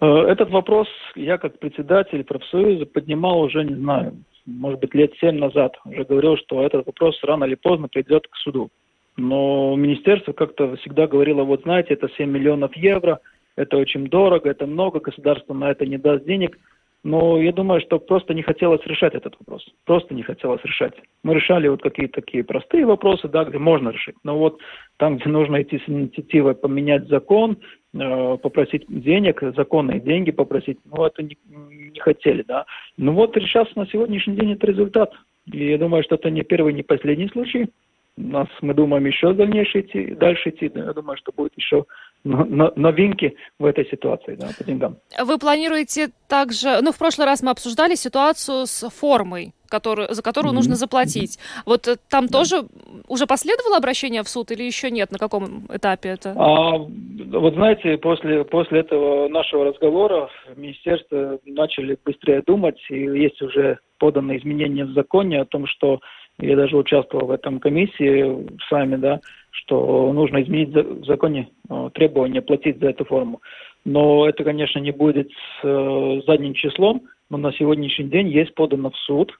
Э, 0.00 0.06
этот 0.28 0.50
вопрос 0.50 0.88
я 1.14 1.38
как 1.38 1.58
председатель 1.58 2.24
профсоюза 2.24 2.86
поднимал 2.86 3.40
уже, 3.40 3.64
не 3.64 3.74
знаю, 3.74 4.24
может 4.46 4.80
быть, 4.80 4.94
лет 4.94 5.12
семь 5.20 5.38
назад. 5.38 5.76
Уже 5.84 6.04
говорил, 6.04 6.36
что 6.36 6.62
этот 6.62 6.86
вопрос 6.86 7.18
рано 7.22 7.44
или 7.44 7.56
поздно 7.56 7.88
придет 7.88 8.26
к 8.28 8.36
суду. 8.36 8.70
Но 9.16 9.74
министерство 9.76 10.32
как-то 10.32 10.76
всегда 10.76 11.06
говорило, 11.06 11.42
вот 11.42 11.62
знаете, 11.62 11.94
это 11.94 12.08
7 12.16 12.30
миллионов 12.30 12.76
евро, 12.76 13.20
это 13.56 13.78
очень 13.78 14.08
дорого, 14.08 14.50
это 14.50 14.66
много, 14.66 15.00
государство 15.00 15.54
на 15.54 15.70
это 15.70 15.86
не 15.86 15.98
даст 15.98 16.24
денег– 16.24 16.58
но 17.06 17.40
я 17.40 17.52
думаю, 17.52 17.80
что 17.82 18.00
просто 18.00 18.34
не 18.34 18.42
хотелось 18.42 18.84
решать 18.84 19.14
этот 19.14 19.36
вопрос. 19.38 19.64
Просто 19.84 20.12
не 20.12 20.24
хотелось 20.24 20.60
решать. 20.64 20.92
Мы 21.22 21.34
решали 21.34 21.68
вот 21.68 21.80
какие-то 21.80 22.20
такие 22.20 22.42
простые 22.42 22.84
вопросы, 22.84 23.28
да, 23.28 23.44
где 23.44 23.58
можно 23.58 23.90
решить. 23.90 24.16
Но 24.24 24.36
вот 24.36 24.58
там, 24.96 25.16
где 25.16 25.28
нужно 25.28 25.62
идти 25.62 25.78
с 25.78 25.88
инициативой 25.88 26.56
поменять 26.56 27.06
закон, 27.06 27.58
попросить 28.42 28.84
денег, 28.88 29.42
законные 29.56 30.00
деньги 30.00 30.30
попросить, 30.30 30.78
ну, 30.84 31.04
это 31.04 31.22
не, 31.22 31.36
не 31.48 32.00
хотели, 32.00 32.42
да. 32.42 32.66
Ну 32.96 33.12
вот 33.12 33.34
сейчас 33.34 33.68
на 33.76 33.86
сегодняшний 33.86 34.36
день 34.36 34.52
это 34.52 34.66
результат. 34.66 35.12
И 35.52 35.70
я 35.70 35.78
думаю, 35.78 36.02
что 36.02 36.16
это 36.16 36.30
не 36.30 36.42
первый, 36.42 36.72
не 36.72 36.82
последний 36.82 37.28
случай. 37.28 37.68
У 38.18 38.22
нас, 38.22 38.48
мы 38.62 38.72
думаем, 38.72 39.04
еще 39.04 39.34
дальше 39.34 39.80
идти, 39.80 40.14
дальше 40.14 40.48
идти. 40.48 40.70
Я 40.74 40.92
думаю, 40.94 41.18
что 41.18 41.32
будет 41.32 41.52
еще 41.56 41.84
новинки 42.24 43.36
в 43.58 43.64
этой 43.66 43.86
ситуации 43.86 44.36
да, 44.36 44.48
по 44.56 44.64
деньгам. 44.64 44.96
Вы 45.22 45.38
планируете 45.38 46.08
также, 46.26 46.80
ну, 46.82 46.92
в 46.92 46.98
прошлый 46.98 47.26
раз 47.26 47.42
мы 47.42 47.50
обсуждали 47.50 47.94
ситуацию 47.94 48.66
с 48.66 48.88
формой 48.88 49.52
который, 49.68 50.12
за 50.12 50.22
которую 50.22 50.52
mm-hmm. 50.52 50.56
нужно 50.56 50.74
заплатить. 50.76 51.38
Вот 51.64 51.88
э, 51.88 51.96
там 52.08 52.26
да. 52.26 52.38
тоже 52.38 52.64
уже 53.08 53.26
последовало 53.26 53.76
обращение 53.76 54.22
в 54.22 54.28
суд 54.28 54.50
или 54.50 54.62
еще 54.62 54.90
нет? 54.90 55.10
На 55.10 55.18
каком 55.18 55.66
этапе 55.72 56.10
это? 56.10 56.34
А, 56.36 56.78
вот 56.78 57.54
знаете, 57.54 57.98
после, 57.98 58.44
после 58.44 58.80
этого 58.80 59.28
нашего 59.28 59.64
разговора 59.64 60.28
министерство 60.56 61.38
начали 61.44 61.98
быстрее 62.04 62.42
думать, 62.46 62.78
и 62.90 62.98
есть 62.98 63.40
уже 63.42 63.78
поданы 63.98 64.36
изменения 64.36 64.84
в 64.84 64.92
законе 64.92 65.40
о 65.40 65.46
том, 65.46 65.66
что 65.66 66.00
я 66.38 66.56
даже 66.56 66.76
участвовал 66.76 67.26
в 67.26 67.30
этом 67.30 67.60
комиссии 67.60 68.46
сами, 68.68 68.96
да, 68.96 69.20
что 69.50 70.12
нужно 70.12 70.42
изменить 70.42 70.74
в 70.74 71.04
законе 71.06 71.48
э, 71.68 71.90
требования 71.94 72.42
платить 72.42 72.78
за 72.78 72.90
эту 72.90 73.04
форму. 73.04 73.40
Но 73.84 74.28
это, 74.28 74.44
конечно, 74.44 74.78
не 74.80 74.90
будет 74.90 75.30
с 75.30 75.64
э, 75.64 76.20
задним 76.26 76.54
числом, 76.54 77.02
но 77.30 77.38
на 77.38 77.52
сегодняшний 77.52 78.06
день 78.06 78.28
есть 78.28 78.54
подано 78.54 78.90
в 78.90 78.96
суд 78.96 79.32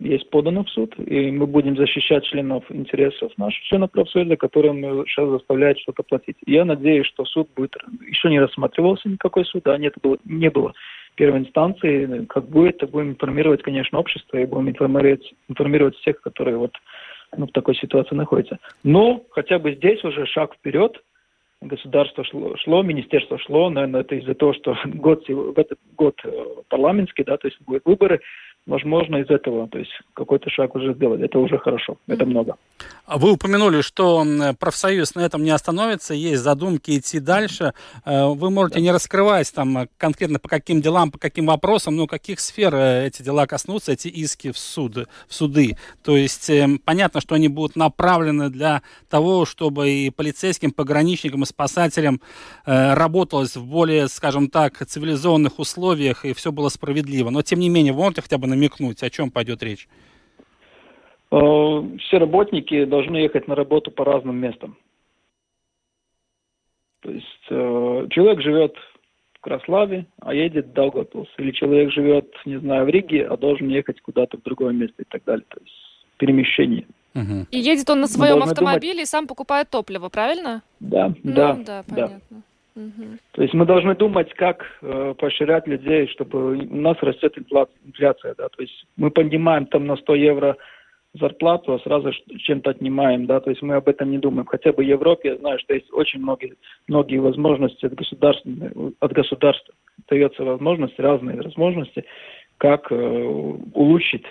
есть 0.00 0.30
подано 0.30 0.64
в 0.64 0.70
суд, 0.70 0.94
и 0.98 1.30
мы 1.30 1.46
будем 1.46 1.76
защищать 1.76 2.24
членов 2.24 2.64
интересов 2.70 3.32
наших 3.36 3.62
членов 3.64 3.90
профсоюза, 3.90 4.36
которым 4.36 5.06
сейчас 5.06 5.28
заставляют 5.28 5.80
что-то 5.80 6.02
платить. 6.04 6.36
Я 6.46 6.64
надеюсь, 6.64 7.06
что 7.06 7.24
суд 7.24 7.48
будет... 7.56 7.76
Еще 8.06 8.28
не 8.30 8.38
рассматривался 8.38 9.08
никакой 9.08 9.44
суд, 9.44 9.66
а 9.66 9.76
нет, 9.76 9.94
было, 10.00 10.18
не 10.24 10.50
было 10.50 10.72
первой 11.16 11.40
инстанции. 11.40 12.26
Как 12.26 12.48
будет, 12.48 12.88
будем 12.90 13.10
информировать, 13.10 13.62
конечно, 13.62 13.98
общество 13.98 14.38
и 14.38 14.46
будем 14.46 14.70
информировать, 14.70 15.34
информировать 15.48 15.96
всех, 15.96 16.20
которые 16.20 16.56
вот 16.56 16.72
ну, 17.36 17.46
в 17.46 17.52
такой 17.52 17.74
ситуации 17.74 18.14
находятся. 18.14 18.58
Но 18.84 19.24
хотя 19.30 19.58
бы 19.58 19.74
здесь 19.74 20.02
уже 20.04 20.26
шаг 20.26 20.54
вперед. 20.54 20.96
Государство 21.60 22.22
шло, 22.22 22.56
шло 22.58 22.84
министерство 22.84 23.36
шло, 23.36 23.68
наверное, 23.68 24.02
это 24.02 24.14
из-за 24.14 24.34
того, 24.34 24.54
что 24.54 24.78
год, 24.84 25.28
в 25.28 25.58
этот 25.58 25.80
год 25.96 26.14
э, 26.22 26.30
парламентский, 26.68 27.24
да, 27.24 27.36
то 27.36 27.48
есть 27.48 27.60
будут 27.62 27.84
выборы, 27.84 28.20
возможно, 28.68 29.16
из 29.16 29.30
этого, 29.30 29.66
то 29.68 29.78
есть 29.78 29.90
какой-то 30.14 30.50
шаг 30.50 30.74
уже 30.74 30.94
сделали. 30.94 31.24
Это 31.24 31.38
уже 31.38 31.58
хорошо, 31.58 31.96
это 32.06 32.26
много. 32.26 32.56
А 33.06 33.16
вы 33.16 33.32
упомянули, 33.32 33.80
что 33.80 34.24
профсоюз 34.60 35.14
на 35.14 35.20
этом 35.20 35.42
не 35.42 35.50
остановится, 35.50 36.12
есть 36.12 36.42
задумки 36.42 36.98
идти 36.98 37.20
дальше. 37.20 37.72
Э, 38.04 38.26
вы 38.26 38.50
можете 38.50 38.78
да. 38.78 38.82
не 38.82 38.92
раскрывать 38.92 39.50
там 39.54 39.88
конкретно 39.96 40.38
по 40.38 40.48
каким 40.48 40.82
делам, 40.82 41.10
по 41.10 41.18
каким 41.18 41.46
вопросам, 41.46 41.96
но 41.96 42.06
каких 42.06 42.38
сфер 42.38 42.74
э, 42.74 43.06
эти 43.06 43.22
дела 43.22 43.46
коснутся, 43.46 43.92
эти 43.92 44.08
иски 44.08 44.52
в, 44.52 44.58
суды, 44.58 45.06
в 45.26 45.34
суды. 45.34 45.78
То 46.04 46.18
есть 46.18 46.50
э, 46.50 46.68
понятно, 46.84 47.22
что 47.22 47.34
они 47.34 47.48
будут 47.48 47.76
направлены 47.76 48.50
для 48.50 48.82
того, 49.08 49.46
чтобы 49.46 49.90
и 49.90 50.10
полицейским, 50.10 50.72
пограничникам, 50.72 51.42
и 51.42 51.46
спасателям 51.46 52.20
работалось 52.66 53.56
в 53.56 53.64
более, 53.64 54.08
скажем 54.08 54.50
так, 54.50 54.84
цивилизованных 54.86 55.58
условиях, 55.58 56.26
и 56.26 56.34
все 56.34 56.52
было 56.52 56.68
справедливо. 56.68 57.30
Но 57.30 57.40
тем 57.40 57.60
не 57.60 57.70
менее, 57.70 57.94
вы 57.94 58.00
можете 58.00 58.22
хотя 58.22 58.36
бы 58.36 58.46
намекнуть, 58.58 59.02
о 59.02 59.10
чем 59.10 59.30
пойдет 59.30 59.62
речь? 59.62 59.88
Э, 61.30 61.36
все 62.00 62.18
работники 62.18 62.84
должны 62.84 63.16
ехать 63.16 63.48
на 63.48 63.54
работу 63.54 63.90
по 63.90 64.04
разным 64.04 64.36
местам. 64.36 64.76
То 67.00 67.10
есть 67.10 67.46
э, 67.50 68.06
человек 68.10 68.42
живет 68.42 68.76
в 69.34 69.40
Краславе, 69.40 70.06
а 70.20 70.34
едет 70.34 70.66
в 70.66 70.72
Даугавпилс. 70.72 71.28
Или 71.38 71.52
человек 71.52 71.92
живет, 71.92 72.34
не 72.44 72.58
знаю, 72.58 72.86
в 72.86 72.88
Риге, 72.88 73.26
а 73.26 73.36
должен 73.36 73.68
ехать 73.68 74.00
куда-то 74.00 74.36
в 74.36 74.42
другое 74.42 74.72
место 74.72 75.02
и 75.02 75.06
так 75.08 75.22
далее. 75.24 75.44
То 75.48 75.60
есть 75.60 75.74
перемещение. 76.16 76.86
Угу. 77.14 77.46
И 77.50 77.58
едет 77.58 77.88
он 77.88 78.00
на 78.00 78.06
своем 78.06 78.42
автомобиле 78.42 78.94
думать... 78.94 79.08
и 79.08 79.10
сам 79.10 79.26
покупает 79.26 79.70
топливо, 79.70 80.08
правильно? 80.08 80.62
Да, 80.80 81.14
ну, 81.22 81.32
да, 81.32 81.54
да, 81.54 81.84
понятно. 81.88 82.20
Да. 82.30 82.36
То 83.32 83.42
есть 83.42 83.54
мы 83.54 83.66
должны 83.66 83.94
думать, 83.94 84.32
как 84.34 84.64
э, 84.82 85.14
поощрять 85.18 85.66
людей, 85.66 86.08
чтобы 86.08 86.56
у 86.56 86.76
нас 86.76 86.96
растет 87.00 87.36
инфляция. 87.38 88.34
Да? 88.36 88.48
То 88.48 88.62
есть 88.62 88.86
мы 88.96 89.10
поднимаем 89.10 89.66
там 89.66 89.86
на 89.86 89.96
100 89.96 90.14
евро 90.14 90.56
зарплату, 91.14 91.74
а 91.74 91.78
сразу 91.80 92.12
чем-то 92.38 92.70
отнимаем, 92.70 93.26
да, 93.26 93.40
то 93.40 93.50
есть 93.50 93.62
мы 93.62 93.74
об 93.74 93.88
этом 93.88 94.10
не 94.10 94.18
думаем. 94.18 94.46
Хотя 94.46 94.72
бы 94.72 94.82
в 94.82 94.86
Европе 94.86 95.30
я 95.30 95.36
знаю, 95.36 95.58
что 95.58 95.74
есть 95.74 95.90
очень 95.92 96.20
многие, 96.20 96.54
многие 96.86 97.18
возможности 97.18 97.86
от 97.86 97.94
государства, 97.94 98.50
от 99.00 99.12
государства. 99.12 99.74
Дается 100.08 100.44
возможности, 100.44 101.00
разные 101.00 101.40
возможности, 101.40 102.04
как 102.58 102.92
э, 102.92 102.94
улучшить 103.74 104.24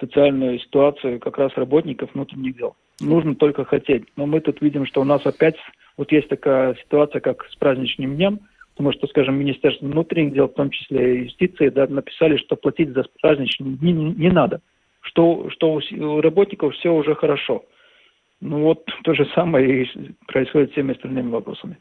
социальную 0.00 0.58
ситуацию 0.58 1.20
как 1.20 1.38
раз 1.38 1.52
работников 1.56 2.10
внутренних 2.14 2.56
дел. 2.56 2.76
Нужно 3.00 3.34
только 3.34 3.64
хотеть. 3.64 4.04
Но 4.16 4.26
мы 4.26 4.40
тут 4.40 4.60
видим, 4.62 4.86
что 4.86 5.00
у 5.00 5.04
нас 5.04 5.24
опять 5.26 5.56
вот 5.96 6.12
есть 6.12 6.28
такая 6.28 6.74
ситуация, 6.74 7.20
как 7.20 7.44
с 7.50 7.56
праздничным 7.56 8.16
днем, 8.16 8.40
потому 8.74 8.92
что, 8.92 9.06
скажем, 9.06 9.38
Министерство 9.38 9.86
внутренних 9.86 10.34
дел, 10.34 10.48
в 10.48 10.54
том 10.54 10.70
числе 10.70 11.16
и 11.16 11.24
юстиции, 11.24 11.70
да, 11.70 11.86
написали, 11.86 12.36
что 12.36 12.56
платить 12.56 12.90
за 12.90 13.04
праздничные 13.20 13.76
дни 13.76 13.92
не, 13.92 14.30
надо, 14.30 14.60
что, 15.00 15.48
что 15.50 15.80
у 15.92 16.20
работников 16.20 16.74
все 16.74 16.90
уже 16.90 17.14
хорошо. 17.14 17.64
Ну 18.40 18.62
вот 18.62 18.84
то 19.04 19.14
же 19.14 19.26
самое 19.34 19.84
и 19.84 20.14
происходит 20.26 20.70
с 20.70 20.72
всеми 20.72 20.92
остальными 20.92 21.30
вопросами. 21.30 21.78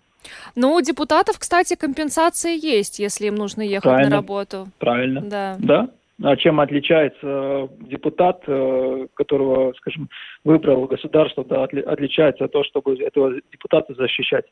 Ну, 0.55 0.73
у 0.73 0.81
депутатов, 0.81 1.37
кстати, 1.37 1.75
компенсации 1.75 2.57
есть, 2.57 2.97
если 2.97 3.27
им 3.27 3.35
нужно 3.35 3.61
ехать 3.61 3.83
правильно, 3.83 4.09
на 4.09 4.15
работу. 4.15 4.67
Правильно. 4.79 5.21
Да. 5.21 5.55
Да. 5.59 5.89
А 6.23 6.35
чем 6.37 6.61
отличается 6.61 7.69
депутат, 7.81 8.41
э, 8.47 9.07
которого, 9.15 9.73
скажем, 9.73 10.09
выбрал 10.45 10.85
государство, 10.85 11.43
да, 11.43 11.63
отличается 11.63 12.45
от 12.45 12.53
того, 12.53 12.63
чтобы 12.63 12.95
этого 13.03 13.33
депутата 13.51 13.93
защищать 13.93 14.45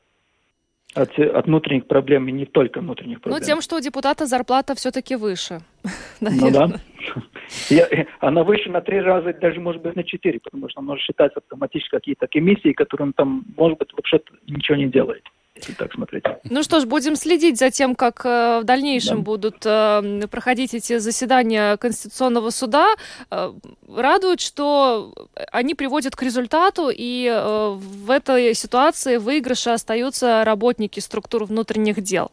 от, 0.93 1.17
от 1.17 1.45
внутренних 1.45 1.87
проблем, 1.87 2.27
и 2.27 2.31
не 2.31 2.45
только 2.45 2.81
внутренних 2.81 3.21
проблем. 3.21 3.39
Ну, 3.39 3.45
тем, 3.45 3.61
что 3.61 3.77
у 3.77 3.79
депутата 3.79 4.25
зарплата 4.25 4.75
все-таки 4.75 5.15
выше. 5.15 5.59
Ну 6.19 6.51
да. 6.51 6.69
Я, 7.69 7.87
она 8.19 8.43
выше 8.43 8.69
на 8.69 8.81
три 8.81 9.01
раза, 9.01 9.33
даже, 9.33 9.59
может 9.59 9.81
быть, 9.81 9.95
на 9.95 10.03
четыре, 10.03 10.39
потому 10.39 10.69
что 10.69 10.79
он 10.79 10.85
может 10.85 11.03
считать 11.03 11.33
автоматически 11.35 11.89
какие-то 11.89 12.27
комиссии, 12.27 12.71
которые 12.71 13.07
он 13.07 13.13
там, 13.13 13.43
может 13.57 13.77
быть, 13.77 13.91
вообще 13.93 14.21
ничего 14.47 14.77
не 14.77 14.87
делает 14.87 15.23
если 15.55 15.73
так 15.73 15.93
смотреть. 15.93 16.23
Ну 16.49 16.63
что 16.63 16.79
ж, 16.79 16.85
будем 16.85 17.15
следить 17.15 17.59
за 17.59 17.69
тем, 17.69 17.95
как 17.95 18.25
э, 18.25 18.59
в 18.61 18.63
дальнейшем 18.63 19.17
да. 19.17 19.23
будут 19.23 19.65
э, 19.65 20.27
проходить 20.29 20.73
эти 20.73 20.97
заседания 20.97 21.77
Конституционного 21.77 22.49
суда. 22.49 22.95
Э, 23.29 23.53
радует, 23.87 24.41
что 24.41 25.13
они 25.51 25.75
приводят 25.75 26.15
к 26.15 26.23
результату, 26.23 26.89
и 26.91 27.29
в 27.75 28.09
этой 28.09 28.53
ситуации 28.55 29.17
выигрыше 29.17 29.69
остаются 29.69 30.43
работники 30.43 30.99
структур 30.99 31.45
внутренних 31.45 32.01
дел. 32.01 32.31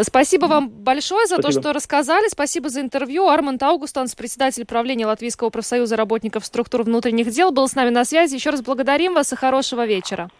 Спасибо 0.00 0.46
вам 0.46 0.68
большое 0.68 1.26
за 1.26 1.36
Спасибо. 1.36 1.52
то, 1.52 1.60
что 1.60 1.72
рассказали. 1.72 2.28
Спасибо 2.28 2.68
за 2.68 2.80
интервью. 2.80 3.28
Арманд 3.28 3.62
Аугустанс, 3.62 4.14
председатель 4.14 4.64
правления 4.64 5.06
Латвийского 5.06 5.50
профсоюза 5.50 5.96
работников 5.96 6.44
структур 6.44 6.82
внутренних 6.82 7.30
дел, 7.30 7.52
был 7.52 7.68
с 7.68 7.74
нами 7.74 7.90
на 7.90 8.04
связи. 8.04 8.34
Еще 8.34 8.50
раз 8.50 8.62
благодарим 8.62 9.14
вас 9.14 9.32
и 9.32 9.36
хорошего 9.36 9.86
вечера. 9.86 10.30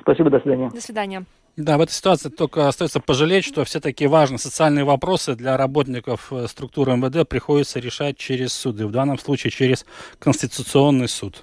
Спасибо, 0.00 0.30
до 0.30 0.40
свидания. 0.40 0.70
До 0.70 0.80
свидания. 0.80 1.24
Да, 1.58 1.76
в 1.76 1.80
этой 1.80 1.90
ситуации 1.90 2.28
только 2.28 2.68
остается 2.68 3.00
пожалеть, 3.00 3.44
что 3.44 3.64
все 3.64 3.80
такие 3.80 4.08
важные 4.08 4.38
социальные 4.38 4.84
вопросы 4.84 5.34
для 5.34 5.56
работников 5.56 6.32
э, 6.32 6.46
структуры 6.46 6.96
МВД 6.96 7.28
приходится 7.28 7.80
решать 7.80 8.16
через 8.16 8.52
суды, 8.52 8.86
в 8.86 8.92
данном 8.92 9.18
случае 9.18 9.50
через 9.50 9.84
Конституционный 10.20 11.08
суд. 11.08 11.42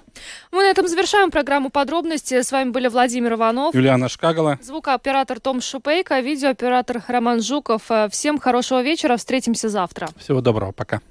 Мы 0.52 0.62
на 0.62 0.70
этом 0.70 0.88
завершаем 0.88 1.30
программу 1.30 1.68
подробности. 1.68 2.40
С 2.40 2.50
вами 2.50 2.70
были 2.70 2.88
Владимир 2.88 3.34
Иванов, 3.34 3.74
Юлиана 3.74 4.08
Шкагала, 4.08 4.58
звукооператор 4.62 5.38
Том 5.38 5.60
Шупейко, 5.60 6.18
видеооператор 6.20 7.02
Роман 7.08 7.42
Жуков. 7.42 7.82
Э, 7.90 8.08
всем 8.10 8.38
хорошего 8.38 8.82
вечера, 8.82 9.18
встретимся 9.18 9.68
завтра. 9.68 10.08
Всего 10.16 10.40
доброго, 10.40 10.72
пока. 10.72 11.02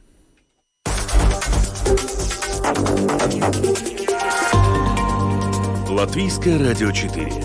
Латвийское 5.92 6.58
радио 6.58 6.92
4 6.92 7.45